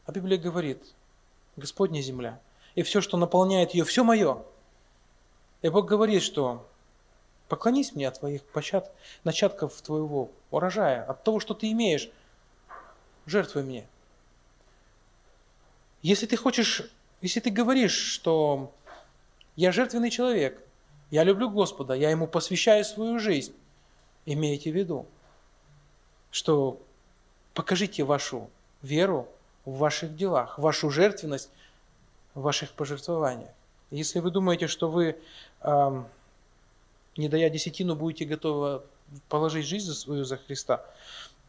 А 0.05 0.13
Библия 0.13 0.37
говорит, 0.37 0.81
Господня 1.57 1.99
земля, 1.99 2.39
и 2.75 2.81
все, 2.81 3.01
что 3.01 3.17
наполняет 3.17 3.73
ее, 3.73 3.83
все 3.83 4.05
мое. 4.05 4.41
И 5.63 5.67
Бог 5.67 5.85
говорит, 5.85 6.23
что 6.23 6.65
поклонись 7.49 7.93
мне 7.93 8.07
от 8.07 8.19
твоих 8.19 8.41
почат, 8.43 8.89
начатков 9.25 9.81
твоего 9.81 10.31
урожая, 10.49 11.03
от 11.03 11.25
того, 11.25 11.41
что 11.41 11.53
ты 11.53 11.69
имеешь, 11.73 12.09
жертвуй 13.25 13.63
мне. 13.63 13.85
Если 16.03 16.25
ты 16.25 16.37
хочешь, 16.37 16.89
если 17.19 17.41
ты 17.41 17.49
говоришь, 17.49 17.97
что 17.97 18.71
я 19.57 19.73
жертвенный 19.73 20.09
человек, 20.09 20.63
я 21.11 21.23
люблю 21.23 21.49
Господа, 21.49 21.93
я 21.93 22.09
Ему 22.09 22.27
посвящаю 22.27 22.83
свою 22.83 23.19
жизнь, 23.19 23.55
имейте 24.25 24.71
в 24.71 24.75
виду, 24.75 25.05
что 26.31 26.81
покажите 27.53 28.03
вашу 28.03 28.49
веру 28.81 29.27
в 29.65 29.77
ваших 29.77 30.15
делах, 30.15 30.59
вашу 30.59 30.89
жертвенность 30.89 31.49
в 32.33 32.41
ваших 32.41 32.73
пожертвованиях. 32.73 33.49
Если 33.89 34.19
вы 34.19 34.31
думаете, 34.31 34.67
что 34.67 34.89
вы, 34.89 35.17
э, 35.61 36.03
не 37.15 37.29
дая 37.29 37.49
десятину, 37.49 37.95
будете 37.95 38.25
готовы 38.25 38.83
положить 39.29 39.65
жизнь 39.65 39.85
за 39.85 39.95
свою 39.95 40.25
за 40.25 40.37
Христа, 40.37 40.85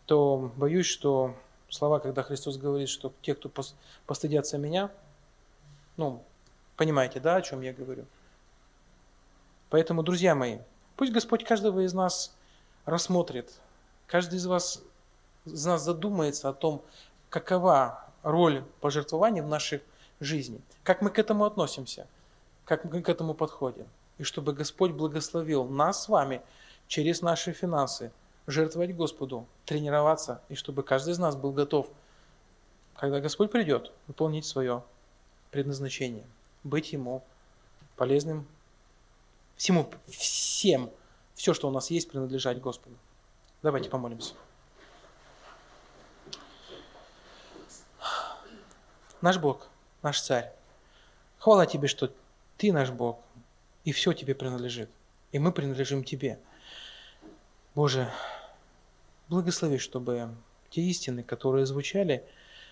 то 0.07 0.51
боюсь, 0.57 0.87
что 0.87 1.35
слова, 1.69 1.99
когда 1.99 2.23
Христос 2.23 2.57
говорит, 2.57 2.89
что 2.89 3.13
те, 3.23 3.35
кто 3.35 3.51
постыдятся 4.07 4.57
меня, 4.57 4.91
ну, 5.97 6.23
понимаете, 6.77 7.21
да, 7.21 7.37
о 7.37 7.43
чем 7.43 7.61
я 7.61 7.73
говорю? 7.73 8.07
Поэтому, 9.71 10.03
друзья 10.03 10.35
мои, 10.35 10.59
пусть 10.97 11.13
Господь 11.13 11.45
каждого 11.45 11.81
из 11.81 11.93
нас 11.93 12.35
рассмотрит, 12.85 13.53
каждый 14.07 14.37
из 14.37 14.47
вас 14.47 14.83
из 15.45 15.65
нас 15.65 15.83
задумается 15.83 16.49
о 16.49 16.53
том, 16.53 16.83
какова 17.31 18.07
роль 18.23 18.65
пожертвования 18.81 19.43
в 19.43 19.49
нашей 19.49 19.83
жизни, 20.21 20.61
как 20.83 21.03
мы 21.03 21.11
к 21.11 21.19
этому 21.19 21.45
относимся, 21.45 22.07
как 22.65 22.85
мы 22.85 23.03
к 23.03 23.09
этому 23.09 23.35
подходим. 23.35 23.87
И 24.19 24.25
чтобы 24.25 24.53
Господь 24.53 24.93
благословил 24.93 25.65
нас 25.65 26.05
с 26.05 26.09
вами 26.09 26.43
через 26.89 27.23
наши 27.23 27.53
финансы 27.53 28.11
жертвовать 28.47 28.95
Господу, 28.95 29.47
тренироваться, 29.65 30.43
и 30.49 30.55
чтобы 30.55 30.83
каждый 30.83 31.13
из 31.13 31.19
нас 31.19 31.37
был 31.37 31.53
готов, 31.53 31.89
когда 32.97 33.21
Господь 33.21 33.53
придет, 33.53 33.93
выполнить 34.07 34.45
свое 34.45 34.83
предназначение, 35.51 36.25
быть 36.65 36.93
Ему 36.93 37.23
полезным, 37.97 38.47
всему, 39.59 39.91
всем, 40.07 40.91
все, 41.35 41.53
что 41.53 41.69
у 41.69 41.71
нас 41.71 41.91
есть, 41.91 42.09
принадлежать 42.09 42.61
Господу. 42.61 42.97
Давайте 43.63 43.91
помолимся. 43.91 44.35
Наш 49.21 49.37
Бог, 49.39 49.69
наш 50.01 50.23
Царь, 50.23 50.53
хвала 51.39 51.67
Тебе, 51.67 51.89
что 51.89 52.11
Ты 52.57 52.73
наш 52.73 52.91
Бог, 52.91 53.19
и 53.85 53.93
все 53.93 54.13
Тебе 54.13 54.35
принадлежит, 54.35 54.89
и 55.33 55.41
мы 55.41 55.51
принадлежим 55.51 56.05
Тебе. 56.05 56.39
Боже, 57.75 58.11
благослови, 59.29 59.79
чтобы 59.79 60.35
те 60.71 60.83
истины, 60.83 61.25
которые 61.25 61.67
звучали, 61.67 62.25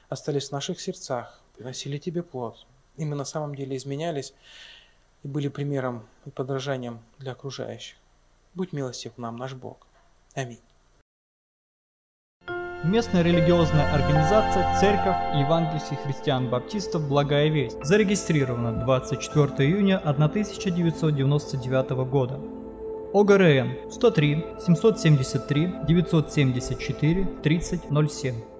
остались 0.09 0.51
в 0.51 0.53
наших 0.53 0.81
сердцах, 0.81 1.41
приносили 1.57 1.99
Тебе 1.99 2.23
плод, 2.23 2.65
и 2.97 3.05
мы 3.05 3.17
на 3.17 3.25
самом 3.25 3.57
деле 3.57 3.77
изменялись 3.77 4.33
и 5.27 5.29
были 5.29 5.49
примером 5.49 6.07
и 6.25 6.31
подражанием 6.31 7.01
для 7.19 7.33
окружающих. 7.33 7.97
Будь 8.55 8.73
милостив 8.73 9.19
нам, 9.19 9.37
наш 9.37 9.55
Бог. 9.55 9.79
Аминь. 10.35 10.61
Местная 12.85 13.23
религиозная 13.23 13.93
организация 13.93 14.79
Церковь 14.79 15.17
Евангельских 15.35 15.99
христиан-баптистов 16.05 17.09
«Благая 17.09 17.49
весть» 17.49 17.85
зарегистрирована 17.85 18.85
24 18.85 19.69
июня 19.69 19.99
1999 19.99 21.91
года. 22.09 22.41
ОГРН 23.13 23.91
103 23.91 24.45
773 24.61 25.75
974 25.89 27.25
3007 27.43 28.56